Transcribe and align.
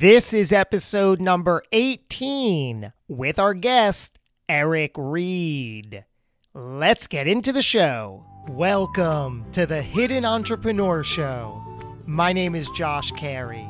This 0.00 0.32
is 0.32 0.50
episode 0.50 1.20
number 1.20 1.62
18 1.72 2.90
with 3.06 3.38
our 3.38 3.52
guest, 3.52 4.18
Eric 4.48 4.92
Reed. 4.96 6.06
Let's 6.54 7.06
get 7.06 7.28
into 7.28 7.52
the 7.52 7.60
show. 7.60 8.24
Welcome 8.48 9.44
to 9.52 9.66
the 9.66 9.82
Hidden 9.82 10.24
Entrepreneur 10.24 11.04
Show. 11.04 11.62
My 12.06 12.32
name 12.32 12.54
is 12.54 12.66
Josh 12.70 13.10
Cary. 13.10 13.68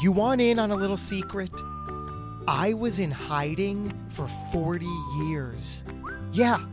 You 0.00 0.12
want 0.12 0.40
in 0.40 0.60
on 0.60 0.70
a 0.70 0.76
little 0.76 0.96
secret? 0.96 1.50
I 2.46 2.74
was 2.74 3.00
in 3.00 3.10
hiding 3.10 3.92
for 4.10 4.28
40 4.52 4.86
years. 5.24 5.84
Yeah, 6.30 6.64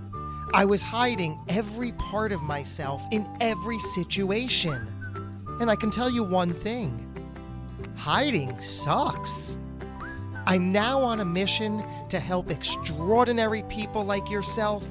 I 0.53 0.65
was 0.65 0.83
hiding 0.83 1.39
every 1.49 1.93
part 1.93 2.31
of 2.31 2.43
myself 2.43 3.01
in 3.09 3.27
every 3.41 3.79
situation. 3.79 4.85
And 5.59 5.71
I 5.71 5.75
can 5.75 5.89
tell 5.89 6.11
you 6.11 6.23
one 6.23 6.53
thing 6.53 7.08
hiding 7.95 8.59
sucks. 8.59 9.57
I'm 10.45 10.71
now 10.71 11.01
on 11.01 11.19
a 11.19 11.25
mission 11.25 11.83
to 12.09 12.19
help 12.19 12.49
extraordinary 12.49 13.63
people 13.63 14.03
like 14.03 14.29
yourself 14.29 14.87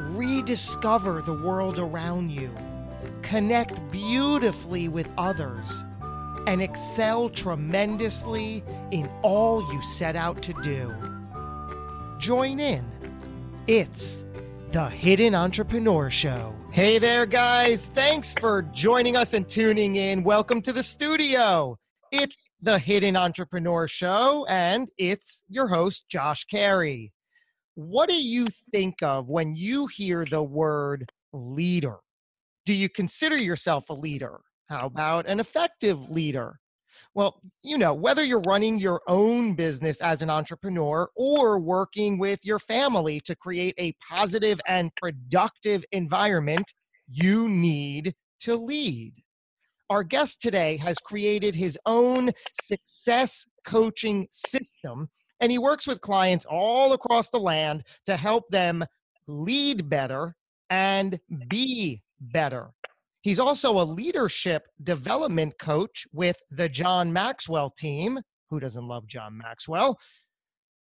rediscover 0.00 1.22
the 1.22 1.36
world 1.42 1.78
around 1.78 2.30
you, 2.30 2.52
connect 3.22 3.90
beautifully 3.90 4.88
with 4.88 5.10
others, 5.16 5.84
and 6.46 6.62
excel 6.62 7.28
tremendously 7.28 8.62
in 8.90 9.10
all 9.22 9.60
you 9.72 9.82
set 9.82 10.16
out 10.16 10.42
to 10.42 10.52
do. 10.62 10.94
Join 12.18 12.60
in. 12.60 12.84
It's 13.66 14.24
the 14.72 14.88
Hidden 14.88 15.34
Entrepreneur 15.34 16.10
Show. 16.10 16.54
Hey 16.70 16.98
there, 16.98 17.26
guys. 17.26 17.90
Thanks 17.94 18.32
for 18.32 18.62
joining 18.62 19.16
us 19.16 19.34
and 19.34 19.48
tuning 19.48 19.96
in. 19.96 20.22
Welcome 20.22 20.62
to 20.62 20.72
the 20.72 20.82
studio. 20.82 21.78
It's 22.12 22.48
the 22.62 22.78
Hidden 22.78 23.16
Entrepreneur 23.16 23.88
Show, 23.88 24.46
and 24.48 24.88
it's 24.96 25.44
your 25.48 25.66
host, 25.66 26.06
Josh 26.08 26.44
Cary. 26.44 27.12
What 27.74 28.08
do 28.08 28.14
you 28.14 28.46
think 28.72 29.02
of 29.02 29.28
when 29.28 29.56
you 29.56 29.88
hear 29.88 30.24
the 30.24 30.42
word 30.42 31.10
leader? 31.32 31.96
Do 32.64 32.74
you 32.74 32.88
consider 32.88 33.36
yourself 33.36 33.90
a 33.90 33.92
leader? 33.92 34.40
How 34.68 34.86
about 34.86 35.26
an 35.26 35.40
effective 35.40 36.08
leader? 36.08 36.60
Well, 37.14 37.40
you 37.62 37.76
know, 37.76 37.92
whether 37.92 38.22
you're 38.22 38.40
running 38.40 38.78
your 38.78 39.00
own 39.08 39.54
business 39.54 40.00
as 40.00 40.22
an 40.22 40.30
entrepreneur 40.30 41.08
or 41.16 41.58
working 41.58 42.18
with 42.18 42.44
your 42.44 42.58
family 42.58 43.20
to 43.20 43.34
create 43.34 43.74
a 43.78 43.94
positive 44.08 44.60
and 44.66 44.94
productive 44.96 45.84
environment, 45.92 46.72
you 47.08 47.48
need 47.48 48.14
to 48.40 48.54
lead. 48.54 49.14
Our 49.88 50.02
guest 50.02 50.42
today 50.42 50.76
has 50.78 50.96
created 50.98 51.54
his 51.54 51.78
own 51.86 52.32
success 52.60 53.46
coaching 53.64 54.26
system, 54.32 55.08
and 55.38 55.52
he 55.52 55.58
works 55.58 55.86
with 55.86 56.00
clients 56.00 56.44
all 56.44 56.92
across 56.92 57.30
the 57.30 57.38
land 57.38 57.84
to 58.06 58.16
help 58.16 58.48
them 58.50 58.84
lead 59.28 59.88
better 59.88 60.34
and 60.70 61.20
be 61.48 62.02
better. 62.20 62.70
He's 63.22 63.38
also 63.38 63.78
a 63.78 63.84
leadership 63.84 64.66
development 64.82 65.56
coach 65.60 66.04
with 66.12 66.36
the 66.50 66.68
John 66.68 67.12
Maxwell 67.12 67.70
team. 67.70 68.18
Who 68.50 68.58
doesn't 68.58 68.88
love 68.88 69.06
John 69.06 69.38
Maxwell? 69.38 70.00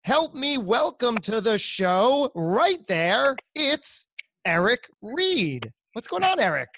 Help 0.05 0.35
me 0.35 0.59
welcome 0.59 1.17
to 1.19 1.41
the 1.41 1.57
show 1.57 2.31
right 2.35 2.87
there. 2.87 3.37
It's 3.55 4.09
Eric 4.45 4.81
Reed. 5.01 5.73
What's 5.95 6.09
going 6.09 6.25
on, 6.25 6.39
Eric? 6.39 6.69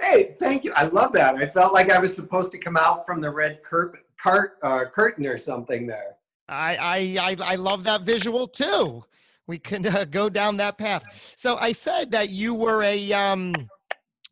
Hey, 0.00 0.34
thank 0.38 0.64
you. 0.64 0.72
I 0.74 0.86
love 0.86 1.12
that. 1.12 1.36
I 1.36 1.46
felt 1.46 1.72
like 1.72 1.90
I 1.90 1.98
was 1.98 2.14
supposed 2.14 2.52
to 2.52 2.58
come 2.58 2.76
out 2.76 3.04
from 3.06 3.20
the 3.20 3.30
red 3.30 3.62
cur- 3.62 4.00
cart, 4.20 4.56
uh, 4.62 4.84
curtain 4.86 5.26
or 5.26 5.38
something 5.38 5.86
there. 5.86 6.16
I, 6.48 6.76
I, 6.76 6.96
I, 7.30 7.52
I 7.52 7.54
love 7.56 7.84
that 7.84 8.02
visual 8.02 8.48
too. 8.48 9.04
We 9.46 9.58
can 9.58 9.86
uh, 9.86 10.04
go 10.04 10.28
down 10.28 10.56
that 10.58 10.78
path. 10.78 11.04
So 11.36 11.56
I 11.56 11.72
said 11.72 12.10
that 12.12 12.30
you 12.30 12.54
were 12.54 12.82
a 12.82 13.12
um, 13.12 13.54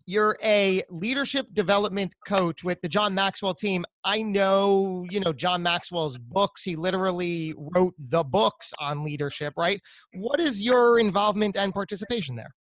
you're 0.07 0.39
a 0.43 0.83
leadership 0.89 1.49
development 1.53 2.15
coach 2.27 2.65
with 2.65 2.81
the 2.81 2.89
John 2.89 3.15
Maxwell 3.15 3.53
team. 3.53 3.85
I 4.05 4.23
know, 4.23 5.05
you 5.11 5.21
know, 5.21 5.35
John 5.35 5.63
Maxwell's 5.63 6.17
books. 6.17 6.63
He 6.63 6.77
literally 6.77 7.53
wrote 7.59 7.95
the 7.99 8.25
books 8.25 8.73
on 8.81 9.05
leadership, 9.05 9.53
right? 9.59 9.83
What 10.15 10.41
is 10.41 10.63
your 10.63 10.99
involvement 10.99 11.59
and 11.59 11.75
participation 11.75 12.37
there? 12.37 12.55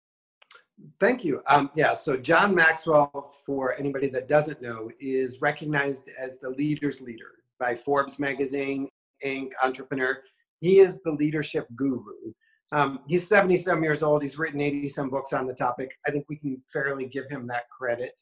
Thank 1.01 1.25
you. 1.25 1.43
Um, 1.49 1.71
yeah, 1.75 1.95
so 1.95 2.17
John 2.17 2.55
Maxwell, 2.55 3.35
for 3.45 3.75
anybody 3.79 4.09
that 4.11 4.29
doesn't 4.29 4.63
know, 4.63 4.91
is 5.01 5.41
recognized 5.41 6.09
as 6.19 6.39
the 6.39 6.51
leader's 6.51 7.01
leader 7.01 7.33
by 7.59 7.75
Forbes 7.75 8.19
magazine, 8.19 8.89
Inc., 9.25 9.51
Entrepreneur. 9.63 10.19
He 10.61 10.79
is 10.81 11.01
the 11.03 11.13
leadership 11.13 11.67
guru. 11.77 12.33
Um, 12.73 13.01
he's 13.07 13.27
77 13.27 13.83
years 13.83 14.03
old. 14.03 14.23
He's 14.23 14.39
written 14.39 14.61
80 14.61 14.89
some 14.89 15.09
books 15.09 15.33
on 15.33 15.47
the 15.47 15.55
topic. 15.55 15.91
I 16.07 16.11
think 16.11 16.27
we 16.29 16.37
can 16.37 16.63
fairly 16.73 17.07
give 17.07 17.29
him 17.29 17.47
that 17.47 17.69
credit. 17.71 18.19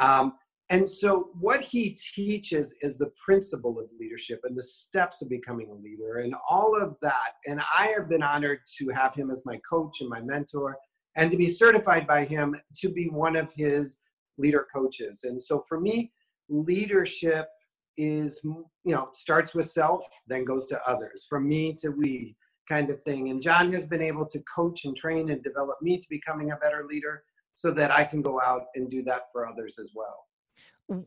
Um, 0.00 0.34
and 0.70 0.88
so, 0.88 1.28
what 1.38 1.60
he 1.60 1.90
teaches 2.14 2.72
is 2.80 2.96
the 2.96 3.12
principle 3.22 3.78
of 3.78 3.86
leadership 4.00 4.40
and 4.44 4.56
the 4.56 4.62
steps 4.62 5.20
of 5.20 5.28
becoming 5.28 5.68
a 5.68 5.74
leader 5.74 6.18
and 6.18 6.34
all 6.48 6.74
of 6.80 6.96
that. 7.02 7.32
And 7.46 7.60
I 7.60 7.88
have 7.88 8.08
been 8.08 8.22
honored 8.22 8.60
to 8.78 8.88
have 8.88 9.14
him 9.14 9.30
as 9.30 9.44
my 9.44 9.60
coach 9.68 10.00
and 10.00 10.08
my 10.08 10.22
mentor 10.22 10.78
and 11.16 11.30
to 11.30 11.36
be 11.36 11.46
certified 11.46 12.06
by 12.06 12.24
him 12.24 12.56
to 12.76 12.88
be 12.88 13.08
one 13.08 13.36
of 13.36 13.52
his 13.52 13.98
leader 14.38 14.66
coaches. 14.74 15.24
And 15.24 15.40
so 15.40 15.64
for 15.68 15.80
me, 15.80 16.12
leadership 16.48 17.46
is, 17.96 18.40
you 18.44 18.66
know, 18.84 19.08
starts 19.12 19.54
with 19.54 19.70
self, 19.70 20.06
then 20.26 20.44
goes 20.44 20.66
to 20.66 20.80
others, 20.86 21.26
from 21.28 21.48
me 21.48 21.76
to 21.80 21.90
we 21.90 22.36
kind 22.68 22.90
of 22.90 23.00
thing. 23.02 23.30
And 23.30 23.42
John 23.42 23.72
has 23.72 23.86
been 23.86 24.02
able 24.02 24.26
to 24.26 24.42
coach 24.52 24.84
and 24.84 24.96
train 24.96 25.30
and 25.30 25.42
develop 25.42 25.76
me 25.82 25.98
to 25.98 26.06
becoming 26.08 26.50
a 26.50 26.56
better 26.56 26.86
leader 26.90 27.22
so 27.52 27.70
that 27.72 27.92
I 27.92 28.04
can 28.04 28.22
go 28.22 28.40
out 28.40 28.64
and 28.74 28.90
do 28.90 29.02
that 29.04 29.24
for 29.32 29.46
others 29.46 29.78
as 29.78 29.90
well 29.94 30.24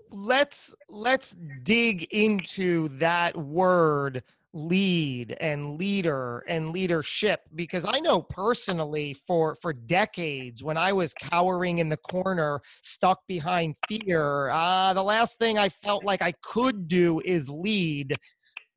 let's 0.10 0.74
let's 0.90 1.36
dig 1.64 2.04
into 2.12 2.88
that 2.90 3.38
word 3.38 4.24
lead 4.58 5.38
and 5.40 5.78
leader 5.78 6.44
and 6.48 6.72
leadership 6.72 7.42
because 7.54 7.86
i 7.88 8.00
know 8.00 8.24
personally 8.24 9.14
for 9.14 9.54
for 9.56 9.72
decades 9.72 10.64
when 10.64 10.78
i 10.78 10.92
was 10.92 11.14
cowering 11.14 11.78
in 11.78 11.90
the 11.90 11.98
corner 11.98 12.60
stuck 12.82 13.20
behind 13.28 13.76
fear 13.88 14.50
uh 14.50 14.94
the 14.96 15.04
last 15.04 15.38
thing 15.38 15.60
i 15.60 15.70
felt 15.70 16.04
like 16.04 16.24
i 16.24 16.34
could 16.42 16.88
do 16.88 17.22
is 17.24 17.50
lead. 17.50 18.16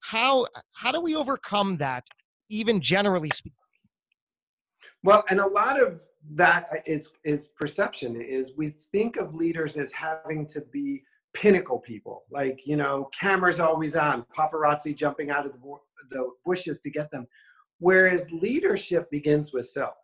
How 0.04 0.46
how 0.74 0.92
do 0.92 1.00
we 1.00 1.16
overcome 1.16 1.78
that 1.78 2.04
even 2.50 2.80
generally 2.80 3.30
speaking 3.32 3.56
well 5.02 5.24
and 5.30 5.41
a 5.41 5.47
lot 5.47 5.80
of 5.80 6.00
that 6.34 6.68
is 6.84 7.12
is 7.24 7.48
perception 7.48 8.20
is 8.20 8.52
we 8.56 8.68
think 8.92 9.16
of 9.16 9.34
leaders 9.34 9.76
as 9.76 9.92
having 9.92 10.47
to 10.47 10.60
be 10.60 11.02
pinnacle 11.34 11.78
people. 11.78 12.24
Like 12.30 12.66
you 12.66 12.76
know 12.76 13.10
cameras 13.18 13.60
always 13.60 13.96
on 13.96 14.24
paparazzi 14.36 14.94
jumping 14.94 15.30
out 15.30 15.46
of 15.46 15.52
the, 15.52 15.60
the 16.10 16.30
bushes 16.44 16.80
to 16.80 16.91
get 16.91 17.10
them. 17.10 17.26
Whereas 17.78 18.30
leadership 18.30 19.10
begins 19.10 19.52
with 19.52 19.66
self. 19.66 19.94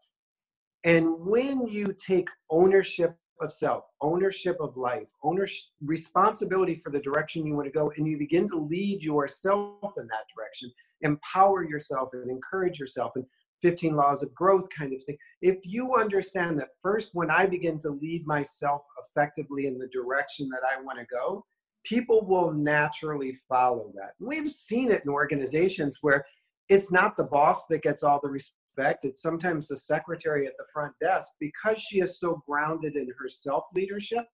And 0.85 1.19
when 1.21 1.67
you 1.67 1.95
take 1.99 2.29
ownership 2.51 3.17
of 3.41 3.53
self 3.53 3.85
ownership 4.01 4.57
of 4.61 4.77
life 4.77 5.07
ownership 5.23 5.65
responsibility 5.85 6.75
for 6.75 6.91
the 6.91 7.01
direction 7.01 7.47
you 7.47 7.55
want 7.55 7.67
to 7.67 7.73
go 7.73 7.93
and 7.97 8.07
you 8.07 8.17
begin 8.17 8.49
to 8.49 8.57
lead 8.57 9.03
yourself 9.03 9.93
in 9.99 10.07
that 10.07 10.25
direction 10.35 10.71
empower 11.03 11.65
yourself 11.65 12.09
and 12.13 12.31
encourage 12.31 12.79
yourself 12.79 13.13
and 13.17 13.25
15 13.63 13.97
laws 13.97 14.23
of 14.23 14.35
growth 14.35 14.69
kind 14.77 14.93
of 14.93 15.03
thing. 15.05 15.17
If 15.43 15.59
you 15.65 15.95
understand 15.95 16.59
that 16.61 16.71
first, 16.83 17.11
when 17.15 17.31
I 17.31 17.47
begin 17.47 17.81
to 17.81 17.91
lead 17.91 18.27
myself 18.27 18.83
effectively 19.05 19.67
in 19.67 19.79
the 19.79 19.89
direction 19.89 20.49
that 20.51 20.63
I 20.71 20.81
want 20.83 20.99
to 20.99 21.07
go, 21.07 21.45
people 21.85 22.27
will 22.27 22.53
naturally 22.53 23.39
follow 23.49 23.93
that. 23.95 24.13
We've 24.19 24.51
seen 24.51 24.91
it 24.91 25.03
in 25.05 25.11
organizations 25.11 25.99
where 26.03 26.25
it's 26.69 26.91
not 26.91 27.17
the 27.17 27.25
boss 27.25 27.67
that 27.67 27.83
gets 27.83 28.03
all 28.03 28.21
the 28.23 28.29
respect, 28.29 29.05
it's 29.05 29.23
sometimes 29.23 29.69
the 29.69 29.77
secretary 29.77 30.47
at 30.47 30.57
the 30.59 30.65
front 30.73 30.93
desk 31.01 31.33
because 31.41 31.81
she 31.81 32.01
is 32.01 32.19
so 32.19 32.43
grounded 32.49 32.97
in 32.97 33.09
her 33.19 33.29
self 33.29 33.65
leadership. 33.75 34.25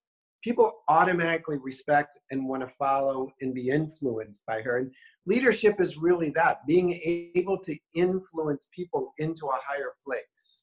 People 0.42 0.72
automatically 0.88 1.58
respect 1.62 2.18
and 2.32 2.48
want 2.48 2.62
to 2.62 2.74
follow 2.76 3.30
and 3.40 3.54
be 3.54 3.68
influenced 3.68 4.44
by 4.46 4.60
her. 4.62 4.78
And 4.78 4.90
leadership 5.26 5.80
is 5.80 5.96
really 5.96 6.30
that 6.30 6.66
being 6.66 7.00
able 7.34 7.58
to 7.58 7.76
influence 7.94 8.68
people 8.74 9.12
into 9.18 9.46
a 9.46 9.58
higher 9.64 9.94
place. 10.04 10.60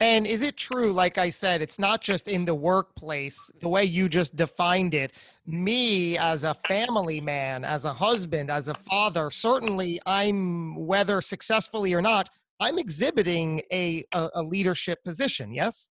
And 0.00 0.26
is 0.26 0.42
it 0.42 0.56
true, 0.56 0.92
like 0.92 1.16
I 1.16 1.30
said, 1.30 1.62
it's 1.62 1.78
not 1.78 2.00
just 2.00 2.26
in 2.26 2.44
the 2.44 2.56
workplace, 2.56 3.52
the 3.60 3.68
way 3.68 3.84
you 3.84 4.08
just 4.08 4.34
defined 4.34 4.94
it? 4.94 5.12
Me, 5.46 6.18
as 6.18 6.42
a 6.42 6.54
family 6.66 7.20
man, 7.20 7.64
as 7.64 7.84
a 7.84 7.92
husband, 7.92 8.50
as 8.50 8.66
a 8.66 8.74
father, 8.74 9.30
certainly 9.30 10.00
I'm, 10.04 10.74
whether 10.74 11.20
successfully 11.20 11.94
or 11.94 12.02
not, 12.02 12.30
I'm 12.58 12.80
exhibiting 12.80 13.62
a, 13.72 14.04
a, 14.12 14.30
a 14.34 14.42
leadership 14.42 15.04
position, 15.04 15.54
yes? 15.54 15.88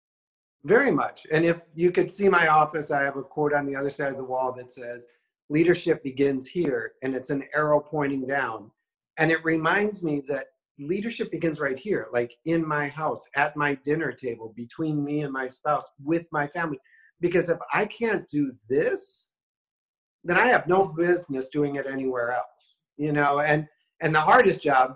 Very 0.64 0.90
much. 0.90 1.24
And 1.30 1.44
if 1.44 1.62
you 1.76 1.92
could 1.92 2.10
see 2.10 2.28
my 2.28 2.48
office, 2.48 2.90
I 2.90 3.04
have 3.04 3.16
a 3.16 3.22
quote 3.22 3.54
on 3.54 3.64
the 3.64 3.76
other 3.76 3.90
side 3.90 4.10
of 4.10 4.16
the 4.16 4.24
wall 4.24 4.52
that 4.54 4.72
says, 4.72 5.06
leadership 5.50 6.02
begins 6.02 6.46
here 6.46 6.92
and 7.02 7.14
it's 7.14 7.30
an 7.30 7.44
arrow 7.54 7.80
pointing 7.80 8.26
down. 8.26 8.70
And 9.18 9.30
it 9.30 9.44
reminds 9.44 10.02
me 10.02 10.22
that 10.28 10.46
leadership 10.78 11.30
begins 11.30 11.60
right 11.60 11.78
here 11.78 12.06
like 12.10 12.34
in 12.46 12.66
my 12.66 12.88
house 12.88 13.26
at 13.36 13.54
my 13.54 13.74
dinner 13.84 14.12
table 14.12 14.54
between 14.56 15.04
me 15.04 15.20
and 15.22 15.32
my 15.32 15.46
spouse 15.48 15.90
with 16.02 16.24
my 16.32 16.46
family. 16.46 16.78
Because 17.20 17.50
if 17.50 17.58
i 17.74 17.84
can't 17.84 18.26
do 18.28 18.50
this 18.66 19.28
then 20.24 20.38
i 20.38 20.46
have 20.46 20.66
no 20.66 20.86
business 20.86 21.50
doing 21.50 21.74
it 21.76 21.86
anywhere 21.86 22.30
else 22.30 22.80
you 23.00 23.12
know? 23.12 23.40
And 23.40 23.66
and 24.02 24.14
the 24.14 24.20
hardest 24.20 24.62
job 24.62 24.94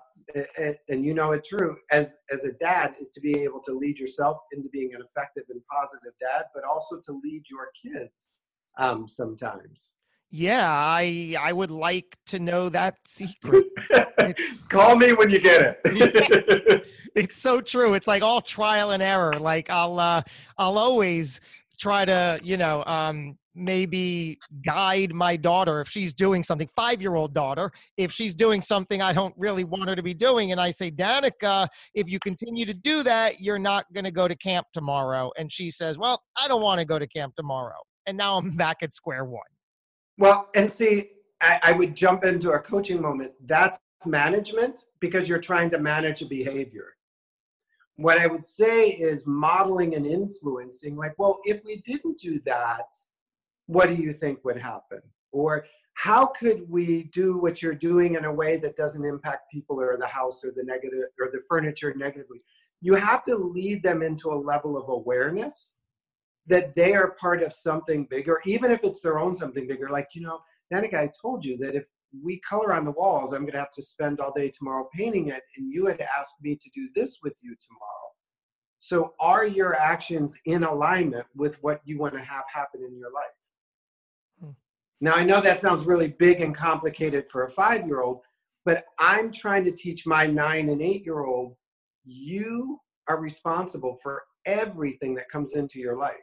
and 0.89 1.05
you 1.05 1.13
know 1.13 1.33
it 1.33 1.45
true 1.45 1.77
as 1.91 2.17
as 2.31 2.45
a 2.45 2.53
dad 2.53 2.95
is 3.01 3.11
to 3.11 3.21
be 3.21 3.41
able 3.41 3.61
to 3.61 3.73
lead 3.73 3.99
yourself 3.99 4.39
into 4.53 4.69
being 4.71 4.95
an 4.95 5.03
effective 5.03 5.45
and 5.51 5.61
positive 5.71 6.13
dad 6.19 6.45
but 6.55 6.65
also 6.65 6.99
to 7.01 7.21
lead 7.23 7.43
your 7.51 7.69
kids 7.83 8.31
um, 8.79 9.07
sometimes 9.07 9.93
yeah 10.35 10.69
i 10.69 11.37
i 11.41 11.53
would 11.53 11.71
like 11.71 12.17
to 12.27 12.41
know 12.41 12.69
that 12.69 12.97
secret 13.05 13.65
call 14.69 14.97
me 14.97 15.13
when 15.13 15.31
you 15.31 15.39
get 15.39 15.81
it 15.85 16.85
it's 17.15 17.41
so 17.41 17.61
true 17.61 17.95
it's 17.95 18.09
like 18.09 18.21
all 18.21 18.41
trial 18.41 18.91
and 18.91 19.01
error 19.01 19.35
like 19.35 19.71
i'll 19.71 20.01
uh 20.01 20.21
i'll 20.59 20.77
always 20.77 21.41
try 21.79 22.05
to 22.05 22.41
you 22.43 22.57
know 22.57 22.83
um 22.85 23.39
maybe 23.55 24.37
guide 24.67 25.15
my 25.15 25.37
daughter 25.37 25.81
if 25.81 25.89
she's 25.89 26.13
doing 26.13 26.43
something, 26.43 26.69
five 26.75 27.01
year 27.01 27.15
old 27.15 27.33
daughter, 27.33 27.71
if 27.97 28.11
she's 28.11 28.35
doing 28.35 28.61
something 28.61 29.01
I 29.01 29.13
don't 29.13 29.33
really 29.37 29.63
want 29.63 29.89
her 29.89 29.95
to 29.95 30.03
be 30.03 30.13
doing. 30.13 30.51
And 30.51 30.61
I 30.61 30.73
say, 30.73 30.91
Danica, 30.91 31.69
if 31.95 32.09
you 32.09 32.19
continue 32.19 32.67
to 32.67 32.75
do 32.75 33.05
that, 33.05 33.41
you're 33.41 33.61
not 33.61 33.85
going 33.93 34.07
to 34.07 34.11
go 34.11 34.27
to 34.27 34.35
camp 34.35 34.67
tomorrow. 34.73 35.31
And 35.39 35.53
she 35.53 35.71
says, 35.71 35.97
Well, 35.97 36.21
I 36.37 36.49
don't 36.49 36.63
want 36.63 36.81
to 36.81 36.85
go 36.85 36.99
to 36.99 37.07
camp 37.07 37.37
tomorrow. 37.37 37.79
And 38.07 38.17
now 38.17 38.37
I'm 38.37 38.57
back 38.57 38.79
at 38.83 38.93
square 38.93 39.25
one. 39.25 39.45
Well, 40.19 40.49
and 40.55 40.71
see, 40.71 41.11
I, 41.41 41.61
I 41.63 41.73
would 41.73 41.95
jump 41.95 42.25
into 42.25 42.53
a 42.53 42.59
coaching 42.59 43.01
moment. 43.01 43.33
That's 43.47 43.79
management 44.07 44.87
because 45.01 45.29
you're 45.29 45.41
trying 45.41 45.71
to 45.71 45.79
manage 45.79 46.23
a 46.23 46.27
behavior 46.27 46.95
what 47.97 48.19
I 48.19 48.27
would 48.27 48.45
say 48.45 48.89
is 48.89 49.27
modeling 49.27 49.95
and 49.95 50.07
influencing, 50.07 50.97
like, 50.97 51.15
well, 51.19 51.39
if 51.45 51.65
we 51.65 51.77
didn't 51.83 52.19
do 52.19 52.41
that, 52.45 52.87
what 53.67 53.89
do 53.89 53.95
you 53.95 54.13
think 54.13 54.45
would 54.45 54.59
happen? 54.59 55.01
Or 55.33 55.65
how 55.95 56.27
could 56.27 56.69
we 56.69 57.05
do 57.05 57.39
what 57.39 57.63
you're 57.63 57.75
doing 57.75 58.17
in 58.17 58.25
a 58.25 58.33
way 58.33 58.57
that 58.59 58.77
doesn't 58.77 59.05
impact 59.05 59.51
people 59.53 59.81
or 59.81 59.97
the 59.97 60.07
house 60.07 60.45
or 60.45 60.53
the 60.55 60.65
negative 60.65 61.05
or 61.21 61.31
the 61.31 61.43
furniture 61.49 61.95
negatively? 61.97 62.43
You 62.81 62.95
have 62.95 63.25
to 63.25 63.37
lead 63.37 63.83
them 63.83 64.03
into 64.03 64.31
a 64.31 64.35
level 64.35 64.77
of 64.77 64.89
awareness 64.89 65.71
that 66.47 66.75
they 66.75 66.95
are 66.95 67.17
part 67.21 67.43
of 67.43 67.53
something 67.53 68.07
bigger, 68.11 68.41
even 68.45 68.71
if 68.71 68.81
it's 68.85 69.01
their 69.01 69.19
own 69.19 69.35
something 69.35 69.67
bigger. 69.67 69.89
Like, 69.89 70.09
you 70.15 70.23
know, 70.23 70.41
Danica, 70.73 70.95
I 70.95 71.11
told 71.21 71.45
you 71.45 71.57
that 71.59 71.75
if 71.75 71.85
we 72.23 72.39
color 72.41 72.75
on 72.75 72.85
the 72.85 72.93
walls, 72.93 73.33
I'm 73.33 73.43
going 73.43 73.53
to 73.53 73.59
have 73.59 73.73
to 73.73 73.83
spend 73.83 74.21
all 74.21 74.33
day 74.33 74.51
tomorrow 74.51 74.89
painting 74.95 75.29
it, 75.29 75.43
and 75.57 75.73
you 75.73 75.87
had 75.87 76.01
asked 76.01 76.37
me 76.43 76.57
to 76.57 76.71
do 76.75 76.89
this 76.95 77.21
with 77.23 77.37
you 77.43 77.55
tomorrow. 77.61 77.91
So, 78.79 79.15
are 79.19 79.47
your 79.47 79.75
actions 79.75 80.39
in 80.45 80.63
alignment 80.63 81.27
with 81.35 81.57
what 81.63 81.81
you 81.85 81.99
want 81.99 82.15
to 82.15 82.21
have 82.21 82.45
happen 82.53 82.83
in 82.87 82.99
your 82.99 83.11
life? 83.11 83.25
Hmm. 84.41 84.51
Now, 85.01 85.15
I 85.15 85.25
know 85.25 85.41
that 85.41 85.61
sounds 85.61 85.85
really 85.85 86.09
big 86.09 86.43
and 86.43 86.55
complicated 86.55 87.31
for 87.31 87.45
a 87.45 87.51
five 87.51 87.87
year 87.87 88.03
old, 88.03 88.21
but 88.67 88.85
I'm 88.99 89.33
trying 89.33 89.65
to 89.65 89.71
teach 89.71 90.07
my 90.07 90.27
nine 90.27 90.69
and 90.69 90.83
eight 90.83 91.05
year 91.05 91.25
old 91.25 91.57
you 92.05 92.79
are 93.09 93.19
responsible 93.19 93.97
for 94.03 94.23
everything 94.47 95.15
that 95.15 95.29
comes 95.29 95.55
into 95.55 95.79
your 95.79 95.97
life 95.97 96.15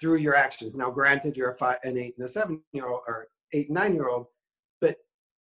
through 0.00 0.16
your 0.16 0.34
actions. 0.34 0.76
Now, 0.76 0.90
granted, 0.90 1.36
you're 1.36 1.52
a 1.52 1.56
five, 1.56 1.78
an 1.84 1.96
eight, 1.96 2.14
and 2.18 2.26
a 2.26 2.28
seven 2.28 2.60
year 2.72 2.88
old, 2.88 3.02
or 3.06 3.28
eight, 3.52 3.70
nine 3.70 3.94
year 3.94 4.08
old, 4.08 4.26
but 4.80 4.96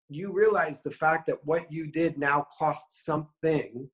you 0.09 0.32
realize 0.32 0.82
the 0.82 0.91
fact 0.91 1.26
that 1.26 1.44
what 1.44 1.70
you 1.73 1.87
did 1.87 2.19
now 2.19 2.47
costs 2.56 3.05
something 3.05 3.88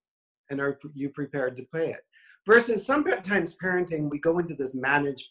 and 0.50 0.60
are 0.60 0.78
you 0.94 1.10
prepared 1.10 1.56
to 1.56 1.66
pay 1.74 1.90
it? 1.90 2.00
Versus 2.46 2.84
sometimes 2.84 3.56
parenting, 3.62 4.10
we 4.10 4.18
go 4.18 4.38
into 4.38 4.54
this 4.54 4.74
management 4.74 5.26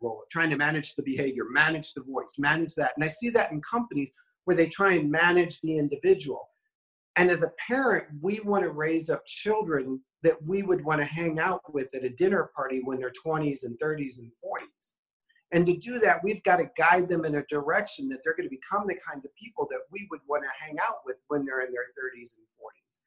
role, 0.00 0.24
trying 0.30 0.50
to 0.50 0.56
manage 0.56 0.94
the 0.94 1.02
behavior, 1.02 1.44
manage 1.50 1.94
the 1.94 2.02
voice, 2.02 2.34
manage 2.38 2.74
that. 2.74 2.92
And 2.96 3.04
I 3.04 3.08
see 3.08 3.30
that 3.30 3.52
in 3.52 3.60
companies 3.62 4.10
where 4.44 4.56
they 4.56 4.66
try 4.66 4.92
and 4.94 5.10
manage 5.10 5.60
the 5.60 5.78
individual. 5.78 6.48
And 7.18 7.32
as 7.32 7.42
a 7.42 7.50
parent, 7.66 8.04
we 8.22 8.38
want 8.44 8.62
to 8.62 8.70
raise 8.70 9.10
up 9.10 9.26
children 9.26 10.00
that 10.22 10.40
we 10.46 10.62
would 10.62 10.84
want 10.84 11.00
to 11.00 11.04
hang 11.04 11.40
out 11.40 11.62
with 11.74 11.92
at 11.92 12.04
a 12.04 12.10
dinner 12.10 12.48
party 12.54 12.80
when 12.84 13.00
they're 13.00 13.12
20s 13.26 13.64
and 13.64 13.76
30s 13.80 14.20
and 14.20 14.30
40s. 14.30 14.92
And 15.50 15.66
to 15.66 15.76
do 15.76 15.98
that, 15.98 16.22
we've 16.22 16.42
got 16.44 16.58
to 16.58 16.70
guide 16.76 17.08
them 17.08 17.24
in 17.24 17.34
a 17.34 17.44
direction 17.46 18.08
that 18.10 18.20
they're 18.22 18.36
going 18.36 18.48
to 18.48 18.56
become 18.56 18.86
the 18.86 18.94
kind 18.94 19.24
of 19.24 19.34
people 19.34 19.66
that 19.68 19.80
we 19.90 20.06
would 20.12 20.20
want 20.28 20.44
to 20.44 20.64
hang 20.64 20.76
out 20.80 20.98
with 21.04 21.16
when 21.26 21.44
they're 21.44 21.62
in 21.62 21.72
their 21.72 21.86
30s 21.98 22.36
and 22.36 22.46
40s. 22.56 22.98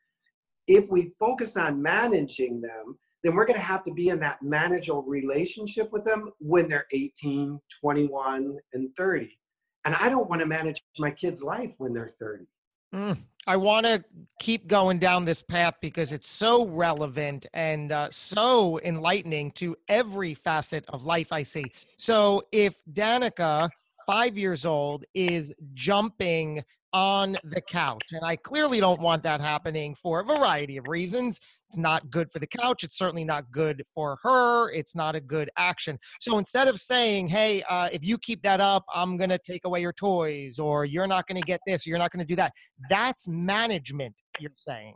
If 0.67 0.89
we 0.89 1.13
focus 1.17 1.55
on 1.55 1.81
managing 1.81 2.59
them, 2.59 2.97
then 3.23 3.33
we're 3.33 3.45
going 3.45 3.59
to 3.59 3.65
have 3.65 3.83
to 3.83 3.93
be 3.93 4.09
in 4.09 4.19
that 4.19 4.41
manageable 4.41 5.03
relationship 5.03 5.89
with 5.93 6.03
them 6.03 6.31
when 6.39 6.67
they're 6.67 6.87
18, 6.91 7.61
21, 7.79 8.57
and 8.73 8.89
30. 8.97 9.39
And 9.85 9.95
I 9.95 10.09
don't 10.09 10.29
want 10.29 10.41
to 10.41 10.47
manage 10.47 10.81
my 10.99 11.11
kid's 11.11 11.41
life 11.41 11.73
when 11.77 11.93
they're 11.93 12.09
30. 12.09 12.45
Mm, 12.93 13.17
I 13.47 13.57
want 13.57 13.87
to 13.87 14.03
keep 14.39 14.67
going 14.67 14.99
down 14.99 15.25
this 15.25 15.41
path 15.41 15.75
because 15.81 16.11
it's 16.11 16.27
so 16.27 16.65
relevant 16.67 17.47
and 17.53 17.91
uh, 17.91 18.09
so 18.11 18.79
enlightening 18.83 19.51
to 19.51 19.75
every 19.87 20.35
facet 20.35 20.85
of 20.89 21.05
life 21.05 21.31
I 21.31 21.41
see. 21.41 21.65
So 21.97 22.43
if 22.51 22.75
Danica, 22.91 23.69
five 24.05 24.37
years 24.37 24.65
old, 24.65 25.03
is 25.13 25.51
jumping 25.73 26.63
on 26.93 27.37
the 27.45 27.61
couch. 27.61 28.03
And 28.11 28.25
I 28.25 28.35
clearly 28.35 28.81
don't 28.81 28.99
want 28.99 29.23
that 29.23 29.39
happening 29.39 29.95
for 29.95 30.19
a 30.19 30.25
variety 30.25 30.75
of 30.75 30.87
reasons. 30.87 31.39
It's 31.69 31.77
not 31.77 32.09
good 32.11 32.29
for 32.29 32.39
the 32.39 32.47
couch. 32.47 32.83
It's 32.83 32.97
certainly 32.97 33.23
not 33.23 33.49
good 33.49 33.81
for 33.95 34.17
her. 34.23 34.69
It's 34.71 34.93
not 34.93 35.15
a 35.15 35.21
good 35.21 35.49
action. 35.57 35.97
So 36.19 36.37
instead 36.37 36.67
of 36.67 36.81
saying, 36.81 37.29
hey, 37.29 37.63
uh, 37.69 37.87
if 37.93 38.03
you 38.03 38.17
keep 38.17 38.41
that 38.43 38.59
up, 38.59 38.83
I'm 38.93 39.15
going 39.15 39.29
to 39.29 39.39
take 39.39 39.63
away 39.63 39.79
your 39.79 39.93
toys, 39.93 40.59
or 40.59 40.83
you're 40.83 41.07
not 41.07 41.27
going 41.27 41.41
to 41.41 41.47
get 41.47 41.61
this, 41.65 41.87
or 41.87 41.91
you're 41.91 41.99
not 41.99 42.11
going 42.11 42.25
to 42.25 42.27
do 42.27 42.35
that, 42.35 42.51
that's 42.89 43.25
management, 43.27 44.13
you're 44.39 44.51
saying. 44.57 44.95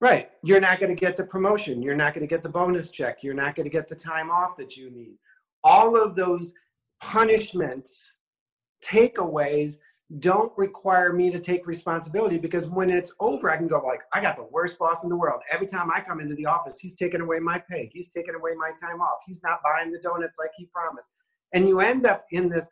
Right. 0.00 0.30
You're 0.42 0.60
not 0.60 0.80
going 0.80 0.94
to 0.94 1.00
get 1.00 1.16
the 1.16 1.24
promotion. 1.24 1.80
You're 1.80 1.94
not 1.94 2.12
going 2.12 2.26
to 2.26 2.34
get 2.34 2.42
the 2.42 2.48
bonus 2.48 2.90
check. 2.90 3.22
You're 3.22 3.34
not 3.34 3.54
going 3.54 3.64
to 3.64 3.70
get 3.70 3.88
the 3.88 3.94
time 3.94 4.30
off 4.30 4.56
that 4.56 4.76
you 4.76 4.90
need. 4.90 5.14
All 5.64 5.96
of 5.96 6.16
those 6.16 6.52
punishments, 7.00 8.10
takeaways 8.86 9.78
don't 10.20 10.52
require 10.56 11.12
me 11.12 11.30
to 11.30 11.38
take 11.40 11.66
responsibility 11.66 12.38
because 12.38 12.68
when 12.68 12.90
it's 12.90 13.12
over, 13.18 13.50
I 13.50 13.56
can 13.56 13.66
go 13.66 13.80
like, 13.80 14.02
I 14.12 14.20
got 14.20 14.36
the 14.36 14.46
worst 14.52 14.78
boss 14.78 15.02
in 15.02 15.10
the 15.10 15.16
world. 15.16 15.40
Every 15.50 15.66
time 15.66 15.90
I 15.92 16.00
come 16.00 16.20
into 16.20 16.36
the 16.36 16.46
office, 16.46 16.78
he's 16.78 16.94
taking 16.94 17.20
away 17.20 17.40
my 17.40 17.60
pay. 17.68 17.90
He's 17.92 18.10
taking 18.10 18.36
away 18.36 18.52
my 18.56 18.70
time 18.80 19.00
off. 19.00 19.18
He's 19.26 19.42
not 19.42 19.60
buying 19.64 19.90
the 19.90 19.98
donuts 19.98 20.38
like 20.38 20.50
he 20.56 20.66
promised. 20.66 21.10
And 21.52 21.68
you 21.68 21.80
end 21.80 22.06
up 22.06 22.24
in 22.30 22.48
this 22.48 22.68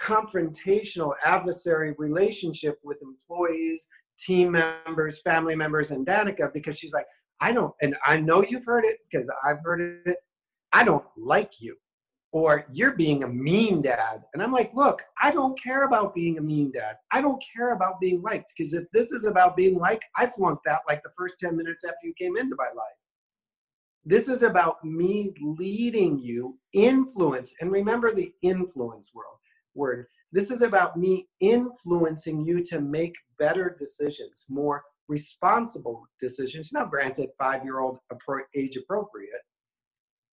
confrontational 0.00 1.14
adversary 1.24 1.94
relationship 1.98 2.78
with 2.84 2.98
employees, 3.02 3.88
team 4.16 4.52
members, 4.52 5.20
family 5.22 5.56
members, 5.56 5.90
and 5.90 6.06
Danica 6.06 6.52
because 6.52 6.78
she's 6.78 6.92
like, 6.92 7.06
I 7.40 7.52
don't, 7.52 7.74
and 7.82 7.96
I 8.06 8.18
know 8.18 8.44
you've 8.48 8.64
heard 8.64 8.84
it 8.84 8.98
because 9.10 9.30
I've 9.44 9.58
heard 9.64 10.02
it. 10.06 10.18
I 10.72 10.84
don't 10.84 11.04
like 11.16 11.60
you 11.60 11.76
or 12.32 12.66
you're 12.72 12.94
being 12.94 13.22
a 13.24 13.28
mean 13.28 13.80
dad. 13.82 14.22
And 14.34 14.42
I'm 14.42 14.52
like, 14.52 14.72
look, 14.74 15.02
I 15.20 15.30
don't 15.30 15.60
care 15.60 15.84
about 15.84 16.14
being 16.14 16.38
a 16.38 16.42
mean 16.42 16.70
dad. 16.72 16.96
I 17.12 17.20
don't 17.20 17.42
care 17.54 17.70
about 17.70 18.00
being 18.00 18.20
liked 18.20 18.52
because 18.56 18.74
if 18.74 18.84
this 18.92 19.12
is 19.12 19.24
about 19.24 19.56
being 19.56 19.76
liked, 19.78 20.04
I 20.16 20.26
flunked 20.26 20.64
that 20.66 20.82
like 20.88 21.02
the 21.02 21.12
first 21.16 21.38
10 21.38 21.56
minutes 21.56 21.84
after 21.84 22.06
you 22.06 22.12
came 22.18 22.36
into 22.36 22.56
my 22.56 22.68
life. 22.74 22.96
This 24.04 24.28
is 24.28 24.42
about 24.42 24.84
me 24.84 25.34
leading 25.40 26.18
you, 26.18 26.58
influence, 26.72 27.54
and 27.60 27.72
remember 27.72 28.12
the 28.12 28.32
influence 28.42 29.12
world 29.14 29.38
word. 29.74 30.06
This 30.32 30.50
is 30.50 30.62
about 30.62 30.96
me 30.96 31.28
influencing 31.40 32.44
you 32.44 32.62
to 32.64 32.80
make 32.80 33.14
better 33.38 33.74
decisions, 33.78 34.44
more 34.48 34.82
responsible 35.08 36.06
decisions. 36.20 36.72
Now, 36.72 36.84
granted, 36.84 37.30
five 37.38 37.64
year 37.64 37.80
old 37.80 37.98
age 38.54 38.76
appropriate, 38.76 39.42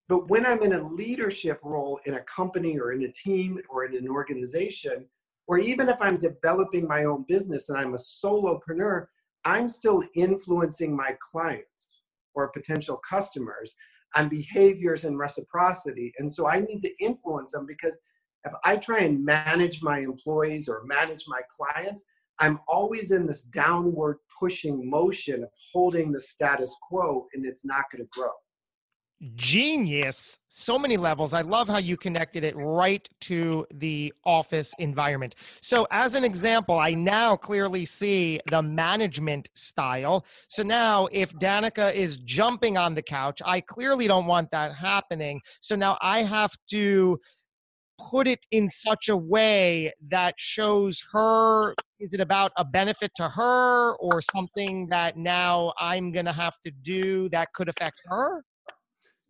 but 0.10 0.30
when 0.30 0.46
I'm 0.46 0.62
in 0.62 0.74
a 0.74 0.88
leadership 0.88 1.60
role 1.64 2.00
in 2.06 2.16
a 2.16 2.24
company 2.24 2.78
or 2.78 2.92
in 2.92 3.04
a 3.04 3.12
team 3.12 3.60
or 3.70 3.86
in 3.86 3.96
an 3.96 4.10
organization, 4.10 5.06
or 5.48 5.58
even 5.58 5.90
if 5.90 5.98
I'm 6.02 6.18
developing 6.18 6.88
my 6.88 7.06
own 7.06 7.26
business 7.28 7.70
and 7.70 7.78
I'm 7.78 7.94
a 7.94 7.98
solopreneur, 7.98 9.06
I'm 9.46 9.68
still 9.68 10.04
influencing 10.16 10.96
my 10.96 11.16
clients 11.22 12.04
or 12.34 12.50
potential 12.50 13.00
customers 13.08 13.76
on 14.16 14.30
behaviors 14.30 15.06
and 15.06 15.18
reciprocity. 15.18 16.14
And 16.20 16.32
so 16.32 16.48
I 16.48 16.60
need 16.60 16.82
to 16.82 17.04
influence 17.04 17.52
them 17.52 17.66
because 17.66 17.98
if 18.46 18.54
I 18.64 18.78
try 18.78 19.00
and 19.00 19.24
manage 19.24 19.82
my 19.82 20.00
employees 20.00 20.68
or 20.68 20.84
manage 20.86 21.26
my 21.28 21.42
clients, 21.50 22.04
I'm 22.40 22.60
always 22.68 23.12
in 23.12 23.26
this 23.26 23.44
downward 23.44 24.18
pushing 24.40 24.90
motion 24.90 25.44
of 25.44 25.50
holding 25.72 26.12
the 26.12 26.20
status 26.20 26.76
quo 26.88 27.28
and 27.34 27.46
it's 27.46 27.66
not 27.66 27.86
going 27.92 28.04
to 28.04 28.10
grow. 28.12 28.32
Genius 29.36 30.40
so 30.50 30.78
many 30.78 30.98
levels. 30.98 31.34
I 31.34 31.42
love 31.42 31.68
how 31.68 31.78
you 31.78 31.98
connected 31.98 32.44
it 32.44 32.56
right 32.56 33.08
to 33.22 33.66
the 33.74 34.14
office 34.24 34.74
environment. 34.78 35.36
So 35.62 35.88
as 35.92 36.16
an 36.16 36.24
example 36.24 36.78
i 36.78 36.94
now 36.94 37.36
clearly 37.36 37.86
see 37.86 38.40
the 38.50 38.62
management 38.62 39.50
style. 39.56 40.26
So 40.48 40.64
now 40.64 41.08
if 41.12 41.34
danica 41.34 41.94
is 41.94 42.18
jumping 42.18 42.78
on 42.78 42.94
the 42.94 43.02
couch 43.02 43.42
i 43.46 43.62
clearly 43.62 44.08
don't 44.08 44.26
want 44.26 44.52
that 44.52 44.76
happening. 44.76 45.42
So 45.62 45.76
now 45.76 45.98
i 46.02 46.24
have 46.24 46.56
to 46.72 47.20
put 48.10 48.28
it 48.28 48.46
in 48.52 48.70
such 48.70 49.10
a 49.10 49.18
way 49.18 49.94
that 50.10 50.36
shows 50.38 51.06
her 51.12 51.74
is 52.00 52.14
it 52.14 52.20
about 52.20 52.52
a 52.58 52.66
benefit 52.66 53.12
to 53.16 53.30
her 53.30 53.96
or 53.96 54.20
something 54.22 54.88
that 54.88 55.16
now 55.16 55.72
i'm 55.80 56.12
going 56.12 56.26
to 56.26 56.34
have 56.34 56.60
to 56.64 56.72
do 56.72 57.30
that 57.30 57.54
could 57.54 57.70
affect 57.70 58.02
her 58.06 58.44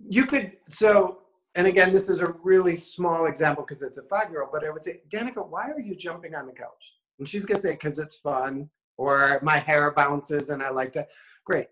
you 0.09 0.25
could 0.25 0.51
so 0.67 1.19
and 1.55 1.67
again 1.67 1.93
this 1.93 2.09
is 2.09 2.19
a 2.19 2.33
really 2.43 2.75
small 2.75 3.25
example 3.25 3.63
because 3.67 3.81
it's 3.81 3.97
a 3.97 4.03
five 4.03 4.29
year 4.29 4.41
old 4.41 4.51
but 4.51 4.65
i 4.65 4.69
would 4.69 4.83
say 4.83 5.01
danica 5.09 5.47
why 5.47 5.69
are 5.69 5.79
you 5.79 5.95
jumping 5.95 6.35
on 6.35 6.45
the 6.45 6.53
couch? 6.53 6.93
And 7.19 7.29
she's 7.29 7.45
going 7.45 7.57
to 7.57 7.61
say 7.61 7.71
because 7.71 7.99
it's 7.99 8.17
fun 8.17 8.69
or 8.97 9.39
my 9.43 9.57
hair 9.57 9.91
bounces 9.91 10.49
and 10.49 10.61
i 10.61 10.69
like 10.69 10.93
that 10.93 11.09
great. 11.45 11.67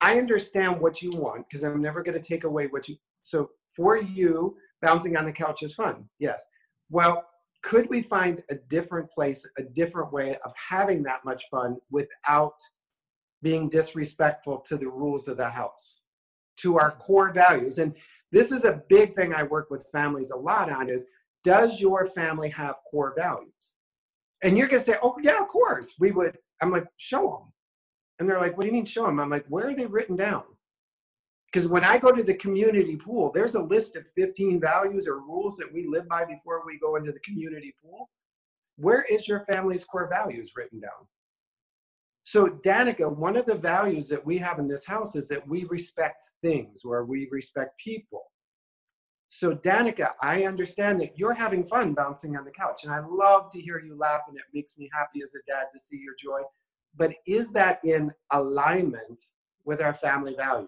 I 0.00 0.18
understand 0.18 0.80
what 0.80 1.02
you 1.02 1.10
want 1.10 1.46
because 1.48 1.64
i'm 1.64 1.80
never 1.80 2.02
going 2.02 2.20
to 2.20 2.28
take 2.28 2.44
away 2.44 2.66
what 2.66 2.88
you 2.88 2.96
so 3.22 3.50
for 3.74 3.98
you 3.98 4.56
bouncing 4.82 5.16
on 5.16 5.24
the 5.24 5.32
couch 5.32 5.62
is 5.62 5.74
fun 5.74 6.04
yes. 6.18 6.44
Well 6.90 7.24
could 7.62 7.88
we 7.88 8.02
find 8.02 8.42
a 8.50 8.54
different 8.54 9.10
place 9.10 9.46
a 9.58 9.62
different 9.62 10.12
way 10.12 10.36
of 10.44 10.52
having 10.56 11.02
that 11.04 11.24
much 11.24 11.44
fun 11.50 11.76
without 11.90 12.54
being 13.42 13.68
disrespectful 13.68 14.58
to 14.58 14.76
the 14.76 14.88
rules 14.88 15.28
of 15.28 15.36
the 15.36 15.48
house 15.48 16.00
to 16.56 16.78
our 16.78 16.92
core 16.92 17.32
values. 17.32 17.78
And 17.78 17.94
this 18.32 18.52
is 18.52 18.64
a 18.64 18.82
big 18.88 19.14
thing 19.14 19.34
I 19.34 19.42
work 19.42 19.70
with 19.70 19.88
families 19.92 20.30
a 20.30 20.36
lot 20.36 20.70
on 20.70 20.88
is 20.88 21.06
does 21.44 21.80
your 21.80 22.06
family 22.06 22.48
have 22.50 22.76
core 22.90 23.14
values? 23.16 23.52
And 24.42 24.58
you're 24.58 24.68
to 24.68 24.80
say, 24.80 24.96
oh, 25.02 25.16
yeah, 25.22 25.40
of 25.40 25.48
course. 25.48 25.94
We 25.98 26.12
would. 26.12 26.36
I'm 26.60 26.70
like, 26.70 26.86
show 26.96 27.22
them. 27.22 27.52
And 28.18 28.28
they're 28.28 28.40
like, 28.40 28.56
what 28.56 28.62
do 28.62 28.68
you 28.68 28.72
mean 28.72 28.84
show 28.84 29.06
them? 29.06 29.20
I'm 29.20 29.28
like, 29.28 29.46
where 29.48 29.68
are 29.68 29.74
they 29.74 29.86
written 29.86 30.16
down? 30.16 30.42
Because 31.52 31.68
when 31.68 31.84
I 31.84 31.98
go 31.98 32.12
to 32.12 32.22
the 32.22 32.34
community 32.34 32.96
pool, 32.96 33.30
there's 33.32 33.54
a 33.54 33.62
list 33.62 33.96
of 33.96 34.04
15 34.16 34.60
values 34.60 35.06
or 35.06 35.20
rules 35.20 35.56
that 35.56 35.72
we 35.72 35.86
live 35.86 36.08
by 36.08 36.24
before 36.24 36.62
we 36.66 36.78
go 36.78 36.96
into 36.96 37.12
the 37.12 37.20
community 37.20 37.74
pool. 37.82 38.10
Where 38.76 39.02
is 39.08 39.28
your 39.28 39.44
family's 39.48 39.84
core 39.84 40.08
values 40.08 40.52
written 40.56 40.80
down? 40.80 40.90
So, 42.26 42.48
Danica, 42.48 43.08
one 43.08 43.36
of 43.36 43.46
the 43.46 43.54
values 43.54 44.08
that 44.08 44.26
we 44.26 44.36
have 44.38 44.58
in 44.58 44.66
this 44.66 44.84
house 44.84 45.14
is 45.14 45.28
that 45.28 45.46
we 45.46 45.62
respect 45.66 46.24
things 46.42 46.82
or 46.84 47.04
we 47.04 47.28
respect 47.30 47.78
people. 47.78 48.24
So, 49.28 49.54
Danica, 49.54 50.10
I 50.20 50.42
understand 50.42 51.00
that 51.00 51.16
you're 51.16 51.34
having 51.34 51.64
fun 51.68 51.94
bouncing 51.94 52.36
on 52.36 52.44
the 52.44 52.50
couch, 52.50 52.82
and 52.82 52.92
I 52.92 52.98
love 52.98 53.48
to 53.50 53.60
hear 53.60 53.78
you 53.78 53.96
laugh, 53.96 54.22
and 54.26 54.36
it 54.36 54.42
makes 54.52 54.76
me 54.76 54.90
happy 54.92 55.22
as 55.22 55.36
a 55.36 55.38
dad 55.48 55.66
to 55.72 55.78
see 55.78 55.98
your 55.98 56.16
joy. 56.20 56.44
But 56.96 57.12
is 57.28 57.52
that 57.52 57.78
in 57.84 58.10
alignment 58.32 59.22
with 59.64 59.80
our 59.80 59.94
family 59.94 60.34
value? 60.34 60.66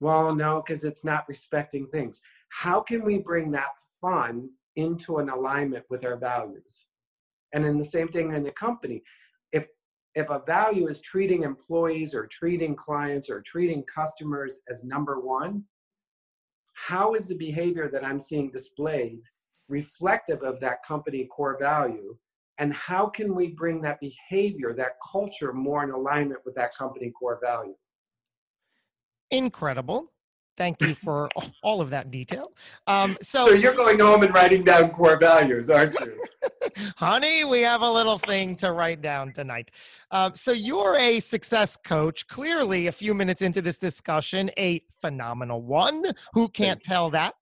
Well, 0.00 0.34
no, 0.34 0.60
because 0.60 0.84
it's 0.84 1.06
not 1.06 1.26
respecting 1.26 1.86
things. 1.86 2.20
How 2.50 2.82
can 2.82 3.02
we 3.02 3.16
bring 3.16 3.50
that 3.52 3.70
fun 4.02 4.50
into 4.74 5.16
an 5.16 5.30
alignment 5.30 5.86
with 5.88 6.04
our 6.04 6.18
values? 6.18 6.84
And 7.54 7.64
then 7.64 7.78
the 7.78 7.84
same 7.86 8.08
thing 8.08 8.34
in 8.34 8.42
the 8.42 8.50
company 8.50 9.02
if 10.16 10.30
a 10.30 10.42
value 10.46 10.88
is 10.88 11.00
treating 11.02 11.42
employees 11.42 12.14
or 12.14 12.26
treating 12.26 12.74
clients 12.74 13.28
or 13.28 13.42
treating 13.42 13.84
customers 13.84 14.60
as 14.68 14.82
number 14.82 15.20
one, 15.20 15.62
how 16.72 17.14
is 17.14 17.28
the 17.28 17.34
behavior 17.34 17.88
that 17.90 18.04
I'm 18.04 18.18
seeing 18.18 18.50
displayed 18.50 19.20
reflective 19.68 20.42
of 20.42 20.58
that 20.60 20.82
company 20.84 21.26
core 21.26 21.58
value? 21.60 22.16
And 22.58 22.72
how 22.72 23.06
can 23.06 23.34
we 23.34 23.48
bring 23.48 23.82
that 23.82 24.00
behavior, 24.00 24.72
that 24.72 24.92
culture 25.12 25.52
more 25.52 25.84
in 25.84 25.90
alignment 25.90 26.40
with 26.46 26.54
that 26.54 26.74
company 26.74 27.10
core 27.10 27.38
value? 27.42 27.74
Incredible. 29.30 30.10
Thank 30.56 30.80
you 30.80 30.94
for 30.94 31.28
all 31.62 31.82
of 31.82 31.90
that 31.90 32.10
detail. 32.10 32.52
Um, 32.86 33.18
so, 33.20 33.48
so 33.48 33.52
you're 33.52 33.74
going 33.74 33.98
home 33.98 34.22
and 34.22 34.32
writing 34.32 34.64
down 34.64 34.92
core 34.92 35.18
values, 35.18 35.68
aren't 35.68 36.00
you? 36.00 36.22
Honey, 36.96 37.44
we 37.44 37.62
have 37.62 37.82
a 37.82 37.90
little 37.90 38.18
thing 38.18 38.56
to 38.56 38.72
write 38.72 39.02
down 39.02 39.32
tonight. 39.32 39.70
Um, 40.10 40.32
so 40.34 40.52
you're 40.52 40.96
a 40.96 41.20
success 41.20 41.76
coach. 41.76 42.26
Clearly, 42.28 42.86
a 42.86 42.92
few 42.92 43.14
minutes 43.14 43.42
into 43.42 43.62
this 43.62 43.78
discussion, 43.78 44.50
a 44.58 44.82
phenomenal 45.00 45.62
one. 45.62 46.04
Who 46.34 46.48
can't 46.48 46.82
tell 46.82 47.10
that? 47.10 47.34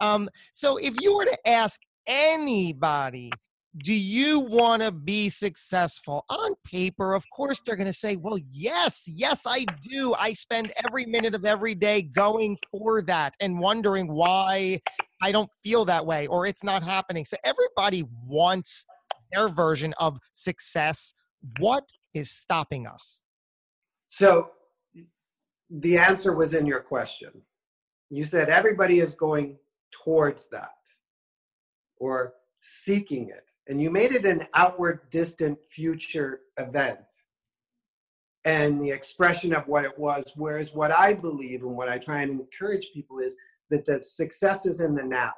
Um, 0.00 0.28
so 0.52 0.76
if 0.76 0.94
you 1.00 1.16
were 1.16 1.24
to 1.24 1.48
ask 1.48 1.80
anybody 2.06 3.30
do 3.76 3.94
you 3.94 4.40
want 4.40 4.82
to 4.82 4.90
be 4.90 5.28
successful? 5.28 6.24
On 6.28 6.54
paper, 6.64 7.14
of 7.14 7.24
course, 7.30 7.60
they're 7.60 7.76
going 7.76 7.86
to 7.86 7.92
say, 7.92 8.16
well, 8.16 8.38
yes, 8.50 9.06
yes, 9.06 9.44
I 9.46 9.64
do. 9.88 10.14
I 10.14 10.32
spend 10.32 10.72
every 10.84 11.06
minute 11.06 11.34
of 11.34 11.44
every 11.44 11.76
day 11.76 12.02
going 12.02 12.58
for 12.70 13.00
that 13.02 13.34
and 13.38 13.60
wondering 13.60 14.12
why 14.12 14.80
I 15.20 15.32
don't 15.32 15.50
feel 15.62 15.84
that 15.86 16.04
way 16.04 16.26
or 16.26 16.46
it's 16.46 16.64
not 16.64 16.82
happening. 16.82 17.24
So 17.24 17.36
everybody 17.44 18.04
wants 18.26 18.86
their 19.32 19.48
version 19.48 19.94
of 19.98 20.18
success. 20.32 21.14
What 21.58 21.88
is 22.14 22.30
stopping 22.30 22.86
us? 22.86 23.24
So 24.08 24.50
the 25.70 25.98
answer 25.98 26.34
was 26.34 26.54
in 26.54 26.66
your 26.66 26.80
question. 26.80 27.30
You 28.10 28.24
said 28.24 28.48
everybody 28.48 29.00
is 29.00 29.14
going 29.14 29.56
towards 29.92 30.48
that 30.48 30.70
or 31.98 32.34
seeking 32.60 33.28
it 33.28 33.50
and 33.68 33.80
you 33.80 33.90
made 33.90 34.12
it 34.12 34.26
an 34.26 34.46
outward 34.54 35.00
distant 35.10 35.58
future 35.64 36.40
event 36.58 36.98
and 38.44 38.80
the 38.80 38.90
expression 38.90 39.54
of 39.54 39.66
what 39.66 39.84
it 39.84 39.98
was 39.98 40.24
whereas 40.36 40.74
what 40.74 40.90
i 40.92 41.14
believe 41.14 41.62
and 41.62 41.74
what 41.74 41.88
i 41.88 41.96
try 41.96 42.20
and 42.22 42.30
encourage 42.30 42.90
people 42.92 43.18
is 43.18 43.34
that 43.70 43.84
the 43.86 44.02
success 44.02 44.66
is 44.66 44.80
in 44.80 44.94
the 44.94 45.02
now 45.02 45.32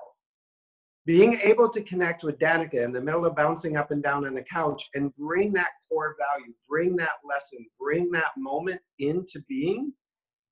being 1.04 1.34
able 1.42 1.68
to 1.68 1.82
connect 1.82 2.22
with 2.22 2.38
danica 2.38 2.84
in 2.84 2.92
the 2.92 3.00
middle 3.00 3.24
of 3.24 3.36
bouncing 3.36 3.76
up 3.76 3.90
and 3.90 4.02
down 4.02 4.26
on 4.26 4.34
the 4.34 4.44
couch 4.44 4.88
and 4.94 5.14
bring 5.16 5.52
that 5.52 5.70
core 5.88 6.16
value 6.18 6.52
bring 6.68 6.96
that 6.96 7.16
lesson 7.28 7.64
bring 7.78 8.10
that 8.10 8.30
moment 8.36 8.80
into 8.98 9.40
being 9.48 9.92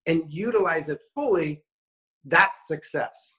and 0.07 0.23
utilize 0.29 0.89
it 0.89 1.01
fully 1.15 1.63
that's 2.25 2.67
success 2.67 3.37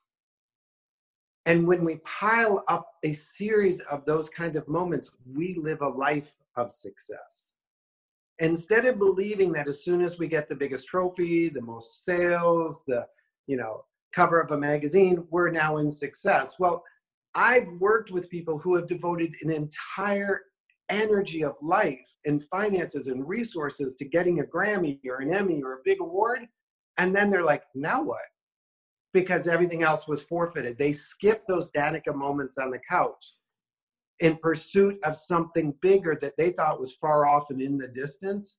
and 1.45 1.67
when 1.67 1.83
we 1.83 1.95
pile 2.05 2.63
up 2.67 2.87
a 3.03 3.11
series 3.11 3.79
of 3.81 4.05
those 4.05 4.29
kind 4.29 4.55
of 4.55 4.67
moments, 4.67 5.11
we 5.25 5.55
live 5.55 5.81
a 5.81 5.87
life 5.87 6.33
of 6.55 6.71
success. 6.71 7.53
Instead 8.39 8.85
of 8.85 8.99
believing 8.99 9.51
that 9.53 9.67
as 9.67 9.83
soon 9.83 10.01
as 10.01 10.19
we 10.19 10.27
get 10.27 10.49
the 10.49 10.55
biggest 10.55 10.87
trophy, 10.87 11.49
the 11.49 11.61
most 11.61 12.05
sales, 12.05 12.83
the 12.87 13.05
you 13.47 13.57
know 13.57 13.83
cover 14.13 14.39
of 14.39 14.51
a 14.51 14.57
magazine, 14.57 15.25
we're 15.29 15.49
now 15.49 15.77
in 15.77 15.89
success. 15.89 16.55
Well, 16.59 16.83
I've 17.35 17.67
worked 17.79 18.11
with 18.11 18.29
people 18.29 18.57
who 18.57 18.75
have 18.75 18.87
devoted 18.87 19.35
an 19.41 19.51
entire 19.51 20.41
energy 20.89 21.43
of 21.43 21.55
life 21.61 21.99
and 22.25 22.43
finances 22.45 23.07
and 23.07 23.27
resources 23.27 23.95
to 23.95 24.05
getting 24.05 24.41
a 24.41 24.43
Grammy 24.43 24.99
or 25.07 25.21
an 25.21 25.33
Emmy 25.33 25.61
or 25.63 25.73
a 25.73 25.81
big 25.85 26.01
award. 26.01 26.41
And 26.97 27.15
then 27.15 27.29
they're 27.29 27.43
like, 27.43 27.63
now 27.73 28.03
what? 28.03 28.19
because 29.13 29.47
everything 29.47 29.83
else 29.83 30.07
was 30.07 30.23
forfeited. 30.23 30.77
They 30.77 30.93
skipped 30.93 31.47
those 31.47 31.71
Danica 31.71 32.15
moments 32.15 32.57
on 32.57 32.71
the 32.71 32.79
couch 32.89 33.33
in 34.19 34.37
pursuit 34.37 34.97
of 35.03 35.17
something 35.17 35.73
bigger 35.81 36.17
that 36.21 36.33
they 36.37 36.51
thought 36.51 36.79
was 36.79 36.95
far 36.95 37.25
off 37.25 37.45
and 37.49 37.61
in 37.61 37.77
the 37.77 37.87
distance. 37.89 38.57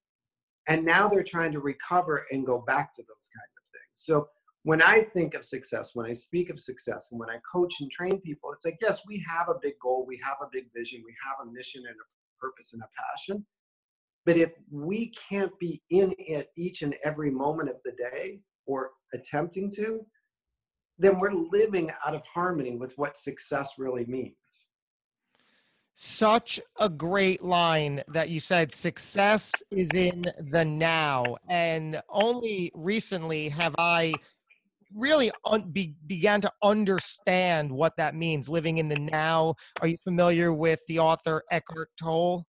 And 0.68 0.85
now 0.85 1.09
they're 1.09 1.23
trying 1.23 1.52
to 1.52 1.61
recover 1.61 2.26
and 2.30 2.44
go 2.47 2.62
back 2.66 2.94
to 2.94 3.02
those 3.02 3.30
kind 3.35 3.49
of 3.56 3.64
things. 3.73 3.94
So 3.94 4.28
when 4.64 4.81
I 4.81 5.00
think 5.00 5.35
of 5.35 5.45
success, 5.45 5.90
when 5.95 6.07
I 6.07 6.12
speak 6.12 6.49
of 6.49 6.61
success, 6.61 7.09
and 7.11 7.19
when 7.19 7.31
I 7.31 7.38
coach 7.50 7.75
and 7.81 7.90
train 7.90 8.21
people, 8.21 8.52
it's 8.52 8.64
like, 8.64 8.78
yes, 8.81 9.02
we 9.07 9.25
have 9.28 9.49
a 9.49 9.59
big 9.61 9.75
goal, 9.83 10.04
we 10.07 10.21
have 10.23 10.37
a 10.40 10.47
big 10.52 10.66
vision, 10.75 11.02
we 11.04 11.14
have 11.26 11.47
a 11.47 11.50
mission 11.50 11.83
and 11.87 11.97
a 11.97 12.40
purpose 12.40 12.73
and 12.73 12.83
a 12.83 12.88
passion. 12.97 13.45
But 14.25 14.37
if 14.37 14.52
we 14.71 15.12
can't 15.28 15.57
be 15.59 15.83
in 15.90 16.14
it 16.19 16.50
each 16.57 16.83
and 16.83 16.95
every 17.04 17.31
moment 17.31 17.71
of 17.71 17.76
the 17.85 17.92
day 17.92 18.40
or 18.66 18.90
attempting 19.12 19.71
to, 19.73 20.07
then 20.97 21.19
we're 21.19 21.33
living 21.33 21.90
out 22.07 22.14
of 22.14 22.23
harmony 22.33 22.76
with 22.76 22.97
what 22.97 23.19
success 23.19 23.73
really 23.78 24.04
means. 24.04 24.37
Such 25.95 26.61
a 26.78 26.88
great 26.88 27.42
line 27.42 28.02
that 28.09 28.31
you 28.31 28.38
said 28.38 28.73
success 28.73 29.52
is 29.71 29.90
in 29.90 30.25
the 30.38 30.64
now. 30.64 31.25
And 31.49 32.00
only 32.09 32.71
recently 32.75 33.49
have 33.49 33.75
I 33.76 34.14
really 34.95 35.31
un- 35.45 35.71
be- 35.71 35.95
began 36.07 36.41
to 36.41 36.53
understand 36.63 37.71
what 37.71 37.97
that 37.97 38.15
means 38.15 38.49
living 38.49 38.79
in 38.79 38.89
the 38.89 38.99
now. 38.99 39.55
Are 39.81 39.87
you 39.87 39.97
familiar 40.05 40.53
with 40.53 40.81
the 40.89 40.99
author 40.99 41.43
Eckhart 41.51 41.91
Tolle? 41.99 42.47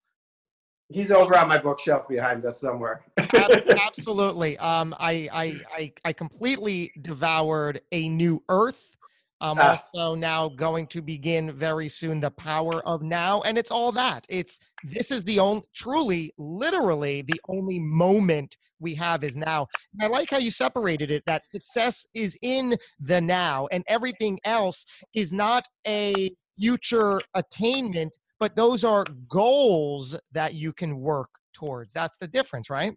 He's 0.90 1.12
over 1.12 1.38
on 1.38 1.48
my 1.48 1.58
bookshelf 1.58 2.08
behind 2.08 2.46
us 2.46 2.60
somewhere. 2.60 3.04
Absolutely. 3.34 4.58
Um, 4.60 4.94
I, 5.00 5.30
I, 5.34 5.62
I, 5.76 5.94
I 6.06 6.14
completely 6.14 6.92
devoured 7.02 7.82
A 7.92 8.10
New 8.10 8.44
Earth. 8.50 8.96
I'm 9.42 9.60
uh, 9.60 9.78
also 9.94 10.16
now 10.16 10.50
going 10.50 10.88
to 10.88 11.02
begin 11.02 11.52
very 11.52 11.90
soon 11.90 12.20
the 12.20 12.32
power 12.32 12.86
of 12.88 13.02
now, 13.02 13.42
and 13.42 13.58
it's 13.58 13.72
all 13.72 13.92
that. 13.92 14.26
It's 14.30 14.60
this 14.84 15.12
is 15.12 15.24
the 15.26 15.40
only, 15.40 15.64
truly, 15.74 16.34
literally, 16.38 17.24
the 17.24 17.42
only 17.50 17.80
moment 17.80 18.56
we 18.84 18.94
have 18.96 19.24
is 19.24 19.36
now. 19.36 19.68
And 19.94 20.04
I 20.04 20.08
like 20.08 20.30
how 20.30 20.38
you 20.38 20.52
separated 20.52 21.10
it. 21.10 21.24
That 21.25 21.50
success 21.50 22.06
is 22.13 22.38
in 22.42 22.78
the 23.00 23.22
now, 23.22 23.68
and 23.72 23.84
everything 23.88 24.40
else 24.44 24.86
is 25.16 25.34
not 25.34 25.66
a 25.88 26.30
future 26.60 27.22
attainment, 27.34 28.16
but 28.40 28.56
those 28.56 28.84
are 28.84 29.06
goals 29.28 30.16
that 30.34 30.54
you 30.54 30.74
can 30.74 31.00
work 31.00 31.30
towards. 31.54 31.94
That's 31.94 32.18
the 32.18 32.28
difference, 32.28 32.70
right? 32.70 32.94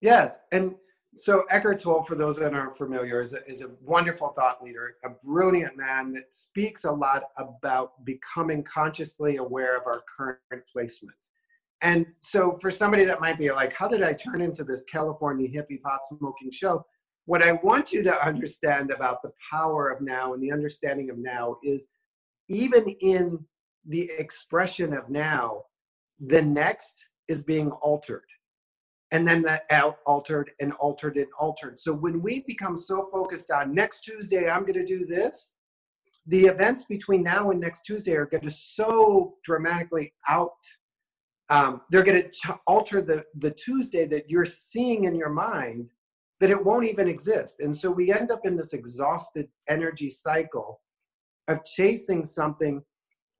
Yes, 0.00 0.40
and 0.50 0.74
so 1.14 1.44
Eckhart 1.50 1.78
Tolle, 1.78 2.02
for 2.02 2.14
those 2.14 2.36
that 2.38 2.54
aren't 2.54 2.76
familiar, 2.76 3.20
is 3.20 3.34
a, 3.34 3.46
is 3.48 3.60
a 3.60 3.70
wonderful 3.82 4.28
thought 4.28 4.62
leader, 4.64 4.94
a 5.04 5.10
brilliant 5.10 5.76
man 5.76 6.12
that 6.14 6.32
speaks 6.34 6.84
a 6.84 6.90
lot 6.90 7.24
about 7.36 8.04
becoming 8.04 8.62
consciously 8.64 9.36
aware 9.36 9.76
of 9.76 9.86
our 9.86 10.02
current 10.16 10.40
placement. 10.72 11.16
And 11.82 12.06
so 12.20 12.58
for 12.60 12.70
somebody 12.70 13.04
that 13.04 13.20
might 13.20 13.38
be 13.38 13.50
like, 13.50 13.72
how 13.72 13.88
did 13.88 14.02
I 14.02 14.12
turn 14.12 14.40
into 14.40 14.64
this 14.64 14.84
California 14.84 15.48
hippie 15.48 15.82
pot 15.82 16.00
smoking 16.04 16.50
show? 16.50 16.84
What 17.26 17.42
I 17.42 17.52
want 17.52 17.92
you 17.92 18.02
to 18.04 18.24
understand 18.24 18.90
about 18.90 19.22
the 19.22 19.32
power 19.50 19.90
of 19.90 20.00
now 20.00 20.34
and 20.34 20.42
the 20.42 20.52
understanding 20.52 21.10
of 21.10 21.18
now 21.18 21.56
is 21.62 21.88
even 22.48 22.88
in 23.00 23.38
the 23.86 24.10
expression 24.18 24.92
of 24.92 25.08
now, 25.10 25.64
the 26.20 26.42
next 26.42 26.96
is 27.28 27.42
being 27.42 27.70
altered 27.70 28.24
and 29.12 29.28
then 29.28 29.42
that 29.42 29.64
out 29.70 29.98
altered 30.06 30.50
and 30.60 30.72
altered 30.74 31.16
and 31.16 31.26
altered. 31.38 31.78
So 31.78 31.92
when 31.92 32.22
we 32.22 32.42
become 32.46 32.76
so 32.76 33.08
focused 33.12 33.50
on 33.50 33.74
next 33.74 34.00
Tuesday, 34.00 34.48
I'm 34.48 34.64
going 34.64 34.74
to 34.74 34.86
do 34.86 35.04
this, 35.04 35.50
the 36.26 36.46
events 36.46 36.86
between 36.86 37.22
now 37.22 37.50
and 37.50 37.60
next 37.60 37.82
Tuesday 37.82 38.14
are 38.14 38.26
going 38.26 38.44
to 38.44 38.50
so 38.50 39.34
dramatically 39.44 40.14
out. 40.28 40.50
Um, 41.52 41.82
they're 41.90 42.02
going 42.02 42.22
to 42.22 42.30
ch- 42.30 42.58
alter 42.66 43.02
the 43.02 43.24
the 43.38 43.50
Tuesday 43.50 44.06
that 44.06 44.30
you're 44.30 44.46
seeing 44.46 45.04
in 45.04 45.14
your 45.14 45.28
mind 45.28 45.90
that 46.40 46.50
it 46.50 46.64
won't 46.64 46.86
even 46.86 47.08
exist. 47.08 47.60
And 47.60 47.76
so 47.76 47.90
we 47.90 48.10
end 48.10 48.30
up 48.30 48.40
in 48.44 48.56
this 48.56 48.72
exhausted 48.72 49.48
energy 49.68 50.08
cycle 50.08 50.80
of 51.48 51.64
chasing 51.64 52.24
something 52.24 52.82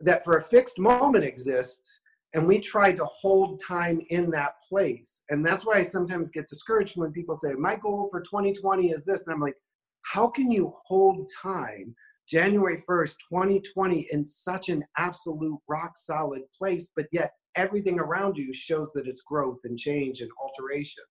that 0.00 0.24
for 0.24 0.36
a 0.36 0.42
fixed 0.42 0.78
moment 0.78 1.24
exists 1.24 2.00
and 2.34 2.46
we 2.46 2.58
try 2.58 2.92
to 2.92 3.04
hold 3.06 3.60
time 3.60 4.00
in 4.10 4.30
that 4.30 4.54
place 4.68 5.22
and 5.30 5.44
that's 5.44 5.64
why 5.64 5.74
i 5.74 5.82
sometimes 5.82 6.30
get 6.30 6.48
discouraged 6.48 6.96
when 6.96 7.12
people 7.12 7.36
say 7.36 7.52
my 7.52 7.76
goal 7.76 8.08
for 8.10 8.20
2020 8.20 8.90
is 8.90 9.04
this 9.04 9.26
and 9.26 9.34
i'm 9.34 9.40
like 9.40 9.56
how 10.02 10.26
can 10.26 10.50
you 10.50 10.72
hold 10.86 11.30
time 11.40 11.94
january 12.28 12.82
1st 12.88 13.16
2020 13.30 14.08
in 14.10 14.24
such 14.24 14.70
an 14.70 14.82
absolute 14.98 15.58
rock 15.68 15.92
solid 15.96 16.42
place 16.58 16.90
but 16.96 17.06
yet 17.12 17.32
everything 17.56 17.98
around 17.98 18.36
you 18.36 18.52
shows 18.52 18.92
that 18.92 19.06
it's 19.06 19.22
growth 19.22 19.58
and 19.64 19.78
change 19.78 20.20
and 20.20 20.30
alteration 20.40 21.02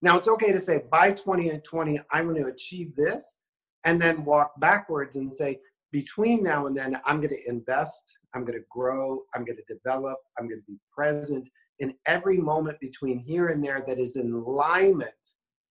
now 0.00 0.16
it's 0.16 0.28
okay 0.28 0.52
to 0.52 0.60
say 0.60 0.82
by 0.90 1.10
2020 1.10 2.00
i'm 2.12 2.28
going 2.28 2.42
to 2.42 2.48
achieve 2.48 2.94
this 2.96 3.36
and 3.84 4.00
then 4.00 4.24
walk 4.24 4.52
backwards 4.60 5.16
and 5.16 5.32
say 5.32 5.58
between 5.90 6.42
now 6.42 6.66
and 6.66 6.76
then 6.76 7.00
i'm 7.04 7.20
going 7.20 7.28
to 7.28 7.48
invest 7.48 8.16
I'm 8.34 8.44
going 8.44 8.58
to 8.58 8.64
grow, 8.70 9.22
I'm 9.34 9.44
going 9.44 9.58
to 9.58 9.74
develop, 9.74 10.18
I'm 10.38 10.48
going 10.48 10.60
to 10.60 10.66
be 10.66 10.78
present 10.94 11.48
in 11.78 11.94
every 12.06 12.38
moment 12.38 12.78
between 12.80 13.18
here 13.18 13.48
and 13.48 13.62
there 13.62 13.82
that 13.86 13.98
is 13.98 14.16
in 14.16 14.32
alignment 14.32 15.12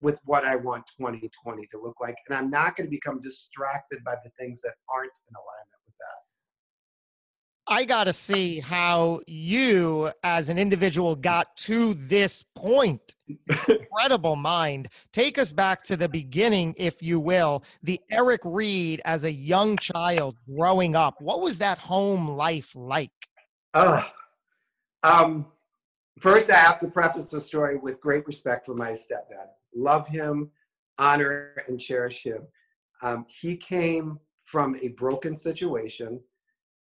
with 0.02 0.18
what 0.24 0.44
I 0.44 0.56
want 0.56 0.84
2020 0.98 1.66
to 1.66 1.82
look 1.82 1.96
like. 2.00 2.16
And 2.28 2.36
I'm 2.36 2.50
not 2.50 2.76
going 2.76 2.86
to 2.86 2.90
become 2.90 3.20
distracted 3.20 4.02
by 4.04 4.16
the 4.24 4.30
things 4.38 4.60
that 4.62 4.74
aren't 4.92 5.12
in 5.28 5.34
alignment. 5.34 5.79
I 7.72 7.84
got 7.84 8.04
to 8.04 8.12
see 8.12 8.58
how 8.58 9.20
you, 9.28 10.10
as 10.24 10.48
an 10.48 10.58
individual, 10.58 11.14
got 11.14 11.56
to 11.58 11.94
this 11.94 12.44
point. 12.56 13.14
Incredible 13.68 14.34
mind. 14.34 14.88
Take 15.12 15.38
us 15.38 15.52
back 15.52 15.84
to 15.84 15.96
the 15.96 16.08
beginning, 16.08 16.74
if 16.76 17.00
you 17.00 17.20
will. 17.20 17.62
The 17.84 18.00
Eric 18.10 18.40
Reed 18.44 19.00
as 19.04 19.22
a 19.22 19.30
young 19.30 19.76
child 19.76 20.36
growing 20.52 20.96
up. 20.96 21.20
What 21.20 21.42
was 21.42 21.58
that 21.58 21.78
home 21.78 22.28
life 22.32 22.74
like? 22.74 23.12
Uh, 23.72 24.02
um, 25.04 25.46
first, 26.18 26.50
I 26.50 26.56
have 26.56 26.80
to 26.80 26.88
preface 26.88 27.28
the 27.28 27.40
story 27.40 27.78
with 27.78 28.00
great 28.00 28.26
respect 28.26 28.66
for 28.66 28.74
my 28.74 28.90
stepdad. 28.90 29.46
Love 29.76 30.08
him, 30.08 30.50
honor, 30.98 31.54
and 31.68 31.78
cherish 31.78 32.24
him. 32.24 32.42
Um, 33.02 33.26
he 33.28 33.56
came 33.56 34.18
from 34.44 34.74
a 34.82 34.88
broken 34.88 35.36
situation 35.36 36.18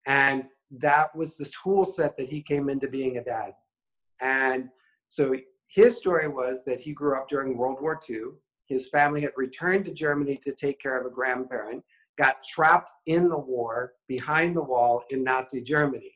and 0.05 0.49
that 0.79 1.15
was 1.15 1.35
the 1.35 1.51
tool 1.63 1.85
set 1.85 2.17
that 2.17 2.29
he 2.29 2.41
came 2.41 2.69
into 2.69 2.87
being 2.87 3.17
a 3.17 3.23
dad. 3.23 3.53
And 4.21 4.69
so 5.09 5.35
his 5.67 5.97
story 5.97 6.27
was 6.27 6.63
that 6.65 6.81
he 6.81 6.93
grew 6.93 7.15
up 7.15 7.29
during 7.29 7.57
World 7.57 7.77
War 7.81 7.99
II. 8.09 8.31
His 8.67 8.89
family 8.89 9.21
had 9.21 9.31
returned 9.35 9.85
to 9.85 9.93
Germany 9.93 10.39
to 10.43 10.53
take 10.53 10.79
care 10.79 10.99
of 10.99 11.05
a 11.05 11.13
grandparent, 11.13 11.83
got 12.17 12.43
trapped 12.43 12.91
in 13.05 13.27
the 13.27 13.37
war 13.37 13.93
behind 14.07 14.55
the 14.55 14.63
wall 14.63 15.03
in 15.09 15.23
Nazi 15.23 15.61
Germany. 15.61 16.11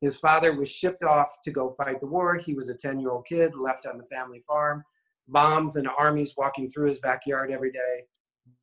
His 0.00 0.18
father 0.18 0.54
was 0.54 0.68
shipped 0.68 1.04
off 1.04 1.40
to 1.44 1.50
go 1.50 1.74
fight 1.78 2.00
the 2.00 2.06
war. 2.06 2.36
He 2.36 2.54
was 2.54 2.68
a 2.68 2.74
10 2.74 2.98
year 2.98 3.12
old 3.12 3.24
kid 3.26 3.54
left 3.54 3.86
on 3.86 3.98
the 3.98 4.04
family 4.04 4.42
farm, 4.46 4.82
bombs 5.28 5.76
and 5.76 5.88
armies 5.96 6.34
walking 6.36 6.70
through 6.70 6.88
his 6.88 6.98
backyard 6.98 7.50
every 7.50 7.70
day. 7.70 8.04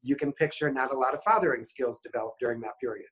You 0.03 0.15
can 0.15 0.33
picture 0.33 0.71
not 0.71 0.93
a 0.93 0.97
lot 0.97 1.13
of 1.13 1.23
fathering 1.23 1.63
skills 1.63 2.01
developed 2.01 2.39
during 2.39 2.59
that 2.62 2.77
period. 2.81 3.07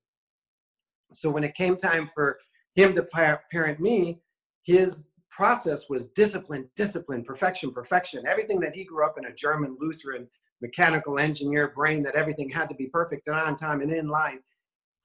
So 1.13 1.29
when 1.29 1.43
it 1.43 1.55
came 1.55 1.77
time 1.77 2.09
for 2.13 2.37
him 2.75 2.93
to 2.95 3.07
parent 3.51 3.79
me, 3.79 4.21
his 4.63 5.09
process 5.31 5.89
was 5.89 6.07
discipline, 6.07 6.69
discipline, 6.75 7.23
perfection, 7.23 7.71
perfection. 7.71 8.25
Everything 8.27 8.59
that 8.59 8.75
he 8.75 8.83
grew 8.83 9.05
up 9.05 9.17
in 9.17 9.25
a 9.25 9.33
German 9.33 9.77
Lutheran 9.79 10.27
mechanical 10.61 11.19
engineer 11.19 11.71
brain 11.75 12.01
that 12.03 12.15
everything 12.15 12.49
had 12.49 12.67
to 12.69 12.75
be 12.75 12.87
perfect 12.87 13.27
and 13.27 13.35
on 13.35 13.55
time 13.55 13.81
and 13.81 13.91
in 13.91 14.07
line. 14.07 14.39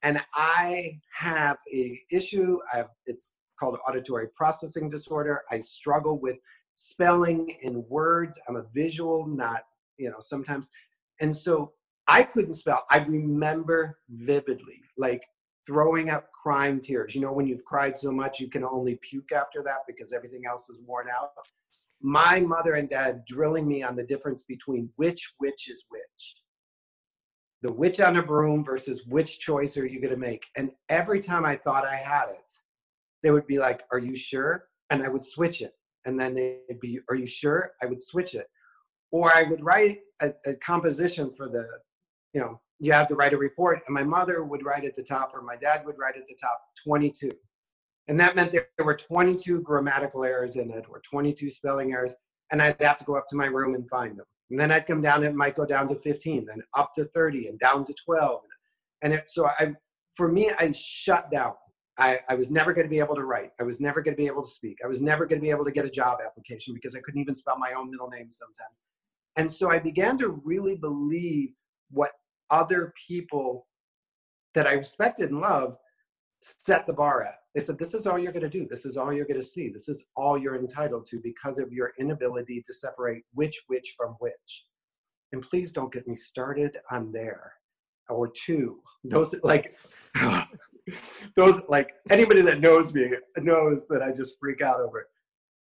And 0.02 0.20
I 0.34 0.98
have 1.14 1.58
a 1.72 2.00
issue. 2.10 2.58
I 2.72 2.78
have, 2.78 2.88
it's 3.06 3.34
called 3.58 3.78
auditory 3.86 4.28
processing 4.34 4.88
disorder. 4.88 5.42
I 5.50 5.60
struggle 5.60 6.18
with 6.18 6.36
spelling 6.74 7.56
in 7.62 7.84
words. 7.88 8.38
I'm 8.48 8.56
a 8.56 8.64
visual, 8.74 9.26
not 9.26 9.62
you 9.98 10.10
know 10.10 10.16
sometimes. 10.18 10.68
And 11.20 11.36
so 11.36 11.72
I 12.08 12.24
couldn't 12.24 12.54
spell. 12.54 12.84
I 12.90 12.98
remember 12.98 13.98
vividly, 14.08 14.80
like 14.96 15.22
throwing 15.66 16.10
up 16.10 16.30
crying 16.32 16.80
tears. 16.80 17.14
You 17.14 17.20
know, 17.20 17.32
when 17.32 17.46
you've 17.46 17.64
cried 17.64 17.96
so 17.96 18.10
much, 18.10 18.40
you 18.40 18.48
can 18.48 18.64
only 18.64 18.98
puke 19.02 19.32
after 19.32 19.62
that 19.64 19.78
because 19.86 20.12
everything 20.12 20.42
else 20.48 20.68
is 20.68 20.80
worn 20.84 21.06
out. 21.08 21.30
My 22.00 22.40
mother 22.40 22.74
and 22.74 22.90
dad 22.90 23.24
drilling 23.26 23.66
me 23.66 23.82
on 23.82 23.94
the 23.94 24.02
difference 24.02 24.42
between 24.42 24.90
which 24.96 25.32
witch 25.40 25.68
is 25.68 25.84
which. 25.88 26.34
The 27.62 27.72
witch 27.72 28.00
on 28.00 28.16
a 28.16 28.22
broom 28.22 28.64
versus 28.64 29.06
which 29.06 29.38
choice 29.38 29.76
are 29.76 29.86
you 29.86 30.00
going 30.00 30.12
to 30.12 30.18
make? 30.18 30.42
And 30.56 30.72
every 30.88 31.20
time 31.20 31.44
I 31.44 31.54
thought 31.54 31.86
I 31.86 31.94
had 31.94 32.30
it, 32.30 32.52
they 33.22 33.30
would 33.30 33.46
be 33.46 33.58
like, 33.58 33.84
Are 33.92 34.00
you 34.00 34.16
sure? 34.16 34.64
And 34.90 35.04
I 35.04 35.08
would 35.08 35.24
switch 35.24 35.62
it. 35.62 35.74
And 36.04 36.18
then 36.18 36.34
they'd 36.34 36.80
be, 36.80 36.98
Are 37.08 37.14
you 37.14 37.26
sure? 37.26 37.70
I 37.80 37.86
would 37.86 38.02
switch 38.02 38.34
it. 38.34 38.48
Or 39.12 39.32
I 39.32 39.44
would 39.44 39.64
write 39.64 39.98
a, 40.20 40.32
a 40.44 40.54
composition 40.54 41.32
for 41.32 41.48
the, 41.48 41.68
you 42.34 42.40
know, 42.40 42.60
you 42.82 42.92
have 42.92 43.06
to 43.06 43.14
write 43.14 43.32
a 43.32 43.38
report. 43.38 43.80
And 43.86 43.94
my 43.94 44.02
mother 44.02 44.42
would 44.42 44.64
write 44.64 44.84
at 44.84 44.96
the 44.96 45.04
top, 45.04 45.30
or 45.32 45.40
my 45.40 45.54
dad 45.54 45.86
would 45.86 45.96
write 45.98 46.16
at 46.16 46.26
the 46.26 46.34
top, 46.34 46.60
22. 46.84 47.30
And 48.08 48.18
that 48.18 48.34
meant 48.34 48.50
there 48.50 48.66
were 48.80 48.96
22 48.96 49.60
grammatical 49.60 50.24
errors 50.24 50.56
in 50.56 50.68
it, 50.72 50.86
or 50.90 51.00
22 51.08 51.48
spelling 51.48 51.92
errors. 51.92 52.12
And 52.50 52.60
I'd 52.60 52.82
have 52.82 52.96
to 52.96 53.04
go 53.04 53.14
up 53.14 53.28
to 53.28 53.36
my 53.36 53.46
room 53.46 53.76
and 53.76 53.88
find 53.88 54.18
them. 54.18 54.26
And 54.50 54.58
then 54.58 54.72
I'd 54.72 54.88
come 54.88 55.00
down, 55.00 55.22
it 55.22 55.32
might 55.32 55.54
go 55.54 55.64
down 55.64 55.86
to 55.88 55.94
15, 55.94 56.44
then 56.44 56.60
up 56.76 56.92
to 56.94 57.04
30, 57.04 57.46
and 57.46 57.58
down 57.60 57.84
to 57.84 57.94
12. 58.04 58.40
And 59.02 59.12
it, 59.12 59.28
so 59.28 59.46
I, 59.46 59.74
for 60.16 60.26
me, 60.26 60.50
I 60.58 60.72
shut 60.72 61.30
down. 61.30 61.52
I, 61.98 62.18
I 62.28 62.34
was 62.34 62.50
never 62.50 62.72
going 62.72 62.86
to 62.86 62.90
be 62.90 62.98
able 62.98 63.14
to 63.14 63.24
write. 63.24 63.50
I 63.60 63.62
was 63.62 63.80
never 63.80 64.02
going 64.02 64.16
to 64.16 64.20
be 64.20 64.26
able 64.26 64.42
to 64.42 64.50
speak. 64.50 64.78
I 64.84 64.88
was 64.88 65.00
never 65.00 65.24
going 65.24 65.38
to 65.38 65.42
be 65.42 65.50
able 65.50 65.64
to 65.64 65.70
get 65.70 65.84
a 65.84 65.90
job 65.90 66.18
application 66.24 66.74
because 66.74 66.96
I 66.96 67.00
couldn't 67.00 67.20
even 67.20 67.36
spell 67.36 67.58
my 67.58 67.74
own 67.78 67.92
middle 67.92 68.08
name 68.08 68.32
sometimes. 68.32 68.80
And 69.36 69.50
so 69.50 69.70
I 69.70 69.78
began 69.78 70.18
to 70.18 70.40
really 70.44 70.74
believe 70.74 71.50
what 71.90 72.10
other 72.52 72.94
people 73.08 73.66
that 74.54 74.68
I 74.68 74.74
respected 74.74 75.30
and 75.30 75.40
loved 75.40 75.76
set 76.42 76.86
the 76.86 76.92
bar 76.92 77.22
at. 77.22 77.36
They 77.54 77.60
said, 77.60 77.78
This 77.78 77.94
is 77.94 78.06
all 78.06 78.18
you're 78.18 78.32
going 78.32 78.48
to 78.48 78.48
do. 78.48 78.66
This 78.68 78.84
is 78.84 78.96
all 78.96 79.12
you're 79.12 79.26
going 79.26 79.40
to 79.40 79.46
see. 79.46 79.68
This 79.68 79.88
is 79.88 80.04
all 80.16 80.38
you're 80.38 80.56
entitled 80.56 81.06
to 81.06 81.20
because 81.20 81.58
of 81.58 81.72
your 81.72 81.92
inability 81.98 82.62
to 82.66 82.74
separate 82.74 83.24
which 83.34 83.62
which 83.66 83.94
from 83.96 84.16
which. 84.20 84.64
And 85.32 85.42
please 85.42 85.72
don't 85.72 85.92
get 85.92 86.06
me 86.06 86.14
started 86.14 86.76
on 86.90 87.10
there 87.10 87.54
or 88.08 88.28
two. 88.28 88.80
Those 89.04 89.34
like, 89.42 89.74
those 91.36 91.62
like 91.68 91.94
anybody 92.10 92.42
that 92.42 92.60
knows 92.60 92.92
me 92.92 93.12
knows 93.38 93.86
that 93.88 94.02
I 94.02 94.12
just 94.12 94.36
freak 94.38 94.62
out 94.62 94.80
over 94.80 95.00
it. 95.00 95.06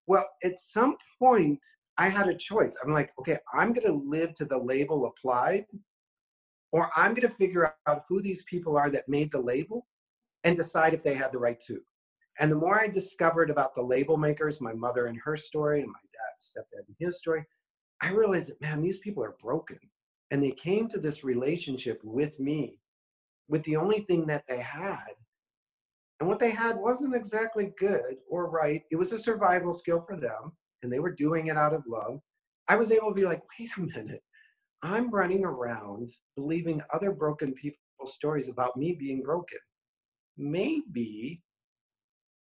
Well, 0.08 0.28
at 0.44 0.60
some 0.60 0.96
point, 1.20 1.60
I 1.98 2.10
had 2.10 2.28
a 2.28 2.36
choice. 2.36 2.76
I'm 2.84 2.92
like, 2.92 3.12
okay, 3.20 3.38
I'm 3.54 3.74
going 3.74 3.88
to 3.88 3.94
live 3.94 4.34
to 4.36 4.46
the 4.46 4.58
label 4.58 5.08
applied, 5.08 5.66
or 6.78 6.92
I'm 6.96 7.16
going 7.16 7.28
to 7.28 7.36
figure 7.36 7.74
out 7.88 8.06
who 8.08 8.22
these 8.22 8.44
people 8.44 8.78
are 8.78 8.92
that 8.92 9.10
made 9.10 9.32
the 9.32 9.42
label 9.42 9.88
and 10.44 10.56
decide 10.56 10.94
if 10.94 11.02
they 11.02 11.16
had 11.16 11.32
the 11.32 11.40
right 11.40 11.60
to. 11.62 11.80
And 12.40 12.52
the 12.52 12.56
more 12.56 12.80
I 12.80 12.88
discovered 12.88 13.50
about 13.50 13.74
the 13.74 13.82
label 13.82 14.16
makers, 14.16 14.62
my 14.62 14.74
mother 14.74 15.08
and 15.08 15.18
her 15.26 15.36
story, 15.36 15.82
and 15.82 15.90
my 15.90 16.00
dad, 16.14 16.40
stepdad, 16.40 16.86
and 16.86 16.96
his 17.00 17.18
story, 17.18 17.44
I 18.00 18.12
realized 18.12 18.50
that, 18.50 18.62
man, 18.62 18.84
these 18.84 19.00
people 19.00 19.24
are 19.24 19.36
broken. 19.42 19.80
And 20.30 20.44
they 20.44 20.52
came 20.52 20.88
to 20.90 21.00
this 21.00 21.24
relationship 21.24 22.00
with 22.04 22.40
me 22.40 22.80
with 23.48 23.64
the 23.64 23.76
only 23.76 24.02
thing 24.02 24.28
that 24.28 24.44
they 24.48 24.62
had. 24.62 25.16
And 26.20 26.30
what 26.30 26.38
they 26.38 26.52
had 26.52 26.78
wasn't 26.78 27.16
exactly 27.16 27.74
good 27.80 28.18
or 28.30 28.52
right. 28.52 28.84
It 28.92 28.98
was 28.98 29.14
a 29.14 29.20
survival 29.20 29.74
skill 29.74 30.06
for 30.08 30.16
them, 30.16 30.52
and 30.84 30.94
they 30.94 31.00
were 31.00 31.12
doing 31.12 31.48
it 31.48 31.58
out 31.58 31.74
of 31.74 31.82
love. 31.88 32.20
I 32.68 32.76
was 32.76 32.92
able 32.92 33.08
to 33.08 33.16
be 33.16 33.26
like, 33.26 33.42
wait 33.60 33.72
a 33.78 33.80
minute. 33.82 34.22
I'm 34.88 35.12
running 35.12 35.44
around 35.44 36.12
believing 36.38 36.82
other 36.94 37.12
broken 37.12 37.54
people's 37.54 38.14
stories 38.14 38.48
about 38.48 38.78
me 38.78 38.94
being 38.94 39.22
broken. 39.22 39.58
Maybe 40.38 41.42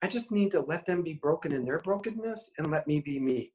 I 0.03 0.07
just 0.07 0.31
need 0.31 0.53
to 0.53 0.61
let 0.61 0.87
them 0.87 1.03
be 1.03 1.15
broken 1.15 1.51
in 1.51 1.65
their 1.65 1.81
brokenness 1.81 2.51
and 2.57 2.71
let 2.71 2.87
me 2.87 3.01
be 3.01 3.19
me. 3.19 3.53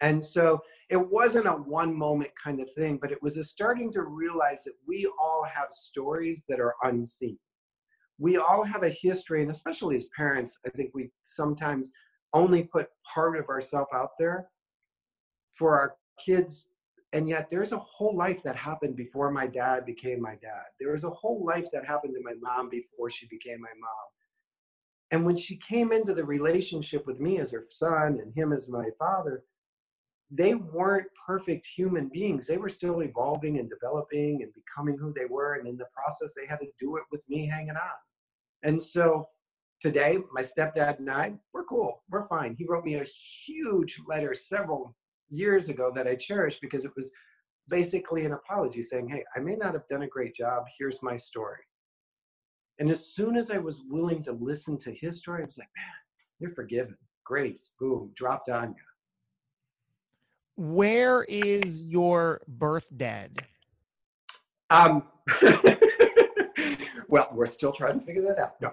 And 0.00 0.22
so 0.22 0.60
it 0.90 0.96
wasn't 0.96 1.46
a 1.46 1.52
one 1.52 1.94
moment 1.94 2.32
kind 2.42 2.60
of 2.60 2.68
thing, 2.72 2.98
but 3.00 3.12
it 3.12 3.22
was 3.22 3.36
a 3.36 3.44
starting 3.44 3.92
to 3.92 4.02
realize 4.02 4.64
that 4.64 4.74
we 4.88 5.08
all 5.20 5.44
have 5.44 5.68
stories 5.70 6.44
that 6.48 6.58
are 6.58 6.74
unseen. 6.82 7.38
We 8.18 8.38
all 8.38 8.64
have 8.64 8.82
a 8.82 8.90
history, 8.90 9.42
and 9.42 9.52
especially 9.52 9.94
as 9.94 10.08
parents, 10.16 10.58
I 10.66 10.70
think 10.70 10.90
we 10.94 11.10
sometimes 11.22 11.92
only 12.32 12.64
put 12.64 12.88
part 13.14 13.36
of 13.36 13.48
ourselves 13.48 13.90
out 13.94 14.10
there 14.18 14.48
for 15.54 15.78
our 15.78 15.94
kids. 16.18 16.66
And 17.14 17.28
yet, 17.28 17.48
there's 17.48 17.70
a 17.70 17.78
whole 17.78 18.16
life 18.16 18.42
that 18.42 18.56
happened 18.56 18.96
before 18.96 19.30
my 19.30 19.46
dad 19.46 19.86
became 19.86 20.20
my 20.20 20.34
dad. 20.42 20.64
There 20.80 20.90
was 20.90 21.04
a 21.04 21.10
whole 21.10 21.44
life 21.44 21.66
that 21.72 21.86
happened 21.86 22.12
to 22.14 22.22
my 22.24 22.34
mom 22.40 22.68
before 22.68 23.08
she 23.08 23.28
became 23.28 23.60
my 23.60 23.68
mom. 23.80 24.08
And 25.12 25.24
when 25.24 25.36
she 25.36 25.56
came 25.58 25.92
into 25.92 26.12
the 26.12 26.24
relationship 26.24 27.06
with 27.06 27.20
me 27.20 27.38
as 27.38 27.52
her 27.52 27.66
son 27.70 28.18
and 28.20 28.34
him 28.34 28.52
as 28.52 28.68
my 28.68 28.88
father, 28.98 29.44
they 30.28 30.56
weren't 30.56 31.06
perfect 31.24 31.64
human 31.64 32.08
beings. 32.08 32.48
They 32.48 32.56
were 32.56 32.68
still 32.68 33.00
evolving 33.00 33.60
and 33.60 33.70
developing 33.70 34.42
and 34.42 34.52
becoming 34.52 34.98
who 34.98 35.12
they 35.12 35.26
were. 35.26 35.54
And 35.54 35.68
in 35.68 35.76
the 35.76 35.86
process, 35.94 36.34
they 36.34 36.48
had 36.48 36.58
to 36.58 36.68
do 36.80 36.96
it 36.96 37.04
with 37.12 37.22
me 37.28 37.46
hanging 37.46 37.76
on. 37.76 37.98
And 38.64 38.82
so 38.82 39.28
today, 39.80 40.18
my 40.32 40.42
stepdad 40.42 40.98
and 40.98 41.08
I, 41.08 41.34
we're 41.52 41.62
cool. 41.62 42.02
We're 42.10 42.26
fine. 42.26 42.56
He 42.58 42.66
wrote 42.68 42.84
me 42.84 42.96
a 42.96 43.06
huge 43.46 44.00
letter 44.08 44.34
several 44.34 44.96
years 45.34 45.68
ago 45.68 45.92
that 45.94 46.06
I 46.06 46.14
cherish 46.14 46.58
because 46.60 46.84
it 46.84 46.92
was 46.96 47.10
basically 47.68 48.24
an 48.24 48.32
apology 48.32 48.82
saying, 48.82 49.08
Hey, 49.08 49.24
I 49.36 49.40
may 49.40 49.56
not 49.56 49.74
have 49.74 49.88
done 49.88 50.02
a 50.02 50.08
great 50.08 50.34
job. 50.34 50.64
Here's 50.78 51.02
my 51.02 51.16
story. 51.16 51.60
And 52.78 52.90
as 52.90 53.14
soon 53.14 53.36
as 53.36 53.50
I 53.50 53.58
was 53.58 53.82
willing 53.88 54.22
to 54.24 54.32
listen 54.32 54.78
to 54.78 54.92
his 54.92 55.18
story, 55.18 55.42
I 55.42 55.46
was 55.46 55.58
like, 55.58 55.68
Man, 55.76 55.86
you're 56.40 56.54
forgiven. 56.54 56.96
Grace, 57.24 57.70
boom, 57.78 58.10
dropped 58.14 58.50
on 58.50 58.68
you 58.70 58.82
where 60.56 61.24
is 61.24 61.82
your 61.82 62.40
birth 62.46 62.88
dad? 62.96 63.42
Um, 64.70 65.04
well, 67.08 67.28
we're 67.32 67.46
still 67.46 67.72
trying 67.72 68.00
to 68.00 68.06
figure 68.06 68.22
that 68.22 68.38
out. 68.38 68.60
No, 68.60 68.72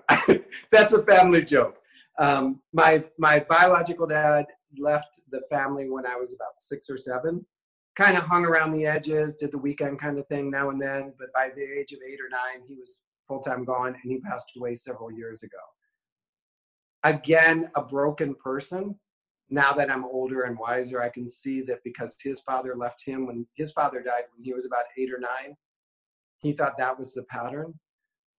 that's 0.71 0.93
a 0.93 1.03
family 1.03 1.43
joke. 1.43 1.77
Um, 2.19 2.61
my 2.73 3.03
my 3.17 3.39
biological 3.49 4.05
dad 4.05 4.45
left 4.77 5.21
the 5.29 5.41
family 5.49 5.89
when 5.89 6.05
I 6.05 6.15
was 6.15 6.33
about 6.33 6.59
six 6.59 6.89
or 6.89 6.97
seven. 6.97 7.45
Kind 7.95 8.17
of 8.17 8.23
hung 8.23 8.45
around 8.45 8.71
the 8.71 8.85
edges, 8.85 9.35
did 9.35 9.51
the 9.51 9.57
weekend 9.57 9.99
kind 9.99 10.17
of 10.17 10.27
thing 10.27 10.49
now 10.49 10.69
and 10.69 10.81
then. 10.81 11.13
But 11.19 11.33
by 11.33 11.49
the 11.55 11.63
age 11.63 11.91
of 11.91 11.99
eight 12.07 12.19
or 12.21 12.29
nine, 12.29 12.65
he 12.67 12.75
was 12.75 12.99
full 13.27 13.41
time 13.41 13.65
gone, 13.65 13.95
and 14.01 14.11
he 14.11 14.19
passed 14.19 14.51
away 14.57 14.75
several 14.75 15.11
years 15.11 15.43
ago. 15.43 15.57
Again, 17.03 17.67
a 17.75 17.81
broken 17.81 18.35
person 18.35 18.95
now 19.51 19.73
that 19.73 19.91
I'm 19.91 20.05
older 20.05 20.43
and 20.43 20.57
wiser, 20.57 21.01
I 21.01 21.09
can 21.09 21.27
see 21.27 21.61
that 21.63 21.83
because 21.83 22.15
his 22.23 22.39
father 22.39 22.73
left 22.75 23.03
him 23.05 23.27
when 23.27 23.45
his 23.53 23.73
father 23.73 24.01
died 24.01 24.23
when 24.33 24.43
he 24.43 24.53
was 24.53 24.65
about 24.65 24.85
eight 24.97 25.11
or 25.13 25.19
nine, 25.19 25.55
he 26.37 26.53
thought 26.53 26.77
that 26.77 26.97
was 26.97 27.13
the 27.13 27.23
pattern. 27.23 27.73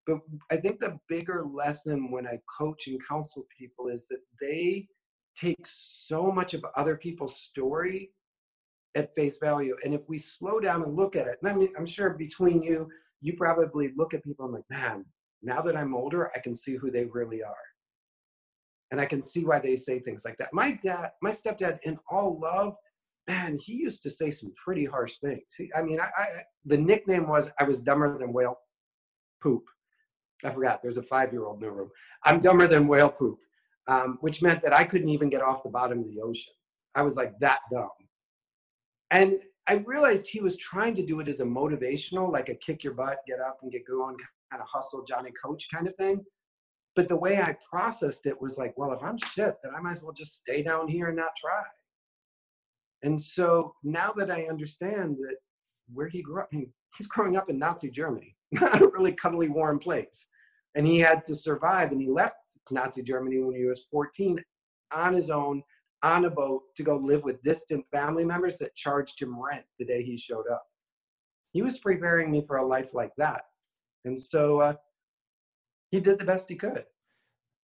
But 0.07 0.21
I 0.51 0.57
think 0.57 0.81
the 0.81 0.99
bigger 1.09 1.45
lesson 1.45 2.11
when 2.11 2.27
I 2.27 2.40
coach 2.59 2.87
and 2.87 2.99
counsel 3.07 3.45
people 3.57 3.88
is 3.88 4.07
that 4.09 4.21
they 4.40 4.88
take 5.37 5.64
so 5.64 6.31
much 6.31 6.55
of 6.55 6.64
other 6.77 6.97
people's 6.97 7.37
story 7.37 8.11
at 8.95 9.14
face 9.14 9.38
value. 9.38 9.77
And 9.85 9.95
if 9.95 10.03
we 10.09 10.18
slow 10.18 10.61
down 10.61 10.83
and 10.83 10.95
look 10.95 11.16
at 11.16 11.27
it, 11.27 11.38
and 11.42 11.51
I 11.51 11.55
mean, 11.55 11.73
I'm 11.77 11.87
sure 11.87 12.11
between 12.11 12.62
you, 12.62 12.88
you 13.21 13.35
probably 13.37 13.92
look 13.97 14.14
at 14.14 14.25
people 14.25 14.45
and 14.45 14.55
like, 14.55 14.64
man, 14.68 15.05
now 15.42 15.62
that 15.62 15.77
I'm 15.77 15.95
older, 15.95 16.31
I 16.37 16.40
can 16.40 16.55
see 16.55 16.77
who 16.77 16.90
they 16.90 17.05
really 17.07 17.42
are 17.42 17.55
and 18.92 19.01
I 19.01 19.07
can 19.07 19.23
see 19.23 19.45
why 19.45 19.59
they 19.59 19.75
say 19.75 19.99
things 19.99 20.25
like 20.25 20.37
that. 20.37 20.53
My 20.53 20.79
dad, 20.83 21.12
my 21.23 21.31
stepdad, 21.31 21.79
in 21.85 21.99
all 22.11 22.38
love, 22.38 22.75
man, 23.27 23.59
he 23.59 23.73
used 23.73 24.03
to 24.03 24.11
say 24.11 24.31
some 24.31 24.53
pretty 24.62 24.85
harsh 24.85 25.16
things. 25.16 25.55
He, 25.57 25.71
I 25.75 25.83
mean, 25.83 25.99
I, 25.99 26.11
I, 26.16 26.27
the 26.66 26.77
nickname 26.77 27.27
was 27.27 27.51
I 27.59 27.64
was 27.64 27.81
dumber 27.81 28.18
than 28.18 28.35
whale 28.35 28.59
poop. 29.42 29.64
I 30.45 30.51
forgot. 30.51 30.83
There's 30.83 30.99
a 30.99 31.03
five-year-old 31.03 31.62
in 31.62 31.68
the 31.68 31.71
room. 31.71 31.90
I'm 32.25 32.40
dumber 32.40 32.66
than 32.66 32.87
whale 32.87 33.09
poop, 33.09 33.38
um, 33.87 34.18
which 34.21 34.42
meant 34.42 34.62
that 34.62 34.73
I 34.73 34.85
couldn't 34.85 35.09
even 35.09 35.31
get 35.31 35.42
off 35.42 35.62
the 35.62 35.71
bottom 35.71 36.01
of 36.01 36.09
the 36.09 36.21
ocean. 36.21 36.53
I 36.95 37.03
was 37.03 37.16
like 37.16 37.38
that 37.40 37.61
dumb, 37.71 37.88
and 39.11 39.38
I 39.68 39.75
realized 39.87 40.27
he 40.27 40.40
was 40.40 40.57
trying 40.57 40.95
to 40.97 41.07
do 41.07 41.21
it 41.21 41.29
as 41.29 41.40
a 41.40 41.45
motivational, 41.45 42.33
like 42.33 42.49
a 42.49 42.55
kick 42.55 42.83
your 42.83 42.95
butt, 42.95 43.18
get 43.27 43.40
up 43.40 43.59
and 43.62 43.71
get 43.71 43.87
going, 43.87 44.16
kind 44.51 44.61
of 44.61 44.68
hustle 44.71 45.05
Johnny 45.05 45.31
Coach 45.42 45.68
kind 45.73 45.87
of 45.87 45.95
thing. 45.97 46.25
But 46.95 47.09
the 47.09 47.16
way 47.16 47.40
I 47.40 47.57
processed 47.71 48.27
it 48.27 48.40
was 48.40 48.59
like, 48.59 48.75
well, 48.77 48.92
if 48.92 49.03
I'm 49.03 49.16
shit, 49.18 49.55
then 49.62 49.73
I 49.77 49.81
might 49.81 49.92
as 49.92 50.03
well 50.03 50.12
just 50.12 50.37
stay 50.37 50.62
down 50.62 50.88
here 50.88 51.09
and 51.09 51.16
not 51.16 51.31
try. 51.37 51.62
And 53.03 53.21
so 53.21 53.75
now 53.83 54.12
that 54.12 54.31
I 54.31 54.47
understand 54.51 55.16
that 55.21 55.37
where 55.92 56.09
he 56.09 56.23
grew 56.23 56.40
up, 56.40 56.51
he's 56.53 57.07
growing 57.07 57.37
up 57.37 57.49
in 57.49 57.59
Nazi 57.59 57.90
Germany, 57.90 58.37
not 58.53 58.83
a 58.83 58.88
really 58.88 59.12
cuddly, 59.12 59.49
warm 59.49 59.79
place. 59.79 60.27
And 60.75 60.87
he 60.87 60.99
had 60.99 61.25
to 61.27 61.35
survive, 61.35 61.92
and 61.92 62.01
he 62.01 62.09
left 62.09 62.37
Nazi 62.70 63.03
Germany 63.03 63.38
when 63.40 63.57
he 63.57 63.64
was 63.64 63.87
14 63.90 64.42
on 64.92 65.14
his 65.14 65.31
own 65.31 65.62
on 66.03 66.25
a 66.25 66.31
boat 66.31 66.62
to 66.77 66.83
go 66.83 66.96
live 66.96 67.22
with 67.22 67.42
distant 67.42 67.85
family 67.92 68.25
members 68.25 68.59
that 68.59 68.75
charged 68.75 69.20
him 69.20 69.40
rent 69.40 69.64
the 69.79 69.85
day 69.85 70.03
he 70.03 70.16
showed 70.16 70.46
up. 70.51 70.64
He 71.53 71.62
was 71.62 71.79
preparing 71.79 72.31
me 72.31 72.44
for 72.46 72.57
a 72.57 72.66
life 72.66 72.94
like 72.94 73.12
that. 73.18 73.42
And 74.05 74.20
so 74.20 74.61
uh, 74.61 74.75
he 75.90 76.01
did 76.01 76.18
the 76.18 76.25
best 76.25 76.48
he 76.48 76.57
could. 76.57 76.85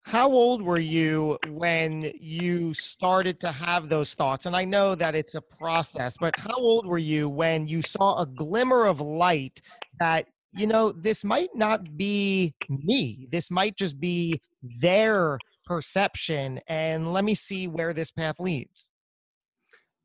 How 0.07 0.31
old 0.31 0.63
were 0.63 0.79
you 0.79 1.37
when 1.49 2.13
you 2.21 2.73
started 2.75 3.41
to 3.41 3.51
have 3.51 3.89
those 3.89 4.15
thoughts? 4.15 4.47
And 4.47 4.55
I 4.55 4.65
know 4.65 4.95
that 4.95 5.17
it's 5.17 5.35
a 5.35 5.41
process, 5.41 6.17
but 6.17 6.39
how 6.39 6.55
old 6.57 6.87
were 6.87 6.97
you 6.97 7.29
when 7.29 7.67
you 7.67 7.83
saw 7.83 8.21
a 8.21 8.27
glimmer 8.27 8.87
of 8.87 9.01
light 9.01 9.61
that, 9.99 10.29
you 10.57 10.67
know, 10.67 10.93
this 10.93 11.23
might 11.23 11.55
not 11.55 11.97
be 11.97 12.55
me? 12.69 13.29
This 13.31 13.51
might 13.51 13.77
just 13.77 14.01
be 14.01 14.41
their 14.81 15.39
perception. 15.67 16.61
And 16.67 17.13
let 17.13 17.25
me 17.25 17.35
see 17.35 17.69
where 17.69 17.93
this 17.93 18.11
path 18.11 18.41
leads. 18.41 18.91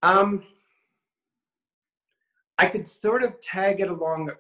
Um, 0.03 0.43
I 2.57 2.65
could 2.65 2.87
sort 2.87 3.23
of 3.23 3.39
tag 3.41 3.79
it 3.79 3.89
along 3.89 4.31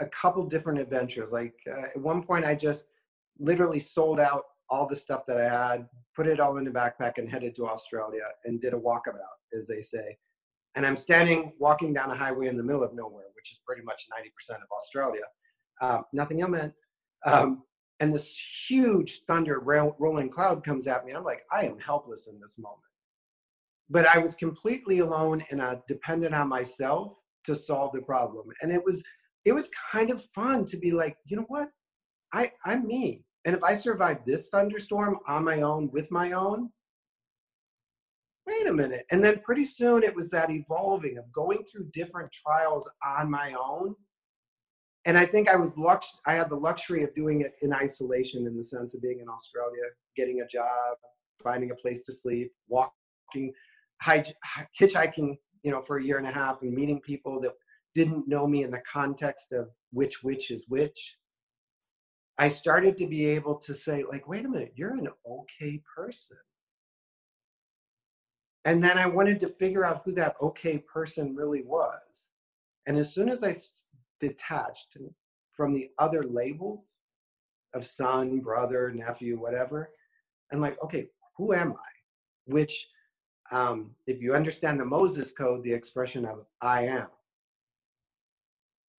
a 0.00 0.06
couple 0.06 0.44
different 0.44 0.78
adventures. 0.78 1.32
Like 1.32 1.54
uh, 1.70 1.86
at 1.94 2.00
one 2.00 2.22
point, 2.22 2.44
I 2.44 2.54
just 2.54 2.86
literally 3.38 3.80
sold 3.80 4.20
out 4.20 4.42
all 4.70 4.86
the 4.86 4.96
stuff 4.96 5.22
that 5.26 5.38
I 5.38 5.48
had, 5.48 5.88
put 6.14 6.26
it 6.26 6.40
all 6.40 6.58
in 6.58 6.66
a 6.66 6.70
backpack, 6.70 7.18
and 7.18 7.30
headed 7.30 7.54
to 7.56 7.66
Australia 7.66 8.24
and 8.44 8.60
did 8.60 8.74
a 8.74 8.76
walkabout, 8.76 9.38
as 9.56 9.66
they 9.66 9.82
say. 9.82 10.16
And 10.74 10.86
I'm 10.86 10.96
standing 10.96 11.52
walking 11.58 11.92
down 11.92 12.10
a 12.10 12.14
highway 12.14 12.48
in 12.48 12.56
the 12.56 12.62
middle 12.62 12.84
of 12.84 12.94
nowhere, 12.94 13.24
which 13.34 13.50
is 13.50 13.60
pretty 13.66 13.82
much 13.82 14.06
90% 14.50 14.56
of 14.56 14.68
Australia. 14.76 15.22
Um, 15.80 16.04
nothing 16.12 16.42
I 16.42 16.48
meant. 16.48 16.72
Um, 17.26 17.62
and 18.00 18.14
this 18.14 18.38
huge 18.68 19.22
thunder 19.26 19.60
rolling 19.60 20.30
cloud 20.30 20.64
comes 20.64 20.86
at 20.86 21.04
me. 21.04 21.12
I'm 21.12 21.24
like, 21.24 21.42
I 21.52 21.64
am 21.64 21.78
helpless 21.78 22.28
in 22.28 22.40
this 22.40 22.58
moment. 22.58 22.80
But 23.90 24.06
I 24.06 24.18
was 24.18 24.34
completely 24.34 25.00
alone 25.00 25.44
and 25.50 25.60
uh, 25.60 25.76
dependent 25.88 26.34
on 26.34 26.48
myself 26.48 27.14
to 27.44 27.56
solve 27.56 27.92
the 27.92 28.02
problem. 28.02 28.46
And 28.62 28.70
it 28.70 28.84
was 28.84 29.02
it 29.44 29.52
was 29.52 29.70
kind 29.92 30.10
of 30.10 30.26
fun 30.34 30.66
to 30.66 30.76
be 30.76 30.90
like, 30.90 31.16
you 31.24 31.36
know 31.36 31.46
what? 31.48 31.70
I, 32.32 32.52
I'm 32.66 32.86
me. 32.86 33.22
And 33.44 33.56
if 33.56 33.62
I 33.64 33.74
survive 33.74 34.18
this 34.26 34.48
thunderstorm 34.48 35.18
on 35.26 35.44
my 35.44 35.62
own 35.62 35.90
with 35.90 36.10
my 36.10 36.32
own, 36.32 36.70
wait 38.46 38.66
a 38.66 38.72
minute. 38.72 39.06
And 39.10 39.24
then 39.24 39.40
pretty 39.40 39.64
soon 39.64 40.02
it 40.02 40.14
was 40.14 40.28
that 40.30 40.50
evolving 40.50 41.18
of 41.18 41.32
going 41.32 41.64
through 41.64 41.90
different 41.92 42.30
trials 42.32 42.90
on 43.06 43.30
my 43.30 43.54
own. 43.54 43.94
And 45.04 45.16
I 45.16 45.24
think 45.24 45.48
I 45.48 45.56
was 45.56 45.78
lux- 45.78 46.18
I 46.26 46.34
had 46.34 46.50
the 46.50 46.56
luxury 46.56 47.02
of 47.02 47.14
doing 47.14 47.40
it 47.40 47.54
in 47.62 47.72
isolation 47.72 48.46
in 48.46 48.56
the 48.56 48.64
sense 48.64 48.94
of 48.94 49.02
being 49.02 49.20
in 49.20 49.28
Australia, 49.28 49.84
getting 50.16 50.42
a 50.42 50.46
job, 50.46 50.96
finding 51.42 51.70
a 51.70 51.74
place 51.74 52.04
to 52.04 52.12
sleep, 52.12 52.52
walking 52.68 52.92
walking, 53.34 53.54
hitchhiking, 54.78 55.36
you 55.62 55.70
know, 55.70 55.82
for 55.82 55.98
a 55.98 56.04
year 56.04 56.18
and 56.18 56.26
a 56.26 56.32
half 56.32 56.62
and 56.62 56.72
meeting 56.72 57.00
people 57.00 57.40
that 57.40 57.52
didn't 57.94 58.28
know 58.28 58.46
me 58.46 58.62
in 58.62 58.70
the 58.70 58.82
context 58.90 59.52
of 59.52 59.68
which 59.92 60.22
which 60.22 60.50
is 60.50 60.66
which. 60.68 61.16
I 62.38 62.48
started 62.48 62.96
to 62.98 63.06
be 63.06 63.26
able 63.26 63.56
to 63.56 63.74
say, 63.74 64.04
like, 64.08 64.28
wait 64.28 64.44
a 64.44 64.48
minute, 64.48 64.72
you're 64.76 64.94
an 64.94 65.08
okay 65.28 65.82
person. 65.96 66.36
And 68.64 68.82
then 68.82 68.96
I 68.96 69.06
wanted 69.06 69.40
to 69.40 69.48
figure 69.48 69.84
out 69.84 70.02
who 70.04 70.12
that 70.12 70.36
okay 70.40 70.78
person 70.78 71.34
really 71.34 71.62
was. 71.62 72.28
And 72.86 72.96
as 72.96 73.12
soon 73.12 73.28
as 73.28 73.42
I 73.42 73.54
detached 74.20 74.96
from 75.52 75.72
the 75.72 75.90
other 75.98 76.22
labels 76.22 76.98
of 77.74 77.84
son, 77.84 78.40
brother, 78.40 78.90
nephew, 78.90 79.38
whatever, 79.38 79.90
I'm 80.52 80.60
like, 80.60 80.82
okay, 80.82 81.08
who 81.36 81.52
am 81.52 81.72
I? 81.72 81.90
Which, 82.46 82.88
um, 83.50 83.90
if 84.06 84.20
you 84.20 84.34
understand 84.34 84.80
the 84.80 84.84
Moses 84.84 85.30
code, 85.30 85.62
the 85.62 85.72
expression 85.72 86.24
of 86.24 86.46
I 86.60 86.86
am. 86.86 87.08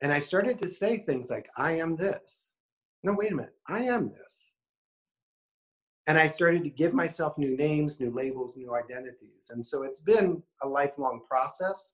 And 0.02 0.12
I 0.12 0.20
started 0.20 0.58
to 0.60 0.68
say 0.68 1.00
things 1.00 1.30
like, 1.30 1.50
I 1.58 1.74
am 1.74 1.96
this. 1.96 2.52
No, 3.04 3.14
wait 3.14 3.32
a 3.32 3.36
minute, 3.36 3.56
I 3.68 3.84
am 3.84 4.10
this. 4.10 4.52
And 6.08 6.18
I 6.18 6.28
started 6.28 6.64
to 6.64 6.70
give 6.70 6.94
myself 6.94 7.38
new 7.38 7.56
names, 7.56 8.00
new 8.00 8.12
labels, 8.12 8.58
new 8.58 8.74
identities. 8.74 9.52
And 9.52 9.66
so 9.66 9.84
it's 9.84 10.02
been 10.02 10.42
a 10.64 10.68
lifelong 10.68 11.22
process, 11.30 11.92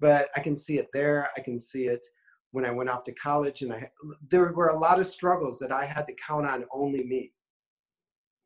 but 0.00 0.28
I 0.34 0.40
can 0.40 0.56
see 0.56 0.78
it 0.78 0.88
there. 0.92 1.28
I 1.36 1.40
can 1.40 1.60
see 1.60 1.84
it 1.84 2.06
when 2.52 2.64
I 2.64 2.70
went 2.70 2.90
off 2.90 3.04
to 3.04 3.12
college. 3.12 3.62
And 3.62 3.72
I, 3.72 3.90
there 4.28 4.52
were 4.52 4.68
a 4.68 4.78
lot 4.78 5.00
of 5.00 5.06
struggles 5.06 5.58
that 5.58 5.72
I 5.72 5.84
had 5.84 6.06
to 6.06 6.14
count 6.14 6.46
on 6.46 6.64
only 6.72 7.04
me. 7.04 7.32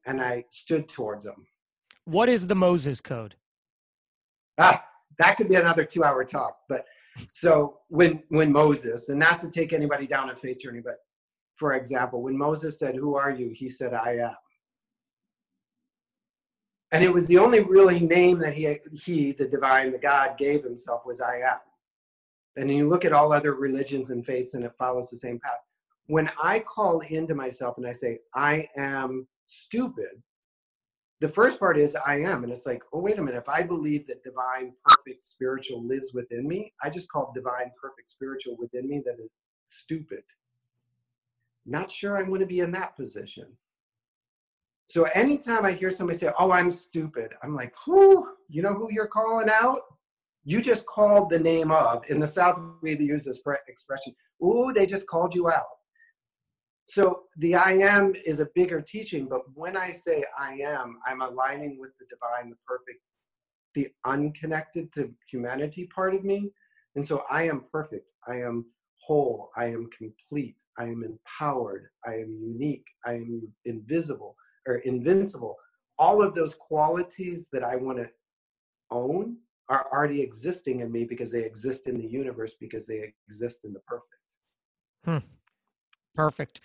And 0.06 0.20
I 0.20 0.44
stood 0.50 0.88
towards 0.88 1.24
them. 1.24 1.46
What 2.04 2.28
is 2.28 2.46
the 2.46 2.56
Moses 2.56 3.00
Code? 3.00 3.36
Ah, 4.58 4.84
that 5.18 5.36
could 5.36 5.48
be 5.48 5.54
another 5.54 5.84
two 5.84 6.02
hour 6.02 6.24
talk. 6.24 6.56
But 6.68 6.84
so 7.30 7.78
when 7.88 8.22
when 8.28 8.50
Moses, 8.50 9.08
and 9.08 9.18
not 9.18 9.38
to 9.40 9.50
take 9.50 9.72
anybody 9.72 10.06
down 10.06 10.30
a 10.30 10.36
faith 10.36 10.58
journey, 10.58 10.80
but 10.80 10.96
for 11.56 11.74
example, 11.74 12.22
when 12.22 12.36
Moses 12.36 12.78
said, 12.78 12.96
Who 12.96 13.14
are 13.14 13.30
you? 13.30 13.50
He 13.50 13.68
said, 13.68 13.94
I 13.94 14.16
am. 14.16 14.34
And 16.90 17.02
it 17.02 17.12
was 17.12 17.26
the 17.26 17.38
only 17.38 17.60
really 17.60 18.00
name 18.00 18.38
that 18.40 18.52
he, 18.52 18.76
he, 18.92 19.32
the 19.32 19.46
divine, 19.46 19.92
the 19.92 19.98
God, 19.98 20.36
gave 20.36 20.62
himself 20.62 21.02
was 21.06 21.20
I 21.20 21.36
am. 21.36 21.58
And 22.56 22.70
you 22.70 22.88
look 22.88 23.04
at 23.04 23.12
all 23.12 23.32
other 23.32 23.54
religions 23.54 24.10
and 24.10 24.24
faiths, 24.24 24.54
and 24.54 24.64
it 24.64 24.72
follows 24.78 25.10
the 25.10 25.16
same 25.16 25.38
path. 25.40 25.60
When 26.06 26.30
I 26.42 26.58
call 26.60 27.00
into 27.00 27.34
myself 27.34 27.78
and 27.78 27.86
I 27.86 27.92
say, 27.92 28.18
I 28.34 28.68
am 28.76 29.26
stupid, 29.46 30.22
the 31.20 31.28
first 31.28 31.60
part 31.60 31.78
is 31.78 31.94
I 31.94 32.16
am. 32.16 32.42
And 32.42 32.52
it's 32.52 32.66
like, 32.66 32.82
oh, 32.92 32.98
wait 32.98 33.18
a 33.18 33.22
minute. 33.22 33.38
If 33.38 33.48
I 33.48 33.62
believe 33.62 34.06
that 34.08 34.24
divine, 34.24 34.72
perfect, 34.84 35.24
spiritual 35.24 35.86
lives 35.86 36.12
within 36.12 36.46
me, 36.48 36.72
I 36.82 36.90
just 36.90 37.10
call 37.10 37.32
divine, 37.32 37.70
perfect, 37.80 38.10
spiritual 38.10 38.56
within 38.58 38.88
me 38.88 39.02
that 39.06 39.14
is 39.22 39.30
stupid. 39.68 40.24
Not 41.64 41.92
sure 41.92 42.18
I 42.18 42.22
want 42.22 42.40
to 42.40 42.46
be 42.46 42.58
in 42.58 42.72
that 42.72 42.96
position. 42.96 43.46
So 44.88 45.04
anytime 45.14 45.64
I 45.64 45.72
hear 45.72 45.92
somebody 45.92 46.18
say, 46.18 46.32
oh, 46.38 46.50
I'm 46.50 46.70
stupid, 46.70 47.30
I'm 47.42 47.54
like, 47.54 47.72
who? 47.86 48.28
You 48.48 48.62
know 48.62 48.74
who 48.74 48.88
you're 48.92 49.06
calling 49.06 49.48
out? 49.48 49.78
You 50.44 50.60
just 50.60 50.84
called 50.86 51.30
the 51.30 51.38
name 51.38 51.70
of. 51.70 52.02
In 52.08 52.18
the 52.18 52.26
South, 52.26 52.58
we 52.82 52.98
use 52.98 53.24
this 53.24 53.42
expression, 53.68 54.14
ooh, 54.42 54.72
they 54.74 54.86
just 54.86 55.06
called 55.06 55.34
you 55.34 55.48
out. 55.48 55.66
So 56.84 57.22
the 57.36 57.54
I 57.54 57.72
am 57.72 58.12
is 58.26 58.40
a 58.40 58.48
bigger 58.54 58.80
teaching, 58.80 59.28
but 59.28 59.42
when 59.54 59.76
I 59.76 59.92
say 59.92 60.24
I 60.38 60.54
am, 60.64 60.98
I'm 61.06 61.22
aligning 61.22 61.78
with 61.78 61.92
the 61.98 62.06
divine, 62.10 62.50
the 62.50 62.56
perfect, 62.66 63.00
the 63.74 63.88
unconnected 64.04 64.92
to 64.94 65.14
humanity 65.30 65.88
part 65.94 66.14
of 66.14 66.24
me. 66.24 66.50
And 66.96 67.06
so 67.06 67.22
I 67.30 67.44
am 67.44 67.64
perfect. 67.72 68.10
I 68.28 68.40
am 68.40 68.66
whole. 69.00 69.50
I 69.56 69.66
am 69.66 69.88
complete. 69.96 70.56
I 70.76 70.84
am 70.84 71.04
empowered. 71.04 71.86
I 72.04 72.14
am 72.14 72.36
unique. 72.40 72.84
I 73.06 73.14
am 73.14 73.48
invisible 73.64 74.36
or 74.66 74.76
invincible. 74.78 75.56
All 75.98 76.22
of 76.22 76.34
those 76.34 76.54
qualities 76.54 77.48
that 77.52 77.62
I 77.62 77.76
want 77.76 77.98
to 77.98 78.10
own 78.90 79.36
are 79.68 79.86
already 79.92 80.20
existing 80.20 80.80
in 80.80 80.90
me 80.90 81.04
because 81.04 81.30
they 81.30 81.44
exist 81.44 81.86
in 81.86 81.96
the 81.96 82.06
universe 82.06 82.54
because 82.54 82.86
they 82.86 83.12
exist 83.28 83.60
in 83.64 83.72
the 83.72 83.80
perfect. 83.80 84.06
Hmm. 85.04 85.18
Perfect. 86.14 86.60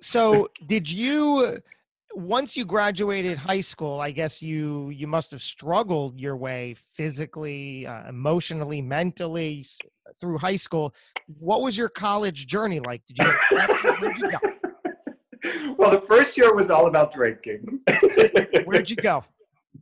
So, 0.00 0.48
did 0.66 0.90
you 0.90 1.60
once 2.14 2.56
you 2.56 2.64
graduated 2.64 3.38
high 3.38 3.60
school, 3.60 4.00
I 4.00 4.10
guess 4.10 4.42
you 4.42 4.90
you 4.90 5.06
must 5.06 5.30
have 5.30 5.42
struggled 5.42 6.20
your 6.20 6.36
way 6.36 6.74
physically, 6.74 7.86
uh, 7.86 8.08
emotionally, 8.08 8.82
mentally 8.82 9.64
through 10.20 10.38
high 10.38 10.56
school. 10.56 10.94
What 11.40 11.62
was 11.62 11.76
your 11.76 11.88
college 11.88 12.46
journey 12.46 12.80
like? 12.80 13.04
Did 13.06 13.18
you, 13.18 13.32
where'd 14.00 14.18
you 14.18 14.30
go? 14.30 14.38
Well, 15.76 15.90
the 15.90 16.04
first 16.06 16.36
year 16.36 16.54
was 16.54 16.70
all 16.70 16.86
about 16.86 17.12
drinking. 17.12 17.80
where'd 18.64 18.90
you 18.90 18.96
go? 18.96 19.24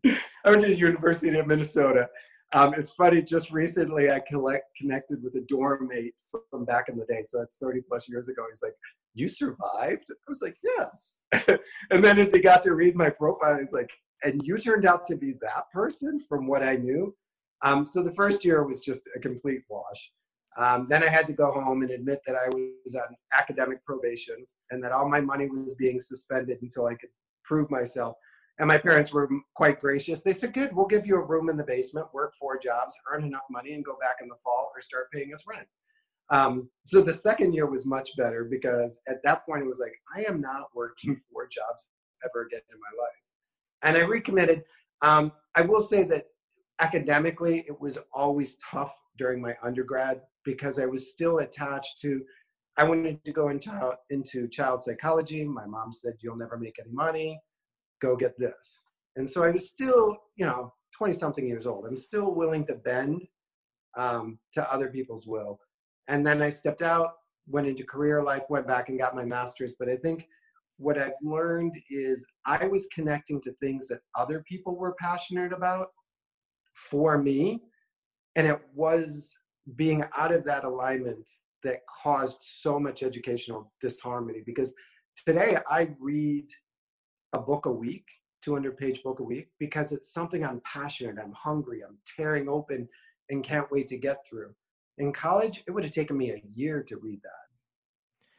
I 0.04 0.50
went 0.50 0.62
to 0.62 0.68
the 0.68 0.76
University 0.76 1.36
of 1.38 1.46
Minnesota, 1.46 2.08
um, 2.52 2.74
it's 2.74 2.90
funny, 2.90 3.22
just 3.22 3.52
recently 3.52 4.10
I 4.10 4.20
collect, 4.20 4.64
connected 4.76 5.22
with 5.22 5.36
a 5.36 5.42
dorm 5.42 5.88
mate 5.88 6.14
from 6.50 6.64
back 6.64 6.88
in 6.88 6.96
the 6.96 7.04
day. 7.04 7.22
So 7.24 7.38
that's 7.38 7.56
30 7.56 7.82
plus 7.88 8.08
years 8.08 8.28
ago. 8.28 8.44
He's 8.50 8.62
like, 8.62 8.74
You 9.14 9.28
survived? 9.28 10.06
I 10.10 10.28
was 10.28 10.42
like, 10.42 10.56
Yes. 10.64 11.18
and 11.90 12.02
then 12.02 12.18
as 12.18 12.32
he 12.32 12.40
got 12.40 12.62
to 12.62 12.74
read 12.74 12.96
my 12.96 13.08
profile, 13.08 13.58
he's 13.58 13.72
like, 13.72 13.90
And 14.24 14.44
you 14.44 14.56
turned 14.56 14.84
out 14.84 15.06
to 15.06 15.16
be 15.16 15.34
that 15.42 15.70
person 15.72 16.20
from 16.28 16.48
what 16.48 16.62
I 16.62 16.74
knew. 16.74 17.14
Um, 17.62 17.86
so 17.86 18.02
the 18.02 18.14
first 18.14 18.44
year 18.44 18.64
was 18.66 18.80
just 18.80 19.02
a 19.14 19.20
complete 19.20 19.62
wash. 19.68 20.10
Um, 20.56 20.86
then 20.88 21.04
I 21.04 21.08
had 21.08 21.28
to 21.28 21.32
go 21.32 21.52
home 21.52 21.82
and 21.82 21.92
admit 21.92 22.20
that 22.26 22.34
I 22.34 22.48
was 22.48 22.96
on 22.96 23.14
academic 23.32 23.84
probation 23.84 24.34
and 24.72 24.82
that 24.82 24.90
all 24.90 25.08
my 25.08 25.20
money 25.20 25.48
was 25.48 25.74
being 25.74 26.00
suspended 26.00 26.58
until 26.62 26.86
I 26.86 26.94
could 26.94 27.10
prove 27.44 27.70
myself. 27.70 28.16
And 28.60 28.68
my 28.68 28.76
parents 28.76 29.10
were 29.10 29.26
quite 29.54 29.80
gracious. 29.80 30.22
They 30.22 30.34
said, 30.34 30.52
Good, 30.52 30.76
we'll 30.76 30.86
give 30.86 31.06
you 31.06 31.16
a 31.16 31.26
room 31.26 31.48
in 31.48 31.56
the 31.56 31.64
basement, 31.64 32.12
work 32.12 32.34
four 32.38 32.58
jobs, 32.58 32.94
earn 33.10 33.24
enough 33.24 33.44
money, 33.50 33.72
and 33.72 33.82
go 33.82 33.96
back 33.98 34.16
in 34.20 34.28
the 34.28 34.34
fall 34.44 34.70
or 34.76 34.82
start 34.82 35.10
paying 35.10 35.32
us 35.32 35.44
rent. 35.48 35.66
Um, 36.28 36.68
so 36.84 37.00
the 37.00 37.12
second 37.12 37.54
year 37.54 37.64
was 37.64 37.86
much 37.86 38.10
better 38.18 38.44
because 38.44 39.00
at 39.08 39.22
that 39.24 39.46
point 39.46 39.62
it 39.62 39.66
was 39.66 39.78
like, 39.80 39.94
I 40.14 40.30
am 40.30 40.42
not 40.42 40.68
working 40.74 41.18
four 41.32 41.48
jobs 41.48 41.88
ever 42.22 42.44
again 42.44 42.60
in 42.70 42.78
my 42.78 43.02
life. 43.02 43.16
And 43.82 43.96
I 43.96 44.06
recommitted. 44.06 44.62
Um, 45.02 45.32
I 45.56 45.62
will 45.62 45.80
say 45.80 46.04
that 46.04 46.26
academically, 46.80 47.64
it 47.66 47.80
was 47.80 47.98
always 48.12 48.58
tough 48.70 48.94
during 49.16 49.40
my 49.40 49.56
undergrad 49.62 50.20
because 50.44 50.78
I 50.78 50.84
was 50.84 51.08
still 51.08 51.38
attached 51.38 51.98
to. 52.02 52.20
I 52.76 52.84
wanted 52.84 53.24
to 53.24 53.32
go 53.32 53.48
into, 53.48 53.96
into 54.10 54.48
child 54.48 54.82
psychology. 54.82 55.44
My 55.44 55.64
mom 55.64 55.94
said, 55.94 56.12
You'll 56.20 56.36
never 56.36 56.58
make 56.58 56.76
any 56.78 56.92
money 56.92 57.40
go 58.00 58.16
get 58.16 58.38
this. 58.38 58.80
And 59.16 59.28
so 59.28 59.44
I 59.44 59.50
was 59.50 59.68
still, 59.68 60.16
you 60.36 60.46
know, 60.46 60.72
20 60.96 61.12
something 61.12 61.46
years 61.46 61.66
old. 61.66 61.86
I'm 61.86 61.96
still 61.96 62.34
willing 62.34 62.66
to 62.66 62.74
bend 62.74 63.22
um, 63.96 64.38
to 64.54 64.72
other 64.72 64.88
people's 64.88 65.26
will. 65.26 65.58
And 66.08 66.26
then 66.26 66.42
I 66.42 66.50
stepped 66.50 66.82
out, 66.82 67.12
went 67.46 67.66
into 67.66 67.84
career 67.84 68.22
life, 68.22 68.42
went 68.48 68.66
back 68.66 68.88
and 68.88 68.98
got 68.98 69.16
my 69.16 69.24
master's. 69.24 69.74
But 69.78 69.88
I 69.88 69.96
think 69.96 70.26
what 70.78 70.98
I've 70.98 71.12
learned 71.22 71.74
is 71.90 72.26
I 72.46 72.66
was 72.66 72.88
connecting 72.94 73.40
to 73.42 73.52
things 73.54 73.86
that 73.88 74.00
other 74.16 74.44
people 74.48 74.76
were 74.76 74.94
passionate 75.00 75.52
about 75.52 75.88
for 76.74 77.18
me. 77.18 77.60
And 78.36 78.46
it 78.46 78.60
was 78.74 79.34
being 79.76 80.04
out 80.16 80.32
of 80.32 80.44
that 80.44 80.64
alignment 80.64 81.28
that 81.62 81.80
caused 82.02 82.38
so 82.40 82.78
much 82.78 83.02
educational 83.02 83.70
disharmony 83.80 84.42
because 84.46 84.72
today 85.26 85.58
I 85.68 85.90
read 86.00 86.46
a 87.32 87.38
book 87.38 87.66
a 87.66 87.72
week 87.72 88.08
200 88.42 88.76
page 88.76 89.02
book 89.02 89.20
a 89.20 89.22
week 89.22 89.48
because 89.58 89.92
it's 89.92 90.12
something 90.12 90.44
i'm 90.44 90.60
passionate 90.64 91.16
i'm 91.22 91.32
hungry 91.32 91.82
i'm 91.86 91.98
tearing 92.06 92.48
open 92.48 92.88
and 93.30 93.44
can't 93.44 93.70
wait 93.70 93.88
to 93.88 93.96
get 93.96 94.26
through. 94.28 94.52
In 94.98 95.12
college 95.12 95.62
it 95.66 95.70
would 95.70 95.84
have 95.84 95.92
taken 95.92 96.18
me 96.18 96.32
a 96.32 96.42
year 96.54 96.82
to 96.82 96.98
read 96.98 97.22
that. 97.22 97.30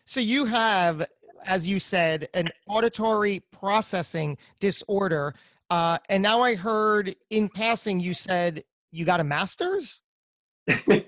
So 0.05 0.19
you 0.19 0.45
have 0.45 1.07
as 1.45 1.65
you 1.65 1.79
said 1.79 2.29
an 2.35 2.49
auditory 2.67 3.41
processing 3.51 4.37
disorder 4.59 5.33
uh, 5.71 5.97
and 6.09 6.21
now 6.21 6.41
i 6.41 6.53
heard 6.53 7.15
in 7.31 7.49
passing 7.49 7.99
you 7.99 8.13
said 8.13 8.63
you 8.91 9.05
got 9.05 9.19
a 9.21 9.23
master's? 9.23 10.01
I, 10.67 11.05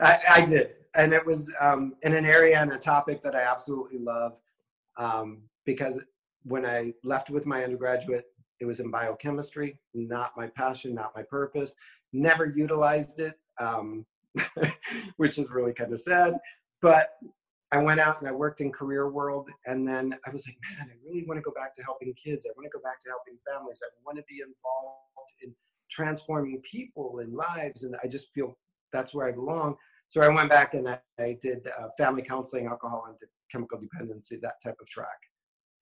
I, 0.00 0.44
did. 0.44 0.72
And 0.96 1.14
it 1.14 1.24
was 1.24 1.50
um, 1.60 1.94
in 2.02 2.14
an 2.14 2.26
area 2.26 2.60
and 2.60 2.72
a 2.72 2.78
topic 2.78 3.22
that 3.22 3.34
i 3.34 3.40
absolutely 3.42 3.98
love 3.98 4.32
um, 4.98 5.42
because 5.64 6.00
when 6.46 6.64
I 6.64 6.92
left 7.02 7.30
with 7.30 7.44
my 7.44 7.64
undergraduate, 7.64 8.26
it 8.60 8.64
was 8.64 8.80
in 8.80 8.90
biochemistry, 8.90 9.78
not 9.94 10.32
my 10.36 10.46
passion, 10.48 10.94
not 10.94 11.12
my 11.14 11.22
purpose. 11.22 11.74
Never 12.12 12.46
utilized 12.46 13.20
it, 13.20 13.34
um, 13.58 14.06
which 15.16 15.38
is 15.38 15.50
really 15.50 15.72
kind 15.72 15.92
of 15.92 16.00
sad. 16.00 16.38
But 16.80 17.08
I 17.72 17.78
went 17.78 18.00
out 18.00 18.20
and 18.20 18.28
I 18.28 18.32
worked 18.32 18.60
in 18.60 18.70
career 18.70 19.10
world, 19.10 19.50
and 19.66 19.86
then 19.86 20.16
I 20.24 20.30
was 20.30 20.46
like, 20.46 20.56
man, 20.62 20.88
I 20.88 20.94
really 21.04 21.26
want 21.26 21.38
to 21.38 21.42
go 21.42 21.52
back 21.52 21.74
to 21.76 21.82
helping 21.82 22.14
kids. 22.14 22.46
I 22.46 22.54
want 22.56 22.70
to 22.70 22.78
go 22.78 22.82
back 22.82 23.02
to 23.02 23.10
helping 23.10 23.38
families. 23.46 23.82
I 23.84 23.90
want 24.04 24.16
to 24.18 24.24
be 24.28 24.36
involved 24.36 25.32
in 25.42 25.52
transforming 25.90 26.62
people 26.62 27.18
and 27.18 27.34
lives, 27.34 27.82
and 27.82 27.96
I 28.02 28.06
just 28.06 28.32
feel 28.32 28.56
that's 28.92 29.12
where 29.12 29.26
I 29.26 29.32
belong. 29.32 29.76
So 30.08 30.20
I 30.20 30.28
went 30.28 30.48
back 30.48 30.74
and 30.74 30.88
I, 30.88 31.00
I 31.18 31.36
did 31.42 31.66
uh, 31.66 31.88
family 31.98 32.22
counseling, 32.22 32.66
alcohol 32.66 33.06
and 33.08 33.16
chemical 33.50 33.80
dependency, 33.80 34.38
that 34.40 34.62
type 34.62 34.76
of 34.80 34.88
track. 34.88 35.18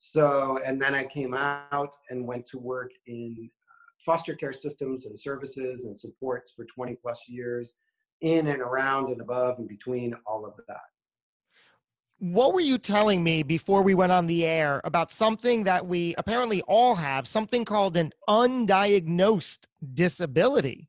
So, 0.07 0.59
and 0.67 0.81
then 0.81 0.95
I 0.95 1.05
came 1.05 1.33
out 1.33 1.97
and 2.11 2.27
went 2.27 2.45
to 2.47 2.59
work 2.59 2.91
in 3.07 3.49
uh, 3.49 3.83
foster 4.05 4.35
care 4.35 4.53
systems 4.53 5.07
and 5.07 5.19
services 5.19 5.87
and 5.87 5.99
supports 5.99 6.53
for 6.55 6.67
20 6.67 6.97
plus 6.97 7.23
years, 7.27 7.73
in 8.21 8.49
and 8.49 8.61
around 8.61 9.09
and 9.09 9.23
above 9.23 9.59
and 9.59 9.67
between 9.67 10.15
all 10.27 10.45
of 10.45 10.53
that 10.69 10.77
what 12.19 12.55
were 12.55 12.61
you 12.61 12.79
telling 12.79 13.23
me 13.23 13.43
before 13.43 13.83
we 13.83 13.93
went 13.93 14.13
on 14.13 14.27
the 14.27 14.47
air 14.47 14.81
about 14.85 15.11
something 15.11 15.65
that 15.65 15.85
we 15.85 16.15
apparently 16.17 16.63
all 16.63 16.95
have, 16.95 17.27
something 17.27 17.65
called 17.65 17.97
an 17.97 18.13
undiagnosed 18.29 19.67
disability? 19.93 20.89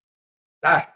Ah, 0.64 0.88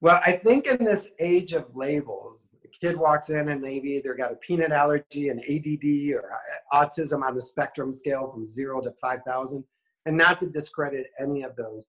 well, 0.00 0.20
I 0.26 0.32
think 0.32 0.66
in 0.66 0.84
this 0.84 1.10
age 1.20 1.52
of 1.52 1.66
labels, 1.76 2.48
kid 2.80 2.96
walks 2.96 3.30
in 3.30 3.48
and 3.48 3.62
they've 3.62 3.84
either 3.84 4.14
got 4.14 4.32
a 4.32 4.36
peanut 4.36 4.72
allergy, 4.72 5.28
an 5.28 5.40
ADD, 5.40 6.14
or 6.14 6.30
autism 6.72 7.22
on 7.22 7.34
the 7.34 7.42
spectrum 7.42 7.92
scale 7.92 8.30
from 8.32 8.46
zero 8.46 8.80
to 8.80 8.92
5,000. 9.00 9.64
And 10.06 10.16
not 10.16 10.38
to 10.40 10.46
discredit 10.46 11.08
any 11.20 11.42
of 11.42 11.54
those, 11.56 11.86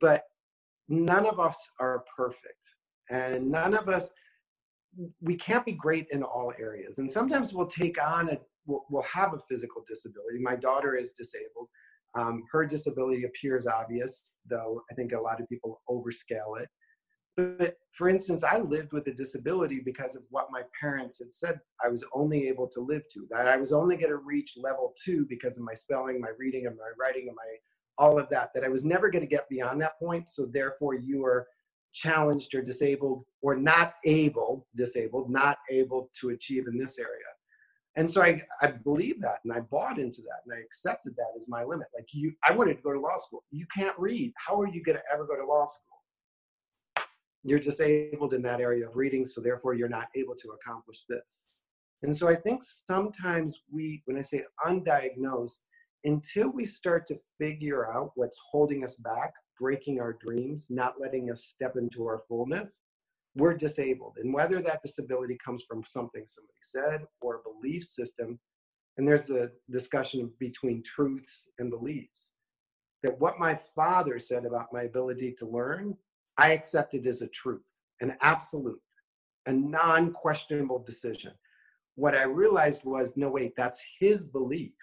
but 0.00 0.24
none 0.88 1.26
of 1.26 1.38
us 1.38 1.68
are 1.78 2.04
perfect. 2.16 2.58
And 3.08 3.50
none 3.50 3.74
of 3.74 3.88
us 3.88 4.10
we 5.20 5.36
can't 5.36 5.64
be 5.64 5.72
great 5.72 6.06
in 6.10 6.22
all 6.22 6.52
areas 6.58 6.98
and 6.98 7.10
sometimes 7.10 7.52
we'll 7.52 7.66
take 7.66 8.02
on 8.02 8.30
a 8.30 8.38
we'll, 8.66 8.84
we'll 8.90 9.02
have 9.02 9.34
a 9.34 9.40
physical 9.48 9.84
disability 9.86 10.38
my 10.40 10.56
daughter 10.56 10.96
is 10.96 11.12
disabled 11.12 11.68
um, 12.14 12.42
her 12.50 12.64
disability 12.64 13.24
appears 13.24 13.66
obvious 13.66 14.30
though 14.48 14.82
i 14.90 14.94
think 14.94 15.12
a 15.12 15.20
lot 15.20 15.40
of 15.40 15.48
people 15.48 15.82
overscale 15.90 16.60
it 16.60 16.68
but 17.36 17.76
for 17.92 18.08
instance 18.08 18.42
i 18.42 18.58
lived 18.58 18.92
with 18.92 19.06
a 19.08 19.12
disability 19.12 19.80
because 19.84 20.16
of 20.16 20.22
what 20.30 20.48
my 20.50 20.62
parents 20.80 21.18
had 21.18 21.32
said 21.32 21.60
i 21.84 21.88
was 21.88 22.04
only 22.14 22.48
able 22.48 22.66
to 22.66 22.80
live 22.80 23.02
to 23.12 23.26
that 23.30 23.48
i 23.48 23.56
was 23.56 23.72
only 23.72 23.96
going 23.96 24.10
to 24.10 24.16
reach 24.16 24.54
level 24.56 24.94
two 25.02 25.26
because 25.28 25.56
of 25.56 25.64
my 25.64 25.74
spelling 25.74 26.20
my 26.20 26.30
reading 26.38 26.66
and 26.66 26.76
my 26.76 26.90
writing 26.98 27.26
and 27.28 27.36
my 27.36 28.04
all 28.04 28.18
of 28.18 28.28
that 28.28 28.50
that 28.54 28.64
i 28.64 28.68
was 28.68 28.84
never 28.84 29.10
going 29.10 29.22
to 29.22 29.28
get 29.28 29.48
beyond 29.48 29.80
that 29.80 29.98
point 29.98 30.28
so 30.30 30.46
therefore 30.46 30.94
you 30.94 31.24
are 31.24 31.46
challenged 31.96 32.54
or 32.54 32.60
disabled 32.60 33.24
or 33.40 33.56
not 33.56 33.94
able, 34.04 34.66
disabled, 34.76 35.30
not 35.30 35.56
able 35.70 36.10
to 36.20 36.28
achieve 36.28 36.66
in 36.68 36.76
this 36.78 36.98
area. 36.98 37.10
And 37.96 38.08
so 38.08 38.22
I, 38.22 38.38
I 38.60 38.66
believe 38.66 39.22
that 39.22 39.38
and 39.44 39.52
I 39.52 39.60
bought 39.60 39.98
into 39.98 40.20
that 40.20 40.42
and 40.44 40.54
I 40.54 40.60
accepted 40.60 41.16
that 41.16 41.32
as 41.38 41.48
my 41.48 41.64
limit. 41.64 41.86
Like 41.94 42.08
you, 42.12 42.34
I 42.46 42.52
wanted 42.52 42.76
to 42.76 42.82
go 42.82 42.92
to 42.92 43.00
law 43.00 43.16
school. 43.16 43.44
You 43.50 43.66
can't 43.74 43.98
read. 43.98 44.34
How 44.36 44.60
are 44.60 44.68
you 44.68 44.82
going 44.82 44.98
to 44.98 45.04
ever 45.10 45.26
go 45.26 45.36
to 45.36 45.46
law 45.46 45.64
school? 45.64 45.95
You're 47.46 47.60
disabled 47.60 48.34
in 48.34 48.42
that 48.42 48.60
area 48.60 48.88
of 48.88 48.96
reading, 48.96 49.24
so 49.24 49.40
therefore 49.40 49.74
you're 49.74 49.88
not 49.88 50.08
able 50.16 50.34
to 50.34 50.48
accomplish 50.50 51.04
this. 51.08 51.46
And 52.02 52.14
so 52.14 52.28
I 52.28 52.34
think 52.34 52.62
sometimes 52.62 53.62
we, 53.70 54.02
when 54.06 54.18
I 54.18 54.22
say 54.22 54.42
undiagnosed, 54.66 55.58
until 56.04 56.50
we 56.50 56.66
start 56.66 57.06
to 57.06 57.18
figure 57.40 57.88
out 57.92 58.10
what's 58.16 58.36
holding 58.50 58.82
us 58.82 58.96
back, 58.96 59.32
breaking 59.60 60.00
our 60.00 60.14
dreams, 60.14 60.66
not 60.70 61.00
letting 61.00 61.30
us 61.30 61.44
step 61.44 61.76
into 61.76 62.04
our 62.04 62.22
fullness, 62.28 62.80
we're 63.36 63.54
disabled. 63.54 64.16
And 64.20 64.34
whether 64.34 64.60
that 64.60 64.82
disability 64.82 65.38
comes 65.44 65.62
from 65.68 65.84
something 65.84 66.24
somebody 66.26 66.58
said 66.62 67.06
or 67.20 67.36
a 67.36 67.48
belief 67.48 67.84
system, 67.84 68.40
and 68.96 69.06
there's 69.06 69.30
a 69.30 69.50
discussion 69.70 70.32
between 70.40 70.82
truths 70.82 71.46
and 71.60 71.70
beliefs. 71.70 72.30
That 73.04 73.20
what 73.20 73.38
my 73.38 73.58
father 73.76 74.18
said 74.18 74.46
about 74.46 74.72
my 74.72 74.82
ability 74.82 75.36
to 75.38 75.46
learn, 75.46 75.96
I 76.38 76.52
accepted 76.52 77.06
it 77.06 77.08
as 77.08 77.22
a 77.22 77.28
truth, 77.28 77.82
an 78.00 78.16
absolute, 78.22 78.80
a 79.46 79.52
non 79.52 80.12
questionable 80.12 80.82
decision. 80.82 81.32
What 81.94 82.14
I 82.14 82.24
realized 82.24 82.84
was 82.84 83.16
no, 83.16 83.30
wait, 83.30 83.54
that's 83.56 83.82
his 83.98 84.24
belief. 84.24 84.74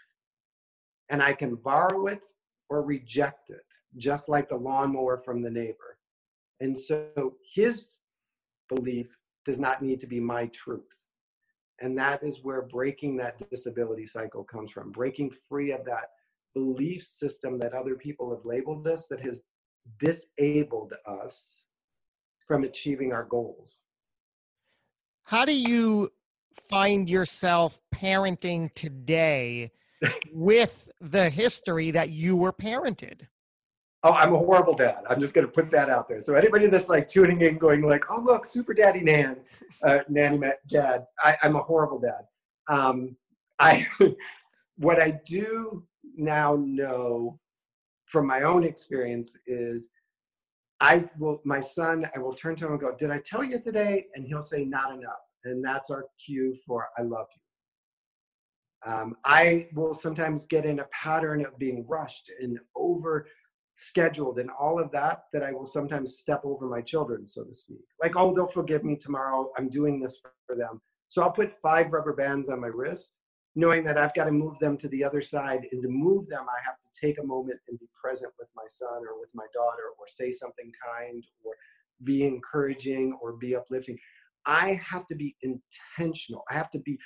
And 1.09 1.21
I 1.21 1.33
can 1.33 1.55
borrow 1.55 2.07
it 2.07 2.25
or 2.69 2.81
reject 2.81 3.49
it, 3.49 3.65
just 3.97 4.29
like 4.29 4.49
the 4.49 4.55
lawnmower 4.55 5.21
from 5.23 5.41
the 5.41 5.51
neighbor. 5.51 5.97
And 6.59 6.79
so 6.79 7.33
his 7.53 7.87
belief 8.69 9.15
does 9.45 9.59
not 9.59 9.81
need 9.81 9.99
to 9.99 10.07
be 10.07 10.19
my 10.19 10.47
truth. 10.47 10.87
And 11.81 11.97
that 11.97 12.23
is 12.23 12.43
where 12.43 12.61
breaking 12.61 13.17
that 13.17 13.49
disability 13.49 14.05
cycle 14.05 14.43
comes 14.43 14.71
from, 14.71 14.91
breaking 14.91 15.31
free 15.49 15.71
of 15.71 15.83
that 15.85 16.11
belief 16.55 17.03
system 17.03 17.57
that 17.59 17.73
other 17.73 17.95
people 17.95 18.29
have 18.29 18.45
labeled 18.45 18.87
us 18.87 19.07
that 19.07 19.19
has 19.19 19.43
disabled 19.99 20.93
us 21.05 21.63
from 22.47 22.63
achieving 22.63 23.13
our 23.13 23.23
goals. 23.23 23.81
How 25.23 25.45
do 25.45 25.53
you 25.53 26.11
find 26.69 27.09
yourself 27.09 27.79
parenting 27.93 28.73
today 28.73 29.71
with 30.33 30.89
the 31.01 31.29
history 31.29 31.91
that 31.91 32.09
you 32.09 32.35
were 32.35 32.53
parented. 32.53 33.27
Oh, 34.05 34.11
I'm 34.11 34.33
a 34.33 34.37
horrible 34.37 34.73
dad. 34.73 35.03
I'm 35.09 35.19
just 35.19 35.33
going 35.33 35.47
to 35.47 35.51
put 35.51 35.71
that 35.71 35.89
out 35.89 36.09
there. 36.09 36.19
So 36.19 36.35
anybody 36.35 36.67
that's 36.67 36.89
like 36.89 37.07
tuning 37.07 37.41
in, 37.41 37.57
going 37.57 37.81
like, 37.81 38.03
"Oh, 38.11 38.21
look, 38.21 38.45
Super 38.45 38.73
Daddy 38.73 38.99
Nan, 38.99 39.37
uh, 39.81 39.99
Nanny 40.09 40.39
Dad," 40.67 41.05
I, 41.23 41.37
am 41.41 41.55
a 41.55 41.63
horrible 41.63 41.99
dad. 41.99 42.25
Um, 42.67 43.15
I 43.59 43.87
what 44.77 45.01
I 45.01 45.19
do 45.25 45.85
now 46.17 46.57
know 46.59 47.39
from 48.13 48.27
my 48.27 48.43
own 48.43 48.63
experience 48.63 49.35
is 49.47 49.89
I 50.79 51.09
will 51.17 51.41
my 51.43 51.59
son. 51.59 52.07
I 52.15 52.19
will 52.19 52.33
turn 52.33 52.55
to 52.57 52.65
him 52.67 52.73
and 52.73 52.79
go, 52.79 52.95
"Did 52.95 53.09
I 53.09 53.19
tell 53.25 53.43
you 53.43 53.59
today?" 53.59 54.07
And 54.13 54.23
he'll 54.23 54.47
say, 54.53 54.63
"Not 54.63 54.93
enough." 54.93 55.23
And 55.45 55.65
that's 55.65 55.89
our 55.89 56.05
cue 56.23 56.55
for 56.65 56.89
"I 56.95 57.01
love 57.01 57.27
you." 57.35 58.91
Um, 58.91 59.15
I 59.25 59.67
will 59.73 59.95
sometimes 59.95 60.45
get 60.45 60.65
in 60.65 60.79
a 60.79 60.87
pattern 61.05 61.43
of 61.43 61.57
being 61.57 61.87
rushed 61.87 62.29
and 62.39 62.59
over 62.75 63.25
scheduled 63.75 64.37
and 64.37 64.51
all 64.51 64.79
of 64.79 64.91
that 64.91 65.23
that 65.33 65.41
I 65.41 65.51
will 65.51 65.65
sometimes 65.65 66.19
step 66.19 66.41
over 66.43 66.67
my 66.67 66.81
children, 66.81 67.25
so 67.25 67.43
to 67.43 67.53
speak. 67.53 67.85
Like, 68.03 68.15
oh, 68.15 68.31
they'll 68.35 68.45
forgive 68.61 68.83
me 68.83 68.95
tomorrow. 68.95 69.51
I'm 69.57 69.69
doing 69.69 69.99
this 69.99 70.19
for 70.45 70.55
them. 70.55 70.79
So 71.07 71.23
I'll 71.23 71.31
put 71.31 71.59
five 71.61 71.91
rubber 71.91 72.13
bands 72.13 72.49
on 72.49 72.59
my 72.59 72.67
wrist, 72.67 73.17
knowing 73.55 73.83
that 73.83 73.97
I've 73.97 74.13
got 74.13 74.25
to 74.25 74.31
move 74.31 74.57
them 74.59 74.77
to 74.77 74.87
the 74.89 75.03
other 75.03 75.21
side. 75.21 75.67
And 75.71 75.81
to 75.83 75.89
move 75.89 76.27
them, 76.27 76.45
I 76.49 76.63
have 76.65 76.79
to 76.81 76.89
take 76.99 77.19
a 77.19 77.25
moment 77.25 77.59
and 77.67 77.79
be 77.79 77.87
present 78.01 78.33
with 78.39 78.49
my 78.55 78.65
son 78.67 79.03
or 79.07 79.19
with 79.19 79.31
my 79.33 79.45
daughter 79.53 79.91
or 79.99 80.07
say 80.07 80.31
something 80.31 80.71
kind 80.95 81.23
or 81.43 81.53
be 82.03 82.25
encouraging 82.25 83.17
or 83.21 83.33
be 83.33 83.55
uplifting. 83.55 83.97
I 84.45 84.79
have 84.89 85.07
to 85.07 85.15
be 85.15 85.35
intentional. 85.41 86.43
I 86.49 86.55
have 86.55 86.71
to 86.71 86.79
be 86.79 86.97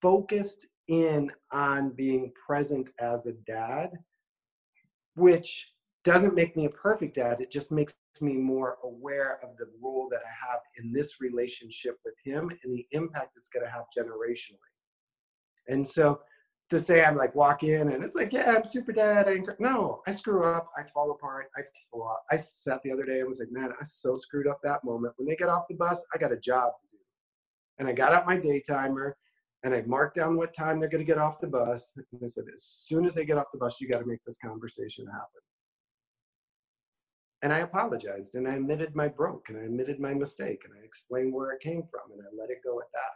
focused 0.00 0.66
in 0.88 1.30
on 1.52 1.90
being 1.90 2.32
present 2.46 2.90
as 2.98 3.26
a 3.26 3.32
dad, 3.46 3.92
which 5.14 5.68
doesn't 6.04 6.34
make 6.34 6.56
me 6.56 6.64
a 6.64 6.70
perfect 6.70 7.14
dad. 7.14 7.40
It 7.40 7.52
just 7.52 7.70
makes 7.70 7.94
me 8.20 8.32
more 8.32 8.78
aware 8.82 9.38
of 9.44 9.56
the 9.56 9.66
role 9.80 10.08
that 10.10 10.22
I 10.26 10.50
have 10.50 10.60
in 10.76 10.92
this 10.92 11.20
relationship 11.20 11.98
with 12.04 12.14
him 12.24 12.50
and 12.64 12.74
the 12.74 12.86
impact 12.90 13.36
it's 13.36 13.48
going 13.48 13.64
to 13.64 13.70
have 13.70 13.84
generationally. 13.96 14.71
And 15.68 15.86
so 15.86 16.20
to 16.70 16.80
say 16.80 17.04
I'm 17.04 17.16
like 17.16 17.34
walk 17.34 17.62
in 17.62 17.90
and 17.90 18.02
it's 18.02 18.16
like, 18.16 18.32
yeah, 18.32 18.54
I'm 18.56 18.64
super 18.64 18.92
dad. 18.92 19.28
I 19.28 19.40
no, 19.58 20.00
I 20.06 20.12
screw 20.12 20.42
up. 20.44 20.70
I 20.76 20.82
fall 20.94 21.10
apart. 21.10 21.46
I 21.56 21.60
fall. 21.90 22.16
I 22.30 22.36
sat 22.36 22.80
the 22.82 22.90
other 22.90 23.04
day 23.04 23.20
and 23.20 23.28
was 23.28 23.40
like, 23.40 23.52
man, 23.52 23.70
I 23.78 23.84
so 23.84 24.16
screwed 24.16 24.48
up 24.48 24.58
that 24.64 24.82
moment. 24.82 25.12
When 25.16 25.28
they 25.28 25.36
get 25.36 25.50
off 25.50 25.64
the 25.68 25.76
bus, 25.76 26.02
I 26.14 26.18
got 26.18 26.32
a 26.32 26.36
job 26.36 26.72
to 26.80 26.88
do. 26.90 26.98
And 27.78 27.88
I 27.88 27.92
got 27.92 28.12
out 28.14 28.26
my 28.26 28.36
day 28.36 28.62
timer 28.66 29.16
and 29.64 29.74
I 29.74 29.82
marked 29.82 30.16
down 30.16 30.36
what 30.36 30.54
time 30.54 30.80
they're 30.80 30.88
going 30.88 31.04
to 31.04 31.12
get 31.12 31.18
off 31.18 31.40
the 31.40 31.46
bus. 31.46 31.92
And 31.96 32.20
I 32.22 32.26
said, 32.26 32.44
as 32.52 32.64
soon 32.64 33.04
as 33.04 33.14
they 33.14 33.24
get 33.24 33.38
off 33.38 33.52
the 33.52 33.58
bus, 33.58 33.76
you 33.80 33.88
got 33.88 34.00
to 34.00 34.06
make 34.06 34.24
this 34.26 34.38
conversation 34.44 35.06
happen. 35.06 35.42
And 37.42 37.52
I 37.52 37.58
apologized 37.58 38.34
and 38.34 38.48
I 38.48 38.54
admitted 38.54 38.94
my 38.94 39.08
broke 39.08 39.46
and 39.48 39.58
I 39.58 39.62
admitted 39.62 40.00
my 40.00 40.14
mistake 40.14 40.62
and 40.64 40.72
I 40.80 40.84
explained 40.84 41.34
where 41.34 41.50
it 41.50 41.60
came 41.60 41.82
from 41.90 42.12
and 42.12 42.22
I 42.22 42.30
let 42.40 42.50
it 42.50 42.58
go 42.64 42.80
at 42.80 42.86
that. 42.94 43.14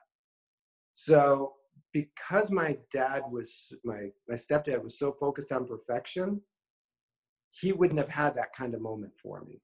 So 0.95 1.55
because 1.93 2.51
my 2.51 2.77
dad 2.93 3.23
was 3.31 3.73
my 3.85 4.11
my 4.29 4.35
stepdad 4.35 4.83
was 4.83 4.99
so 4.99 5.13
focused 5.13 5.53
on 5.53 5.67
perfection, 5.67 6.41
he 7.51 7.73
wouldn't 7.73 7.99
have 7.99 8.09
had 8.09 8.35
that 8.37 8.55
kind 8.57 8.75
of 8.75 8.81
moment 8.81 9.13
for 9.23 9.43
me. 9.45 9.61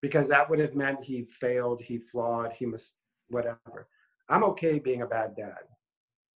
Because 0.00 0.28
that 0.28 0.48
would 0.48 0.58
have 0.58 0.76
meant 0.76 1.04
he 1.04 1.24
failed, 1.24 1.82
he 1.82 1.98
flawed, 1.98 2.52
he 2.52 2.66
must 2.66 2.94
whatever. 3.28 3.88
I'm 4.28 4.44
okay 4.44 4.78
being 4.78 5.02
a 5.02 5.06
bad 5.06 5.34
dad. 5.36 5.64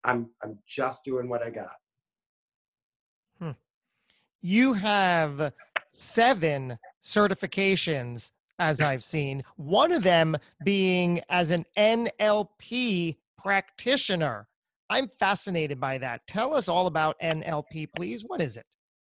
I'm 0.04 0.30
I'm 0.42 0.58
just 0.66 1.04
doing 1.04 1.28
what 1.28 1.42
I 1.42 1.50
got. 1.50 1.76
Hmm. 3.38 3.50
You 4.40 4.72
have 4.74 5.52
seven 5.92 6.78
certifications 7.02 8.32
as 8.58 8.80
I've 8.80 9.04
seen. 9.04 9.42
One 9.56 9.92
of 9.92 10.02
them 10.02 10.36
being 10.64 11.20
as 11.28 11.50
an 11.50 11.66
NLP 11.76 13.16
practitioner. 13.36 14.48
I'm 14.92 15.08
fascinated 15.18 15.80
by 15.80 15.96
that. 15.98 16.20
Tell 16.26 16.54
us 16.54 16.68
all 16.68 16.86
about 16.86 17.18
NLP, 17.22 17.88
please. 17.96 18.24
What 18.26 18.42
is 18.42 18.58
it? 18.58 18.66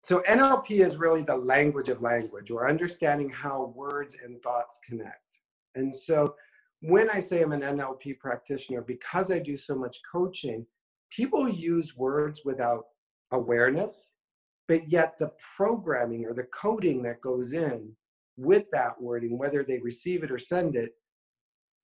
So, 0.02 0.22
NLP 0.26 0.84
is 0.84 0.96
really 0.96 1.22
the 1.22 1.36
language 1.36 1.88
of 1.88 2.02
language 2.02 2.50
or 2.50 2.68
understanding 2.68 3.30
how 3.30 3.72
words 3.76 4.16
and 4.24 4.42
thoughts 4.42 4.80
connect. 4.84 5.38
And 5.76 5.94
so, 5.94 6.34
when 6.80 7.08
I 7.10 7.20
say 7.20 7.42
I'm 7.42 7.52
an 7.52 7.60
NLP 7.60 8.18
practitioner, 8.18 8.82
because 8.82 9.30
I 9.30 9.38
do 9.38 9.56
so 9.56 9.76
much 9.76 9.98
coaching, 10.10 10.66
people 11.10 11.48
use 11.48 11.96
words 11.96 12.40
without 12.44 12.86
awareness, 13.30 14.08
but 14.66 14.90
yet 14.90 15.14
the 15.20 15.30
programming 15.56 16.26
or 16.26 16.34
the 16.34 16.48
coding 16.52 17.04
that 17.04 17.20
goes 17.20 17.52
in 17.52 17.92
with 18.36 18.64
that 18.72 19.00
wording, 19.00 19.38
whether 19.38 19.62
they 19.62 19.78
receive 19.78 20.24
it 20.24 20.32
or 20.32 20.40
send 20.40 20.74
it, 20.74 20.94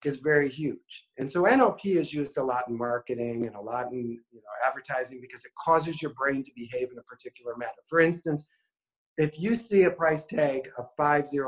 is 0.05 0.19
very 0.19 0.49
huge. 0.49 1.05
And 1.19 1.31
so 1.31 1.43
NLP 1.45 1.97
is 1.97 2.13
used 2.13 2.37
a 2.37 2.43
lot 2.43 2.69
in 2.69 2.77
marketing 2.77 3.47
and 3.47 3.57
a 3.57 3.61
lot 3.61 3.93
in 3.93 4.11
you 4.33 4.41
know, 4.41 4.67
advertising 4.67 5.21
because 5.21 5.45
it 5.45 5.53
causes 5.63 6.01
your 6.01 6.13
brain 6.15 6.43
to 6.45 6.51
behave 6.57 6.91
in 6.93 6.99
a 6.99 7.03
particular 7.03 7.57
manner. 7.57 7.73
For 7.89 8.01
instance, 8.01 8.47
if 9.19 9.39
you 9.39 9.55
see 9.55 9.83
a 9.83 9.91
price 9.91 10.27
tag 10.27 10.71
of 10.79 10.87
500, 10.97 11.47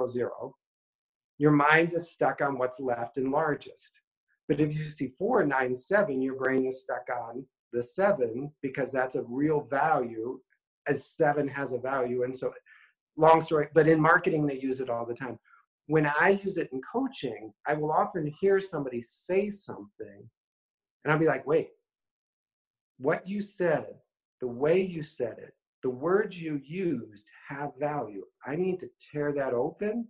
your 1.39 1.51
mind 1.51 1.93
is 1.93 2.11
stuck 2.11 2.43
on 2.43 2.59
what's 2.59 2.81
left 2.81 3.17
and 3.17 3.33
largest. 3.33 4.01
But 4.49 4.61
if 4.61 4.77
you 4.77 4.85
see 4.85 5.13
497, 5.19 6.21
your 6.21 6.35
brain 6.37 6.67
is 6.67 6.81
stuck 6.81 7.09
on 7.15 7.47
the 7.73 7.83
seven 7.83 8.53
because 8.61 8.93
that's 8.93 9.17
a 9.17 9.23
real 9.23 9.63
value 9.63 10.39
as 10.87 11.07
seven 11.07 11.49
has 11.49 11.73
a 11.73 11.79
value. 11.79 12.25
And 12.25 12.37
so 12.37 12.53
long 13.17 13.41
story, 13.41 13.69
but 13.73 13.89
in 13.89 14.01
marketing, 14.01 14.47
they 14.47 14.59
use 14.59 14.81
it 14.81 14.91
all 14.91 15.07
the 15.07 15.15
time 15.15 15.39
when 15.87 16.07
I 16.19 16.41
use 16.43 16.57
it 16.57 16.71
in 16.73 16.81
coaching, 16.81 17.53
I 17.67 17.75
will 17.75 17.93
often 17.93 18.33
hear 18.41 18.61
somebody 18.61 19.01
say 19.03 19.51
something 19.51 20.29
and 21.05 21.13
I'll 21.13 21.19
be 21.19 21.27
like, 21.27 21.47
wait, 21.47 21.71
what 22.99 23.27
you 23.27 23.43
said, 23.43 23.87
the 24.41 24.47
way 24.47 24.81
you 24.81 25.03
said 25.03 25.37
it, 25.39 25.55
the 25.83 25.91
words 25.91 26.41
you 26.41 26.61
used 26.65 27.29
have 27.49 27.73
value. 27.79 28.25
I 28.47 28.55
need 28.55 28.79
to 28.81 28.91
tear 29.13 29.33
that 29.33 29.55
open 29.55 30.07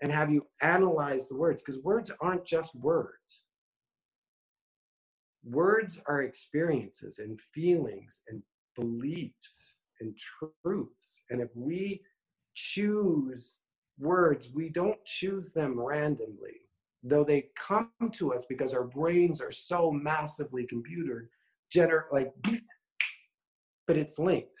and 0.00 0.12
have 0.12 0.30
you 0.30 0.46
analyze 0.62 1.28
the 1.28 1.36
words 1.36 1.62
because 1.62 1.82
words 1.82 2.10
aren't 2.20 2.44
just 2.44 2.74
words. 2.76 3.44
Words 5.44 6.00
are 6.06 6.22
experiences 6.22 7.18
and 7.18 7.40
feelings 7.52 8.22
and 8.28 8.42
beliefs 8.76 9.80
and 10.00 10.16
truths. 10.16 11.22
And 11.30 11.40
if 11.40 11.48
we 11.54 12.00
choose 12.54 13.56
words, 13.98 14.50
we 14.52 14.68
don't 14.68 15.02
choose 15.04 15.52
them 15.52 15.80
randomly, 15.80 16.60
though 17.02 17.24
they 17.24 17.48
come 17.58 17.90
to 18.12 18.32
us 18.32 18.44
because 18.48 18.72
our 18.72 18.84
brains 18.84 19.40
are 19.40 19.52
so 19.52 19.90
massively 19.90 20.66
computered, 20.66 21.28
gener- 21.74 22.10
like, 22.10 22.32
but 23.86 23.96
it's 23.96 24.18
linked. 24.18 24.58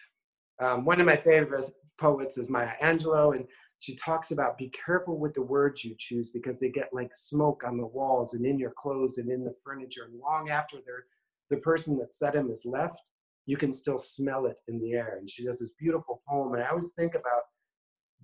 Um, 0.60 0.84
one 0.84 1.00
of 1.00 1.06
my 1.06 1.16
favorite 1.16 1.70
poets 1.98 2.38
is 2.38 2.48
Maya 2.48 2.72
Angelou, 2.82 3.36
and 3.36 3.44
she 3.80 3.94
talks 3.96 4.30
about 4.30 4.56
be 4.56 4.70
careful 4.70 5.18
with 5.18 5.34
the 5.34 5.42
words 5.42 5.84
you 5.84 5.94
choose 5.98 6.30
because 6.30 6.58
they 6.58 6.70
get 6.70 6.88
like 6.92 7.12
smoke 7.12 7.64
on 7.66 7.76
the 7.76 7.86
walls 7.86 8.34
and 8.34 8.46
in 8.46 8.58
your 8.58 8.72
clothes 8.78 9.18
and 9.18 9.30
in 9.30 9.44
the 9.44 9.54
furniture. 9.64 10.04
And 10.04 10.18
long 10.18 10.48
after 10.48 10.78
the 11.50 11.56
person 11.58 11.98
that 11.98 12.12
said 12.12 12.32
them 12.32 12.50
is 12.50 12.64
left, 12.64 13.10
you 13.46 13.56
can 13.56 13.72
still 13.72 13.98
smell 13.98 14.46
it 14.46 14.56
in 14.68 14.80
the 14.80 14.92
air. 14.92 15.18
And 15.18 15.28
she 15.28 15.44
does 15.44 15.58
this 15.58 15.72
beautiful 15.78 16.22
poem. 16.26 16.54
And 16.54 16.62
I 16.62 16.68
always 16.68 16.92
think 16.92 17.14
about 17.14 17.42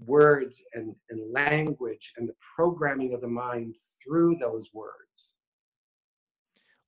words 0.07 0.63
and, 0.75 0.95
and 1.11 1.33
language 1.33 2.13
and 2.17 2.29
the 2.29 2.35
programming 2.57 3.15
of 3.15 3.21
the 3.21 3.29
mind 3.29 3.77
through 4.03 4.37
those 4.37 4.71
words. 4.73 5.33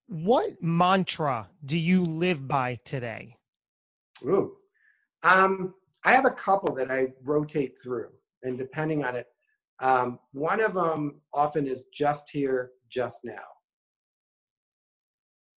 What 0.09 0.63
mantra 0.63 1.49
do 1.65 1.79
you 1.79 2.05
live 2.05 2.47
by 2.47 2.79
today? 2.85 3.37
Ooh. 4.25 4.53
Um, 5.23 5.75
I 6.05 6.13
have 6.13 6.27
a 6.27 6.31
couple 6.31 6.75
that 6.75 6.91
I 6.91 7.09
rotate 7.25 7.75
through, 7.83 8.09
and 8.43 8.59
depending 8.59 9.05
on 9.05 9.17
it, 9.17 9.27
um, 9.81 10.19
one 10.33 10.61
of 10.61 10.75
them 10.75 11.21
often 11.33 11.67
is 11.67 11.85
just 11.95 12.29
here, 12.31 12.73
just 12.89 13.21
now. 13.25 13.39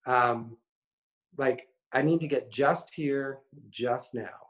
Um, 0.06 0.56
like, 1.36 1.68
I 1.92 2.02
need 2.02 2.20
to 2.20 2.28
get 2.28 2.50
just 2.50 2.90
here, 2.94 3.40
just 3.70 4.14
now 4.14 4.45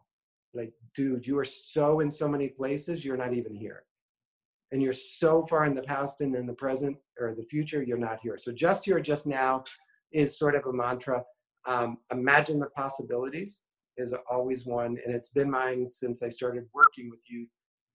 like 0.56 0.72
dude 0.94 1.26
you 1.26 1.38
are 1.38 1.44
so 1.44 2.00
in 2.00 2.10
so 2.10 2.28
many 2.28 2.48
places 2.48 3.04
you're 3.04 3.16
not 3.16 3.34
even 3.34 3.54
here. 3.54 3.84
And 4.72 4.82
you're 4.82 4.92
so 4.92 5.46
far 5.46 5.64
in 5.64 5.74
the 5.74 5.82
past 5.82 6.20
and 6.20 6.34
in 6.34 6.46
the 6.46 6.52
present 6.52 6.96
or 7.20 7.34
the 7.34 7.44
future 7.44 7.82
you're 7.82 7.98
not 7.98 8.18
here. 8.22 8.36
So 8.36 8.52
just 8.52 8.84
here 8.84 8.98
just 9.00 9.26
now 9.26 9.62
is 10.12 10.38
sort 10.38 10.56
of 10.56 10.66
a 10.66 10.72
mantra. 10.72 11.22
Um, 11.66 11.98
imagine 12.12 12.58
the 12.58 12.66
possibilities 12.76 13.60
is 13.96 14.14
always 14.30 14.66
one 14.66 14.98
and 15.04 15.14
it's 15.14 15.30
been 15.30 15.50
mine 15.50 15.88
since 15.88 16.22
i 16.22 16.28
started 16.28 16.64
working 16.74 17.08
with 17.08 17.20
you 17.30 17.46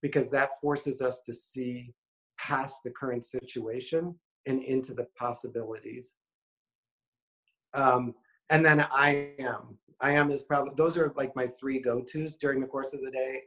because 0.01 0.32
that 0.32 0.59
forces 0.59 0.99
us 0.99 1.22
to 1.22 1.34
see 1.34 1.93
past 2.39 2.82
the 2.84 2.91
current 2.91 3.24
situation 3.24 4.16
and 4.47 4.64
into 4.64 4.93
the 4.93 5.05
possibilities. 5.18 6.14
Um, 7.74 8.16
and 8.52 8.64
then 8.66 8.86
I 8.91 9.30
am. 9.39 9.78
I 10.02 10.12
am 10.12 10.30
is 10.30 10.43
probably 10.43 10.74
those 10.76 10.97
are 10.97 11.14
like 11.16 11.36
my 11.36 11.47
three 11.47 11.80
go-tos 11.80 12.36
during 12.36 12.60
the 12.60 12.68
course 12.68 12.93
of 12.93 13.02
the 13.02 13.10
day. 13.10 13.43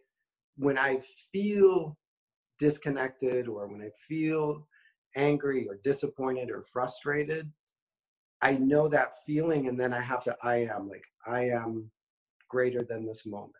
When 0.57 0.78
I 0.78 1.00
feel 1.32 1.96
disconnected 2.59 3.46
or 3.46 3.66
when 3.66 3.82
I 3.82 3.90
feel 4.09 4.66
angry 5.14 5.68
or 5.68 5.78
disappointed 5.84 6.50
or 6.50 6.62
frustrated, 6.62 7.50
I 8.40 8.55
know 8.55 8.88
that 8.88 9.24
feeling 9.26 9.68
and 9.68 9.78
then 9.78 9.92
I 9.92 10.00
have 10.00 10.24
to 10.24 10.36
I 10.42 10.66
am 10.74 10.88
like 10.88 11.05
I 11.26 11.48
am 11.50 11.90
greater 12.48 12.82
than 12.82 13.07
this 13.07 13.26
moment. 13.26 13.55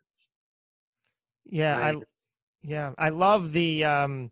Yeah, 1.45 1.77
I 1.77 2.01
yeah, 2.63 2.93
I 2.97 3.11
love 3.11 3.53
the 3.53 3.85
um 3.85 4.31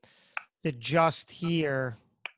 the 0.63 0.73
just 0.73 1.31
here 1.31 1.97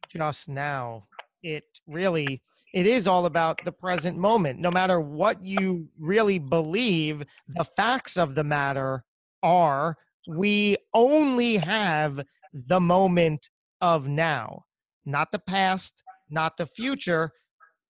just 0.09 0.49
now. 0.49 1.07
It 1.43 1.65
really 1.87 2.43
it 2.75 2.87
is 2.89 3.07
all 3.07 3.27
about 3.27 3.65
the 3.65 3.71
present 3.71 4.19
moment. 4.19 4.59
No 4.59 4.71
matter 4.71 5.01
what 5.01 5.43
you 5.45 5.89
really 5.97 6.41
believe, 6.41 7.25
the 7.47 7.65
facts 7.65 8.17
of 8.17 8.35
the 8.35 8.43
matter 8.43 9.05
are 9.45 9.97
we 10.27 10.77
only 10.93 11.57
have 11.57 12.25
the 12.53 12.81
moment 12.81 13.49
of 13.81 14.09
now, 14.09 14.65
not 15.07 15.31
the 15.31 15.39
past, 15.39 16.03
not 16.29 16.57
the 16.57 16.67
future. 16.67 17.31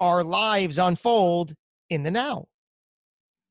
Our 0.00 0.22
lives 0.22 0.76
unfold 0.76 1.54
in 1.88 2.02
the 2.02 2.10
now. 2.10 2.48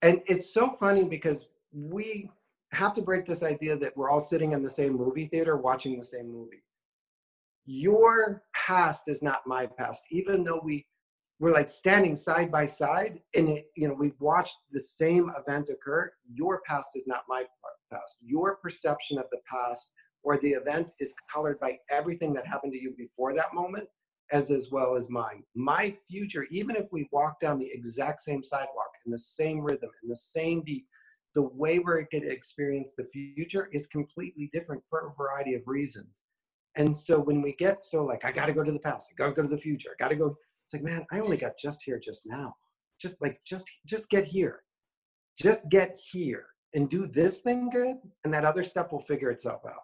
And 0.04 0.22
it's 0.28 0.54
so 0.54 0.70
funny 0.80 1.04
because 1.04 1.48
we 1.72 2.30
have 2.74 2.94
to 2.94 3.02
break 3.02 3.26
this 3.26 3.42
idea 3.42 3.76
that 3.78 3.98
we're 3.98 4.12
all 4.12 4.22
sitting 4.22 4.52
in 4.52 4.62
the 4.62 4.70
same 4.70 4.94
movie 4.94 5.26
theater 5.26 5.58
watching 5.58 5.98
the 5.98 6.06
same 6.06 6.32
movie. 6.32 6.62
Your 7.66 8.44
past 8.54 9.08
is 9.08 9.24
not 9.24 9.48
my 9.48 9.66
past, 9.66 10.04
even 10.12 10.44
though 10.44 10.62
we 10.64 10.86
we're 11.44 11.52
like 11.52 11.68
standing 11.68 12.16
side 12.16 12.50
by 12.50 12.66
side 12.66 13.20
and 13.36 13.50
it, 13.50 13.66
you 13.76 13.86
know 13.86 13.94
we've 13.94 14.20
watched 14.22 14.56
the 14.72 14.80
same 14.80 15.30
event 15.38 15.68
occur. 15.68 16.10
Your 16.34 16.62
past 16.66 16.92
is 16.96 17.06
not 17.06 17.26
my 17.28 17.44
past. 17.92 18.16
Your 18.22 18.56
perception 18.56 19.18
of 19.18 19.26
the 19.30 19.40
past 19.46 19.92
or 20.24 20.38
the 20.38 20.52
event 20.52 20.94
is 21.02 21.14
colored 21.30 21.60
by 21.60 21.78
everything 21.92 22.34
that 22.34 22.48
happened 22.48 22.72
to 22.72 22.82
you 22.82 22.94
before 22.98 23.34
that 23.34 23.54
moment 23.54 23.90
as 24.32 24.52
as 24.52 24.70
well 24.72 24.96
as 24.96 25.10
mine. 25.10 25.44
My 25.54 25.98
future 26.10 26.48
even 26.50 26.78
if 26.78 26.86
we 26.94 27.10
walk 27.12 27.42
down 27.42 27.60
the 27.60 27.70
exact 27.74 28.22
same 28.22 28.42
sidewalk 28.42 28.92
in 29.06 29.12
the 29.12 29.20
same 29.20 29.60
rhythm 29.60 29.90
in 30.02 30.08
the 30.08 30.16
same 30.16 30.62
beat 30.62 30.86
the 31.36 31.42
way 31.42 31.78
we're 31.78 32.08
going 32.10 32.24
to 32.24 32.32
experience 32.32 32.94
the 32.98 33.10
future 33.12 33.68
is 33.74 33.86
completely 33.88 34.50
different 34.54 34.82
for 34.90 35.08
a 35.08 35.22
variety 35.22 35.56
of 35.56 35.64
reasons. 35.66 36.22
And 36.78 36.96
so 36.96 37.20
when 37.20 37.42
we 37.42 37.52
get 37.56 37.84
so 37.84 38.06
like 38.06 38.24
i 38.24 38.32
got 38.32 38.46
to 38.46 38.54
go 38.54 38.64
to 38.64 38.72
the 38.72 38.80
past 38.80 39.10
i 39.12 39.14
got 39.16 39.28
to 39.28 39.34
go 39.34 39.42
to 39.42 39.54
the 39.54 39.58
future 39.58 39.90
i 39.92 40.02
got 40.02 40.08
to 40.08 40.16
go 40.16 40.38
it's 40.64 40.74
like, 40.74 40.84
man, 40.84 41.06
I 41.12 41.20
only 41.20 41.38
got 41.38 41.58
just 41.58 41.84
here 41.84 42.00
just 42.00 42.24
now. 42.26 42.54
Just 43.02 43.16
like, 43.22 43.40
just, 43.46 43.70
just 43.86 44.10
get 44.10 44.26
here. 44.26 44.62
Just 45.38 45.68
get 45.70 46.00
here 46.12 46.46
and 46.74 46.90
do 46.90 47.08
this 47.08 47.40
thing 47.40 47.70
good, 47.70 47.98
and 48.24 48.34
that 48.34 48.46
other 48.46 48.64
stuff 48.64 48.92
will 48.92 49.02
figure 49.02 49.32
itself 49.32 49.62
out. 49.66 49.84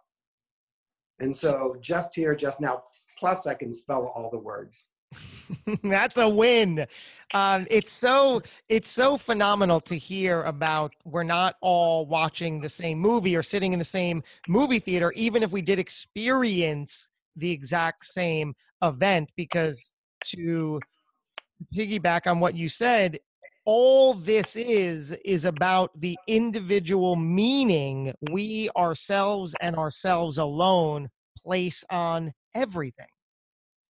And 1.20 1.36
so, 1.36 1.76
just 1.82 2.16
here, 2.16 2.36
just 2.36 2.62
now. 2.62 2.84
Plus, 3.20 3.46
I 3.46 3.54
can 3.54 3.74
spell 3.74 4.12
all 4.16 4.30
the 4.32 4.38
words. 4.38 4.86
That's 5.84 6.18
a 6.18 6.30
win. 6.30 6.86
Um, 7.34 7.68
it's 7.70 7.92
so 7.92 8.42
it's 8.70 8.90
so 8.90 9.18
phenomenal 9.18 9.80
to 9.82 9.96
hear 9.96 10.44
about. 10.44 10.94
We're 11.04 11.24
not 11.24 11.56
all 11.62 12.06
watching 12.06 12.62
the 12.62 12.70
same 12.70 13.00
movie 13.00 13.36
or 13.36 13.44
sitting 13.44 13.74
in 13.74 13.80
the 13.80 13.86
same 13.86 14.24
movie 14.48 14.80
theater, 14.80 15.12
even 15.16 15.44
if 15.44 15.52
we 15.52 15.62
did 15.62 15.80
experience 15.80 17.10
the 17.36 17.52
exact 17.52 18.06
same 18.06 18.54
event, 18.84 19.30
because 19.36 19.94
to 20.26 20.80
piggyback 21.76 22.28
on 22.28 22.40
what 22.40 22.56
you 22.56 22.70
said, 22.70 23.20
all 23.66 24.14
this 24.14 24.56
is 24.56 25.12
is 25.26 25.46
about 25.46 25.92
the 26.00 26.18
individual 26.28 27.16
meaning 27.16 28.14
we 28.32 28.70
ourselves 28.76 29.56
and 29.62 29.76
ourselves 29.76 30.38
alone 30.38 31.10
place 31.38 31.84
on 31.90 32.34
everything. 32.56 33.08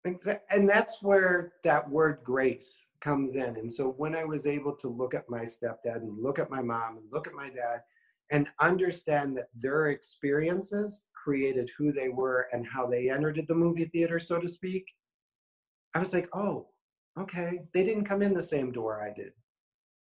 And 0.04 0.68
that's 0.68 1.02
where 1.02 1.52
that 1.64 1.88
word 1.88 2.18
grace 2.24 2.78
comes 3.00 3.36
in. 3.36 3.56
And 3.56 3.72
so 3.72 3.94
when 3.96 4.14
I 4.14 4.24
was 4.24 4.46
able 4.46 4.74
to 4.76 4.88
look 4.88 5.14
at 5.14 5.30
my 5.30 5.42
stepdad 5.42 5.96
and 5.96 6.22
look 6.22 6.38
at 6.38 6.50
my 6.50 6.62
mom 6.62 6.98
and 6.98 7.06
look 7.10 7.26
at 7.26 7.34
my 7.34 7.48
dad 7.48 7.82
and 8.30 8.48
understand 8.60 9.36
that 9.36 9.48
their 9.54 9.86
experiences 9.86 11.04
created 11.14 11.70
who 11.76 11.92
they 11.92 12.08
were 12.08 12.46
and 12.52 12.66
how 12.66 12.86
they 12.86 13.10
entered 13.10 13.42
the 13.48 13.54
movie 13.54 13.86
theater, 13.86 14.18
so 14.18 14.38
to 14.38 14.48
speak, 14.48 14.84
I 15.94 15.98
was 15.98 16.12
like, 16.12 16.28
oh, 16.32 16.68
okay, 17.18 17.60
they 17.74 17.84
didn't 17.84 18.04
come 18.04 18.22
in 18.22 18.34
the 18.34 18.42
same 18.42 18.72
door 18.72 19.02
I 19.02 19.12
did. 19.12 19.32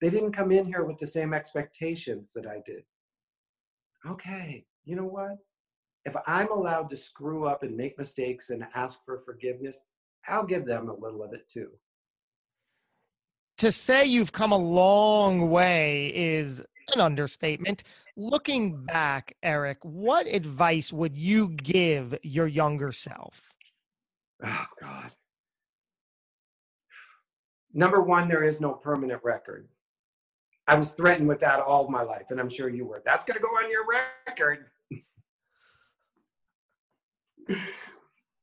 They 0.01 0.09
didn't 0.09 0.31
come 0.31 0.51
in 0.51 0.65
here 0.65 0.85
with 0.85 0.97
the 0.97 1.07
same 1.07 1.33
expectations 1.33 2.31
that 2.35 2.45
I 2.45 2.61
did. 2.65 2.83
Okay, 4.07 4.65
you 4.85 4.95
know 4.95 5.05
what? 5.05 5.37
If 6.05 6.15
I'm 6.25 6.51
allowed 6.51 6.89
to 6.91 6.97
screw 6.97 7.45
up 7.45 7.63
and 7.63 7.75
make 7.75 7.97
mistakes 7.97 8.49
and 8.49 8.65
ask 8.73 9.03
for 9.03 9.21
forgiveness, 9.25 9.81
I'll 10.27 10.45
give 10.45 10.65
them 10.65 10.89
a 10.89 10.95
little 10.95 11.23
of 11.23 11.33
it 11.33 11.49
too. 11.49 11.69
To 13.57 13.71
say 13.71 14.05
you've 14.05 14.31
come 14.31 14.53
a 14.53 14.57
long 14.57 15.49
way 15.49 16.13
is 16.15 16.63
an 16.93 17.01
understatement. 17.01 17.83
Looking 18.15 18.85
back, 18.85 19.35
Eric, 19.43 19.79
what 19.83 20.27
advice 20.27 20.93
would 20.93 21.17
you 21.17 21.49
give 21.49 22.17
your 22.23 22.47
younger 22.47 22.91
self? 22.93 23.51
Oh, 24.45 24.65
God. 24.81 25.11
Number 27.73 28.01
one, 28.01 28.27
there 28.27 28.43
is 28.43 28.59
no 28.59 28.73
permanent 28.73 29.21
record. 29.23 29.67
I 30.67 30.75
was 30.75 30.93
threatened 30.93 31.27
with 31.27 31.39
that 31.39 31.59
all 31.59 31.89
my 31.89 32.03
life, 32.03 32.27
and 32.29 32.39
I'm 32.39 32.49
sure 32.49 32.69
you 32.69 32.85
were. 32.85 33.01
That's 33.03 33.25
going 33.25 33.37
to 33.37 33.43
go 33.43 33.49
on 33.49 33.71
your 33.71 33.85
record. 34.27 34.69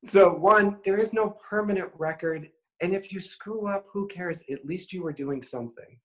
so, 0.04 0.30
one, 0.34 0.78
there 0.84 0.96
is 0.96 1.12
no 1.12 1.36
permanent 1.48 1.90
record. 1.96 2.50
And 2.80 2.92
if 2.92 3.12
you 3.12 3.20
screw 3.20 3.68
up, 3.68 3.86
who 3.92 4.08
cares? 4.08 4.42
At 4.50 4.66
least 4.66 4.92
you 4.92 5.02
were 5.02 5.12
doing 5.12 5.42
something. 5.42 5.98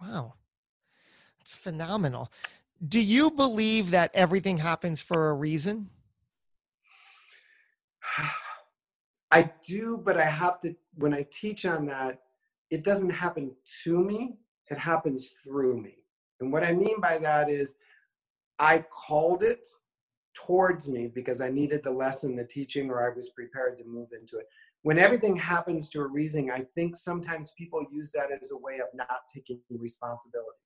Wow. 0.00 0.34
It's 1.40 1.54
phenomenal. 1.54 2.30
Do 2.86 3.00
you 3.00 3.30
believe 3.30 3.90
that 3.92 4.10
everything 4.14 4.58
happens 4.58 5.00
for 5.00 5.30
a 5.30 5.34
reason? 5.34 5.90
I 9.32 9.50
do, 9.66 10.00
but 10.04 10.18
I 10.18 10.26
have 10.26 10.60
to, 10.60 10.76
when 10.96 11.14
I 11.14 11.26
teach 11.32 11.64
on 11.64 11.86
that, 11.86 12.20
it 12.70 12.84
doesn't 12.84 13.10
happen 13.10 13.50
to 13.82 13.98
me, 13.98 14.34
it 14.70 14.78
happens 14.78 15.30
through 15.42 15.80
me. 15.80 15.96
And 16.40 16.52
what 16.52 16.62
I 16.62 16.72
mean 16.72 17.00
by 17.00 17.16
that 17.18 17.48
is 17.48 17.74
I 18.58 18.84
called 18.90 19.42
it 19.42 19.68
towards 20.34 20.86
me 20.86 21.10
because 21.14 21.40
I 21.40 21.48
needed 21.48 21.82
the 21.82 21.90
lesson, 21.90 22.36
the 22.36 22.44
teaching, 22.44 22.90
or 22.90 23.10
I 23.10 23.14
was 23.14 23.30
prepared 23.30 23.78
to 23.78 23.84
move 23.84 24.08
into 24.12 24.36
it. 24.36 24.46
When 24.82 24.98
everything 24.98 25.36
happens 25.36 25.88
to 25.90 26.00
a 26.00 26.06
reason, 26.06 26.50
I 26.50 26.66
think 26.74 26.94
sometimes 26.94 27.52
people 27.56 27.84
use 27.90 28.12
that 28.12 28.30
as 28.38 28.50
a 28.50 28.58
way 28.58 28.80
of 28.80 28.88
not 28.94 29.20
taking 29.32 29.60
responsibility. 29.70 30.58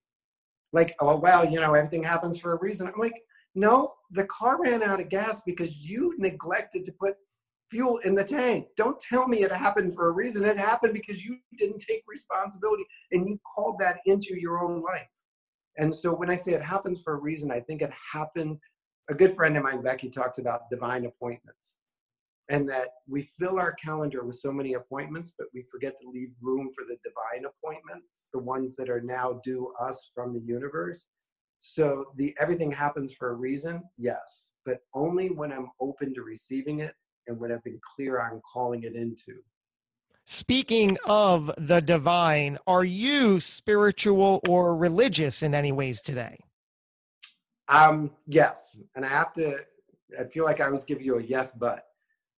Like, 0.73 0.97
oh, 1.01 1.17
well, 1.17 1.45
you 1.45 1.61
know, 1.61 1.75
everything 1.75 2.03
happens 2.03 2.41
for 2.41 2.53
a 2.53 2.59
reason. 2.59 2.89
I'm 2.89 2.99
like, 2.99 3.23
no, 3.55 3.95
the 4.11 4.25
car 4.25 4.61
ran 4.61 4.83
out 4.83 5.01
of 5.01 5.09
gas 5.09 5.43
because 5.47 5.89
you 5.89 6.15
neglected 6.19 6.85
to 6.87 6.93
put 6.93 7.17
fuel 7.71 7.99
in 7.99 8.15
the 8.15 8.25
tank. 8.25 8.69
Don't 8.77 9.01
tell 9.01 9.27
me 9.27 9.43
it 9.43 9.53
happened 9.53 9.95
for 9.95 10.09
a 10.09 10.13
reason. 10.13 10.45
It 10.45 10.59
happened 10.59 10.95
because 10.95 11.25
you 11.25 11.39
didn't 11.59 11.81
take 11.81 12.03
responsibility 12.07 12.85
and 13.13 13.29
you 13.29 13.39
called 13.55 13.79
that 13.81 13.99
into 14.07 14.39
your 14.39 14.61
own 14.61 14.83
life. 14.83 15.09
And 15.79 15.95
so 15.95 16.13
when 16.13 16.31
I 16.31 16.37
say 16.37 16.53
it 16.53 16.63
happens 16.63 17.01
for 17.01 17.15
a 17.15 17.21
reason, 17.21 17.51
I 17.51 17.61
think 17.61 17.83
it 17.83 17.93
happened. 18.13 18.59
A 19.09 19.15
good 19.15 19.35
friend 19.35 19.57
of 19.57 19.63
mine, 19.63 19.83
Becky, 19.83 20.11
talks 20.11 20.39
about 20.39 20.71
divine 20.71 21.07
appointments 21.07 21.75
and 22.49 22.69
that 22.69 22.89
we 23.09 23.29
fill 23.39 23.59
our 23.59 23.73
calendar 23.73 24.25
with 24.25 24.37
so 24.37 24.53
many 24.53 24.75
appointments, 24.75 25.35
but 25.37 25.49
we 25.53 25.65
forget 25.71 25.95
to 26.01 26.09
leave 26.09 26.31
room 26.41 26.71
for 26.75 26.85
the 26.85 26.97
divine 27.05 27.45
appointments, 27.45 28.29
the 28.33 28.39
ones 28.39 28.77
that 28.77 28.89
are 28.89 29.01
now 29.01 29.41
due 29.45 29.73
us 29.81 30.11
from 30.15 30.33
the 30.33 30.41
universe. 30.41 31.09
So 31.59 32.07
the 32.17 32.37
everything 32.41 32.71
happens 32.71 33.15
for 33.15 33.31
a 33.31 33.35
reason, 33.35 33.83
yes, 33.99 34.51
but 34.65 34.79
only 34.95 35.29
when 35.31 35.53
I'm 35.53 35.71
open 35.81 36.15
to 36.15 36.23
receiving 36.23 36.81
it 36.81 36.95
and 37.27 37.39
when 37.39 37.53
I've 37.53 37.65
been 37.65 37.81
clear 37.95 38.21
on 38.21 38.41
calling 38.41 38.85
it 38.85 38.95
into. 38.95 39.35
Speaking 40.25 40.99
of 41.05 41.53
the 41.57 41.81
divine, 41.81 42.59
are 42.67 42.85
you 42.85 43.39
spiritual 43.39 44.41
or 44.49 44.75
religious 44.75 45.43
in 45.43 45.55
any 45.55 45.71
ways 45.71 46.03
today? 46.03 46.39
Um, 47.69 48.11
yes, 48.27 48.77
and 48.95 49.05
I 49.05 49.09
have 49.09 49.33
to. 49.35 49.59
I 50.19 50.25
feel 50.25 50.45
like 50.45 50.61
I 50.61 50.69
was 50.69 50.85
giving 50.85 51.05
you 51.05 51.19
a 51.19 51.23
yes, 51.23 51.53
but 51.53 51.87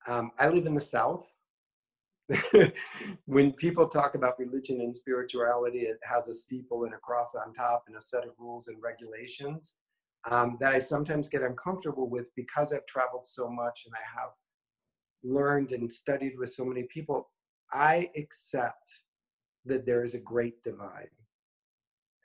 um, 0.08 0.32
I 0.40 0.50
live 0.50 0.66
in 0.66 0.74
the 0.74 0.82
South. 0.82 1.34
when 3.26 3.54
people 3.54 3.88
talk 3.88 4.16
about 4.16 4.38
religion 4.38 4.82
and 4.82 4.94
spirituality, 4.94 5.80
it 5.80 5.98
has 6.04 6.28
a 6.28 6.34
steeple 6.34 6.84
and 6.84 6.94
a 6.94 6.98
cross 6.98 7.36
on 7.36 7.54
top 7.54 7.86
and 7.88 7.96
a 7.96 8.02
set 8.02 8.24
of 8.26 8.32
rules 8.38 8.68
and 8.68 8.82
regulations 8.82 9.74
um, 10.30 10.58
that 10.60 10.74
I 10.74 10.80
sometimes 10.80 11.28
get 11.28 11.42
uncomfortable 11.42 12.10
with 12.10 12.30
because 12.36 12.74
I've 12.74 12.86
traveled 12.86 13.26
so 13.26 13.50
much 13.50 13.84
and 13.86 13.94
I 13.96 14.20
have 14.20 14.32
learned 15.28 15.72
and 15.72 15.92
studied 15.92 16.38
with 16.38 16.54
so 16.54 16.64
many 16.64 16.84
people, 16.84 17.30
I 17.72 18.10
accept 18.16 19.02
that 19.66 19.86
there 19.86 20.04
is 20.04 20.14
a 20.14 20.20
great 20.20 20.64
divine 20.64 21.10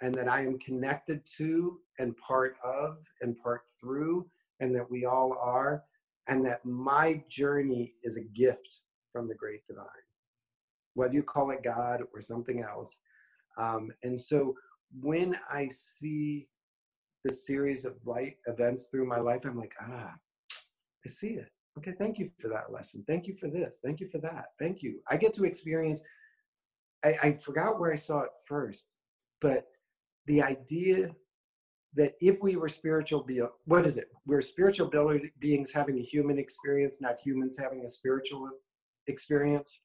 and 0.01 0.15
that 0.15 0.29
I 0.29 0.43
am 0.43 0.59
connected 0.59 1.23
to 1.39 1.79
and 1.99 2.17
part 2.17 2.59
of 2.65 2.99
and 3.21 3.39
part 3.39 3.63
through, 3.81 4.27
and 4.61 4.75
that 4.75 4.91
we 4.91 5.05
all 5.05 5.39
are, 5.41 5.85
and 6.27 6.45
that 6.45 6.65
my 6.65 7.23
journey 7.29 7.95
is 8.03 8.17
a 8.17 8.23
gift 8.23 8.81
from 9.13 9.27
the 9.27 9.35
great 9.35 9.67
divine, 9.69 9.87
whether 10.95 11.15
you 11.15 11.23
call 11.23 11.51
it 11.51 11.63
God 11.63 12.03
or 12.13 12.21
something 12.21 12.63
else. 12.63 12.99
Um, 13.59 13.93
and 14.03 14.21
so 14.21 14.55
when 15.01 15.39
I 15.51 15.69
see 15.69 16.49
the 17.25 17.33
series 17.33 17.85
of 17.85 17.95
light 18.05 18.37
events 18.47 18.87
through 18.87 19.07
my 19.07 19.19
life, 19.19 19.43
I'm 19.45 19.59
like, 19.59 19.75
ah, 19.81 20.13
I 21.05 21.09
see 21.09 21.35
it 21.35 21.51
okay 21.79 21.93
thank 21.99 22.19
you 22.19 22.31
for 22.39 22.49
that 22.49 22.73
lesson. 22.73 23.05
Thank 23.07 23.27
you 23.27 23.35
for 23.35 23.49
this. 23.49 23.81
Thank 23.83 24.01
you 24.01 24.09
for 24.09 24.19
that. 24.19 24.47
Thank 24.59 24.83
you. 24.83 25.01
I 25.09 25.17
get 25.17 25.35
to 25.35 25.45
experience 25.45 26.03
i, 27.05 27.17
I 27.23 27.39
forgot 27.43 27.79
where 27.81 27.93
i 27.93 27.97
saw 27.97 28.21
it 28.21 28.31
first 28.47 28.87
but 29.41 29.67
the 30.27 30.43
idea 30.43 31.11
that 31.95 32.15
if 32.21 32.41
we 32.41 32.57
were 32.57 32.69
spiritual 32.69 33.23
be 33.23 33.43
what 33.65 33.87
is 33.87 33.99
it? 33.99 34.09
We're 34.25 34.41
spiritual 34.41 34.91
beings 35.41 35.73
having 35.73 35.99
a 35.99 36.03
human 36.03 36.39
experience 36.39 37.01
not 37.01 37.19
humans 37.21 37.59
having 37.59 37.85
a 37.85 37.89
spiritual 37.89 38.49
experience. 39.09 39.81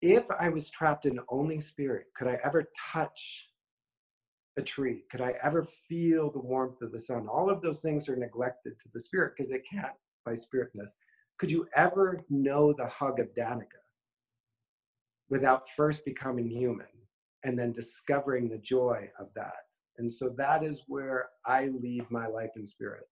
If 0.00 0.24
i 0.38 0.48
was 0.48 0.70
trapped 0.70 1.06
in 1.06 1.18
only 1.28 1.60
spirit 1.60 2.06
could 2.16 2.28
i 2.28 2.38
ever 2.44 2.68
touch 2.92 3.48
a 4.58 4.62
tree? 4.62 5.04
Could 5.10 5.22
i 5.22 5.34
ever 5.42 5.64
feel 5.88 6.30
the 6.30 6.40
warmth 6.40 6.82
of 6.82 6.92
the 6.92 7.00
sun? 7.00 7.26
All 7.26 7.48
of 7.48 7.62
those 7.62 7.80
things 7.80 8.08
are 8.08 8.16
neglected 8.16 8.74
to 8.80 8.88
the 8.92 9.00
spirit 9.00 9.32
because 9.36 9.50
it 9.50 9.62
can't 9.70 9.94
by 10.24 10.32
spiritness. 10.32 10.90
Could 11.38 11.50
you 11.50 11.66
ever 11.76 12.24
know 12.30 12.72
the 12.72 12.86
hug 12.86 13.20
of 13.20 13.28
Danica 13.34 13.80
without 15.28 15.68
first 15.76 16.04
becoming 16.04 16.48
human 16.48 16.86
and 17.44 17.58
then 17.58 17.72
discovering 17.72 18.48
the 18.48 18.58
joy 18.58 19.08
of 19.18 19.28
that? 19.34 19.54
And 19.98 20.12
so 20.12 20.30
that 20.36 20.62
is 20.62 20.84
where 20.86 21.30
I 21.46 21.70
lead 21.82 22.10
my 22.10 22.26
life 22.26 22.50
in 22.56 22.66
spirit. 22.66 23.04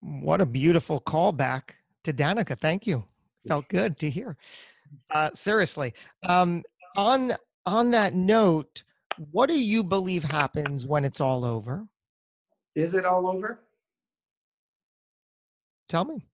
What 0.00 0.40
a 0.40 0.46
beautiful 0.46 1.00
callback 1.00 1.70
to 2.04 2.12
Danica. 2.12 2.58
Thank 2.58 2.86
you. 2.86 3.04
Felt 3.48 3.68
good 3.68 3.98
to 3.98 4.10
hear. 4.10 4.36
Uh, 5.10 5.30
seriously. 5.34 5.94
Um, 6.22 6.62
on 6.96 7.32
on 7.66 7.90
that 7.90 8.14
note, 8.14 8.84
what 9.32 9.48
do 9.48 9.60
you 9.60 9.82
believe 9.82 10.24
happens 10.24 10.86
when 10.86 11.04
it's 11.04 11.20
all 11.20 11.44
over? 11.44 11.86
Is 12.74 12.94
it 12.94 13.04
all 13.04 13.26
over? 13.26 13.65
Tell 15.88 16.04
me. 16.04 16.26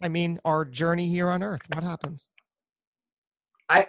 I 0.00 0.08
mean, 0.08 0.40
our 0.44 0.64
journey 0.64 1.08
here 1.08 1.28
on 1.28 1.42
earth, 1.42 1.62
what 1.72 1.84
happens? 1.84 2.30
I 3.68 3.86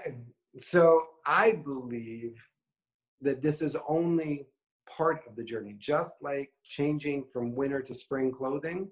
so 0.57 1.03
I 1.25 1.53
believe 1.53 2.41
that 3.21 3.41
this 3.41 3.61
is 3.61 3.75
only 3.87 4.47
part 4.87 5.21
of 5.27 5.35
the 5.35 5.43
journey, 5.43 5.75
just 5.77 6.15
like 6.21 6.51
changing 6.63 7.25
from 7.33 7.51
winter 7.53 7.81
to 7.81 7.93
spring 7.93 8.31
clothing. 8.31 8.89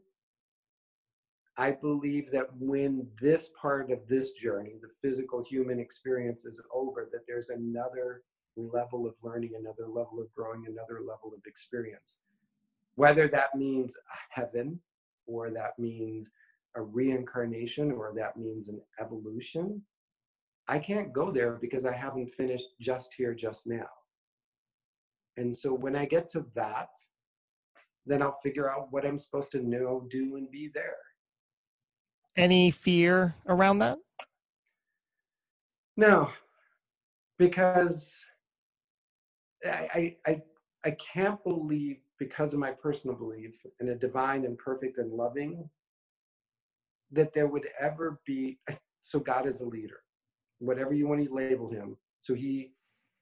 I 1.57 1.71
believe 1.71 2.32
that 2.32 2.47
when 2.57 3.07
this 3.21 3.51
part 3.59 3.91
of 3.91 3.99
this 4.07 4.32
journey, 4.32 4.74
the 4.82 4.89
physical 5.07 5.43
human 5.43 5.80
experience 5.80 6.45
is 6.45 6.59
over, 6.74 7.07
that 7.11 7.28
there's 7.28 7.49
another 7.49 8.24
level 8.57 9.05
of 9.05 9.13
learning, 9.21 9.51
another 9.57 9.88
level 9.88 10.19
of 10.19 10.34
growing, 10.34 10.65
another 10.67 10.99
level 11.01 11.32
of 11.36 11.41
experience. 11.45 12.17
Whether 12.95 13.28
that 13.30 13.55
means 13.55 13.95
heaven, 14.30 14.80
or 15.26 15.49
that 15.51 15.78
means 15.78 16.30
a 16.76 16.82
reincarnation, 16.82 17.91
or 17.91 18.13
that 18.15 18.38
means 18.38 18.69
an 18.69 18.82
evolution. 18.99 19.82
I 20.67 20.80
can't 20.80 21.13
go 21.13 21.30
there 21.30 21.57
because 21.61 21.86
I 21.86 21.93
haven't 21.93 22.34
finished 22.36 22.67
just 22.80 23.13
here, 23.13 23.34
just 23.34 23.67
now. 23.67 23.88
And 25.38 25.55
so 25.55 25.74
when 25.74 25.95
I 25.95 26.05
get 26.05 26.30
to 26.32 26.45
that, 26.55 26.89
then 28.05 28.21
I'll 28.21 28.39
figure 28.43 28.71
out 28.71 28.88
what 28.91 29.05
I'm 29.05 29.17
supposed 29.17 29.51
to 29.51 29.61
know, 29.61 30.05
do, 30.09 30.36
and 30.36 30.49
be 30.51 30.69
there. 30.74 30.97
Any 32.36 32.71
fear 32.71 33.36
around 33.47 33.80
that? 33.80 33.99
No, 35.95 36.32
because 37.38 38.26
I, 39.65 40.15
I, 40.26 40.41
I 40.84 40.91
can't 40.91 41.41
believe, 41.43 41.97
because 42.24 42.53
of 42.53 42.59
my 42.59 42.71
personal 42.71 43.15
belief 43.15 43.55
in 43.82 43.89
a 43.89 43.95
divine 43.95 44.45
and 44.45 44.57
perfect 44.57 44.97
and 44.97 45.11
loving, 45.11 45.69
that 47.11 47.34
there 47.34 47.47
would 47.47 47.67
ever 47.80 48.21
be. 48.26 48.59
So 49.01 49.19
God 49.19 49.45
is 49.45 49.59
a 49.61 49.65
leader, 49.65 49.99
whatever 50.59 50.93
you 50.93 51.07
want 51.07 51.26
to 51.26 51.34
label 51.34 51.69
him. 51.69 51.97
So 52.21 52.34
he 52.34 52.71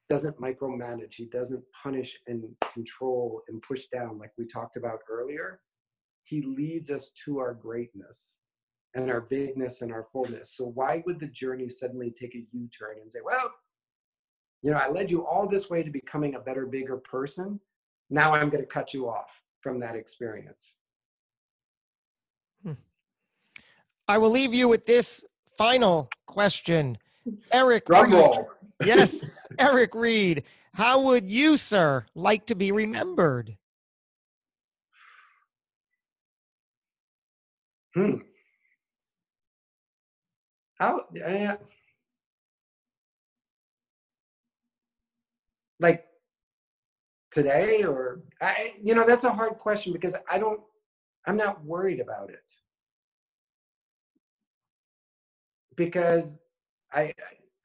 doesn't 0.07 0.39
micromanage. 0.39 1.15
He 1.15 1.25
doesn't 1.25 1.63
punish 1.83 2.15
and 2.27 2.43
control 2.73 3.41
and 3.47 3.61
push 3.63 3.85
down 3.91 4.19
like 4.19 4.31
we 4.37 4.45
talked 4.45 4.77
about 4.77 4.99
earlier. 5.09 5.61
He 6.23 6.43
leads 6.43 6.91
us 6.91 7.09
to 7.25 7.39
our 7.39 7.55
greatness 7.55 8.33
and 8.93 9.09
our 9.09 9.21
bigness 9.21 9.81
and 9.81 9.91
our 9.91 10.05
fullness. 10.13 10.55
So 10.55 10.65
why 10.65 11.01
would 11.05 11.19
the 11.19 11.27
journey 11.27 11.69
suddenly 11.69 12.11
take 12.11 12.35
a 12.35 12.45
U-turn 12.51 12.97
and 13.01 13.11
say, 13.11 13.21
well, 13.23 13.51
you 14.61 14.69
know, 14.69 14.77
I 14.77 14.89
led 14.89 15.09
you 15.09 15.25
all 15.25 15.47
this 15.47 15.71
way 15.71 15.81
to 15.81 15.89
becoming 15.89 16.35
a 16.35 16.39
better, 16.39 16.67
bigger 16.67 16.97
person. 16.97 17.59
Now 18.11 18.33
I'm 18.33 18.49
going 18.49 18.61
to 18.61 18.67
cut 18.67 18.93
you 18.93 19.09
off 19.09 19.41
from 19.61 19.79
that 19.79 19.95
experience. 19.95 20.75
Hmm. 22.63 22.73
I 24.07 24.17
will 24.17 24.29
leave 24.29 24.53
you 24.53 24.67
with 24.67 24.85
this 24.85 25.23
final 25.57 26.09
question. 26.27 26.97
Eric, 27.53 27.83
yes, 28.83 29.47
Eric 29.59 29.95
Reid, 29.95 30.43
how 30.73 30.99
would 31.01 31.29
you, 31.29 31.55
sir, 31.55 32.05
like 32.13 32.45
to 32.47 32.55
be 32.55 32.73
remembered? 32.73 33.55
Hmm. 37.93 38.15
How? 40.77 41.05
Uh, 41.25 41.55
like 45.79 46.05
today 47.31 47.83
or 47.83 48.21
I, 48.41 48.73
you 48.81 48.93
know 48.95 49.05
that's 49.05 49.23
a 49.23 49.33
hard 49.33 49.57
question 49.57 49.93
because 49.93 50.15
i 50.29 50.37
don't 50.37 50.61
i'm 51.25 51.37
not 51.37 51.63
worried 51.63 51.99
about 51.99 52.29
it 52.29 52.43
because 55.75 56.39
i 56.93 57.13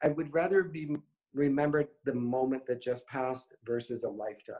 i 0.03 0.07
would 0.09 0.33
rather 0.33 0.63
be 0.63 0.95
remembered 1.33 1.87
the 2.05 2.13
moment 2.13 2.65
that 2.67 2.81
just 2.81 3.05
passed 3.07 3.53
versus 3.65 4.03
a 4.03 4.09
lifetime 4.09 4.57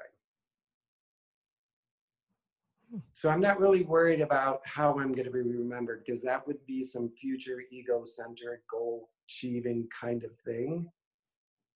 hmm. 2.92 3.00
so 3.14 3.30
i'm 3.30 3.42
not 3.42 3.60
really 3.60 3.84
worried 3.84 4.22
about 4.22 4.62
how 4.66 4.92
i'm 5.00 5.14
going 5.14 5.26
to 5.26 5.32
be 5.32 5.42
remembered 5.42 6.04
because 6.06 6.22
that 6.22 6.46
would 6.46 6.64
be 6.66 6.84
some 6.84 7.10
future 7.10 7.64
ego-centered 7.72 8.62
goal 8.70 9.10
achieving 9.26 9.88
kind 10.00 10.24
of 10.24 10.36
thing 10.46 10.90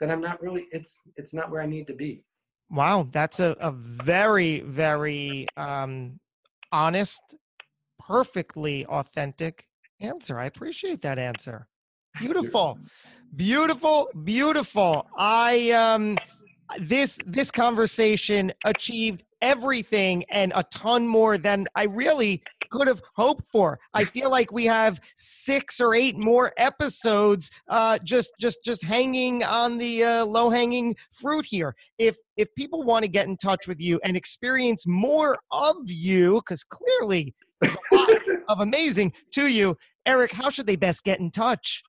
that 0.01 0.09
I'm 0.09 0.19
not 0.19 0.41
really 0.41 0.67
it's 0.71 0.97
it's 1.15 1.33
not 1.33 1.49
where 1.49 1.61
I 1.61 1.67
need 1.67 1.87
to 1.87 1.93
be. 1.93 2.25
Wow, 2.71 3.07
that's 3.11 3.39
a, 3.39 3.55
a 3.59 3.71
very, 3.71 4.61
very 4.61 5.47
um 5.57 6.19
honest, 6.71 7.21
perfectly 7.99 8.85
authentic 8.85 9.67
answer. 9.99 10.39
I 10.39 10.45
appreciate 10.45 11.01
that 11.01 11.19
answer. 11.19 11.67
Beautiful. 12.17 12.79
Beautiful, 13.35 14.09
beautiful. 14.23 15.07
I 15.17 15.71
um 15.71 16.17
this 16.79 17.19
this 17.25 17.51
conversation 17.51 18.53
achieved 18.65 19.23
everything 19.41 20.23
and 20.29 20.51
a 20.55 20.63
ton 20.63 21.07
more 21.07 21.37
than 21.37 21.67
I 21.75 21.83
really 21.83 22.43
could 22.69 22.87
have 22.87 23.01
hoped 23.15 23.45
for. 23.45 23.79
I 23.93 24.05
feel 24.05 24.29
like 24.29 24.51
we 24.51 24.65
have 24.65 24.99
six 25.15 25.79
or 25.81 25.93
eight 25.93 26.17
more 26.17 26.53
episodes 26.57 27.51
uh, 27.67 27.97
just 28.03 28.33
just 28.39 28.59
just 28.63 28.83
hanging 28.83 29.43
on 29.43 29.77
the 29.77 30.03
uh, 30.03 30.25
low 30.25 30.49
hanging 30.49 30.95
fruit 31.11 31.45
here. 31.45 31.75
If 31.97 32.17
if 32.37 32.53
people 32.55 32.83
want 32.83 33.03
to 33.03 33.09
get 33.09 33.27
in 33.27 33.37
touch 33.37 33.67
with 33.67 33.79
you 33.79 33.99
and 34.03 34.15
experience 34.15 34.85
more 34.87 35.37
of 35.51 35.75
you, 35.85 36.35
because 36.35 36.63
clearly 36.63 37.33
there's 37.59 37.77
a 37.91 37.95
lot 37.95 38.09
of 38.47 38.59
amazing 38.61 39.13
to 39.33 39.47
you, 39.47 39.77
Eric, 40.05 40.31
how 40.31 40.49
should 40.49 40.65
they 40.65 40.75
best 40.75 41.03
get 41.03 41.19
in 41.19 41.29
touch? 41.29 41.83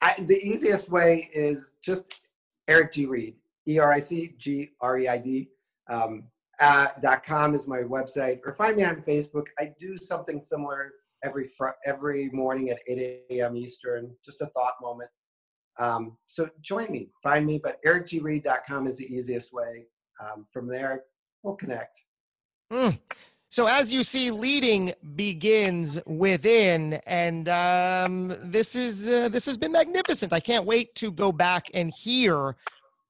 I, 0.00 0.14
the 0.18 0.40
easiest 0.46 0.90
way 0.90 1.28
is 1.32 1.74
just 1.82 2.20
Eric 2.68 2.92
G. 2.92 3.06
Reid, 3.06 3.34
E 3.66 3.78
R 3.78 3.92
I 3.92 4.00
C 4.00 4.34
G 4.38 4.70
R 4.80 4.98
E 4.98 5.08
I 5.08 5.18
D. 5.18 5.48
Um, 5.90 6.24
uh, 6.60 6.88
.com 7.26 7.54
is 7.54 7.68
my 7.68 7.78
website, 7.78 8.40
or 8.44 8.54
find 8.54 8.76
me 8.76 8.84
on 8.84 9.02
Facebook. 9.02 9.46
I 9.58 9.72
do 9.78 9.96
something 9.96 10.40
similar 10.40 10.92
every 11.24 11.48
fr- 11.48 11.78
every 11.86 12.30
morning 12.30 12.70
at 12.70 12.78
8 12.86 13.22
a.m. 13.30 13.56
Eastern, 13.56 14.14
just 14.24 14.40
a 14.40 14.46
thought 14.46 14.74
moment. 14.80 15.10
Um, 15.78 16.16
so 16.26 16.48
join 16.60 16.90
me, 16.90 17.08
find 17.22 17.46
me, 17.46 17.60
but 17.62 17.78
ericgreid.com 17.86 18.86
is 18.86 18.96
the 18.96 19.06
easiest 19.06 19.52
way. 19.52 19.86
Um, 20.20 20.46
from 20.52 20.66
there, 20.66 21.04
we'll 21.42 21.54
connect. 21.54 21.96
Mm. 22.72 22.98
So 23.50 23.66
as 23.66 23.90
you 23.90 24.04
see, 24.04 24.30
leading 24.30 24.92
begins 25.14 25.98
within, 26.04 26.94
and 27.06 27.48
um, 27.48 28.36
this 28.42 28.74
is 28.74 29.08
uh, 29.08 29.28
this 29.30 29.46
has 29.46 29.56
been 29.56 29.72
magnificent. 29.72 30.32
I 30.32 30.40
can't 30.40 30.66
wait 30.66 30.94
to 30.96 31.10
go 31.10 31.32
back 31.32 31.70
and 31.72 31.90
hear 31.90 32.56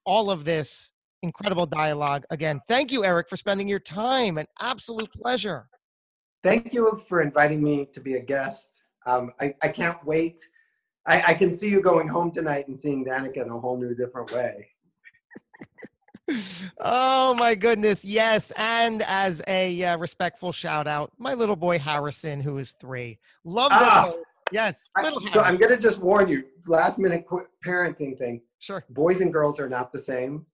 all 0.05 0.31
of 0.31 0.45
this 0.45 0.93
incredible 1.23 1.67
dialogue. 1.67 2.25
Again, 2.31 2.61
thank 2.69 2.93
you, 2.93 3.05
Eric, 3.05 3.29
for 3.29 3.37
spending 3.37 3.69
your 3.69 3.81
time. 3.81 4.39
An 4.39 4.47
absolute 4.61 5.13
pleasure. 5.13 5.69
Thank 6.43 6.73
you 6.73 7.01
for 7.09 7.21
inviting 7.21 7.63
me 7.63 7.89
to 7.93 8.01
be 8.01 8.15
a 8.15 8.21
guest. 8.21 8.83
Um, 9.07 9.33
I, 9.41 9.55
I 9.63 9.69
can't 9.69 10.03
wait. 10.05 10.41
I, 11.07 11.23
I 11.29 11.35
can 11.35 11.51
see 11.51 11.69
you 11.69 11.81
going 11.81 12.07
home 12.07 12.31
tonight 12.31 12.69
and 12.69 12.79
seeing 12.79 13.05
Danica 13.05 13.39
in 13.39 13.51
a 13.51 13.59
whole 13.59 13.79
new 13.79 13.95
different 13.95 14.33
way. 14.33 14.69
oh 16.81 17.33
my 17.35 17.55
goodness 17.55 18.05
yes 18.05 18.53
and 18.57 19.03
as 19.07 19.41
a 19.49 19.83
uh, 19.83 19.97
respectful 19.97 20.53
shout 20.53 20.87
out 20.87 21.11
my 21.17 21.33
little 21.33 21.57
boy 21.57 21.79
harrison 21.79 22.39
who 22.39 22.59
is 22.59 22.73
three 22.73 23.19
love 23.45 23.71
ah, 23.73 24.13
yes 24.53 24.91
I, 24.95 25.11
so 25.31 25.41
i'm 25.41 25.57
going 25.57 25.71
to 25.71 25.79
just 25.79 25.97
warn 25.97 26.29
you 26.29 26.45
last 26.67 26.99
minute 26.99 27.25
parenting 27.65 28.19
thing 28.19 28.43
sure 28.59 28.85
boys 28.91 29.23
and 29.23 29.33
girls 29.33 29.59
are 29.59 29.71
not 29.71 29.91
the 29.91 29.99
same 29.99 30.45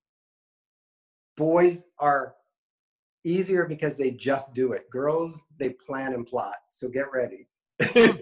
boys 1.37 1.85
are 1.99 2.35
easier 3.23 3.65
because 3.65 3.97
they 3.97 4.11
just 4.11 4.53
do 4.53 4.73
it. 4.73 4.89
Girls, 4.89 5.45
they 5.59 5.69
plan 5.69 6.13
and 6.13 6.25
plot. 6.25 6.55
So 6.69 6.87
get 6.87 7.07
ready. 7.11 7.47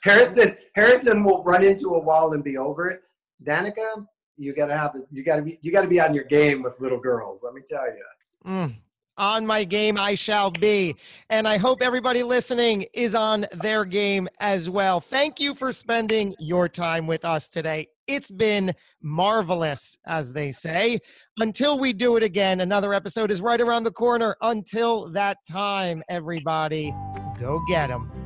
Harrison, 0.00 0.56
Harrison 0.74 1.24
will 1.24 1.42
run 1.42 1.64
into 1.64 1.94
a 1.94 1.98
wall 1.98 2.32
and 2.34 2.44
be 2.44 2.56
over 2.56 2.88
it. 2.88 3.02
Danica, 3.44 4.06
you 4.36 4.54
gotta 4.54 4.76
have 4.76 4.94
you 5.10 5.24
gotta 5.24 5.42
be 5.42 5.58
you 5.62 5.72
gotta 5.72 5.88
be 5.88 6.00
on 6.00 6.14
your 6.14 6.24
game 6.24 6.62
with 6.62 6.80
little 6.80 7.00
girls. 7.00 7.40
Let 7.42 7.54
me 7.54 7.62
tell 7.66 7.86
you. 7.86 8.04
Mm, 8.46 8.76
on 9.18 9.46
my 9.46 9.64
game 9.64 9.98
I 9.98 10.14
shall 10.14 10.50
be. 10.50 10.96
And 11.30 11.46
I 11.46 11.56
hope 11.56 11.82
everybody 11.82 12.22
listening 12.22 12.86
is 12.92 13.14
on 13.14 13.46
their 13.52 13.84
game 13.84 14.28
as 14.40 14.68
well. 14.70 15.00
Thank 15.00 15.40
you 15.40 15.54
for 15.54 15.72
spending 15.72 16.34
your 16.38 16.68
time 16.68 17.06
with 17.06 17.24
us 17.24 17.48
today. 17.48 17.88
It's 18.06 18.30
been 18.30 18.72
marvelous, 19.02 19.98
as 20.06 20.32
they 20.32 20.52
say. 20.52 21.00
Until 21.38 21.78
we 21.78 21.92
do 21.92 22.16
it 22.16 22.22
again, 22.22 22.60
another 22.60 22.94
episode 22.94 23.30
is 23.30 23.40
right 23.40 23.60
around 23.60 23.84
the 23.84 23.92
corner. 23.92 24.36
Until 24.42 25.10
that 25.10 25.38
time, 25.50 26.02
everybody, 26.08 26.94
go 27.40 27.60
get 27.68 27.88
them. 27.88 28.25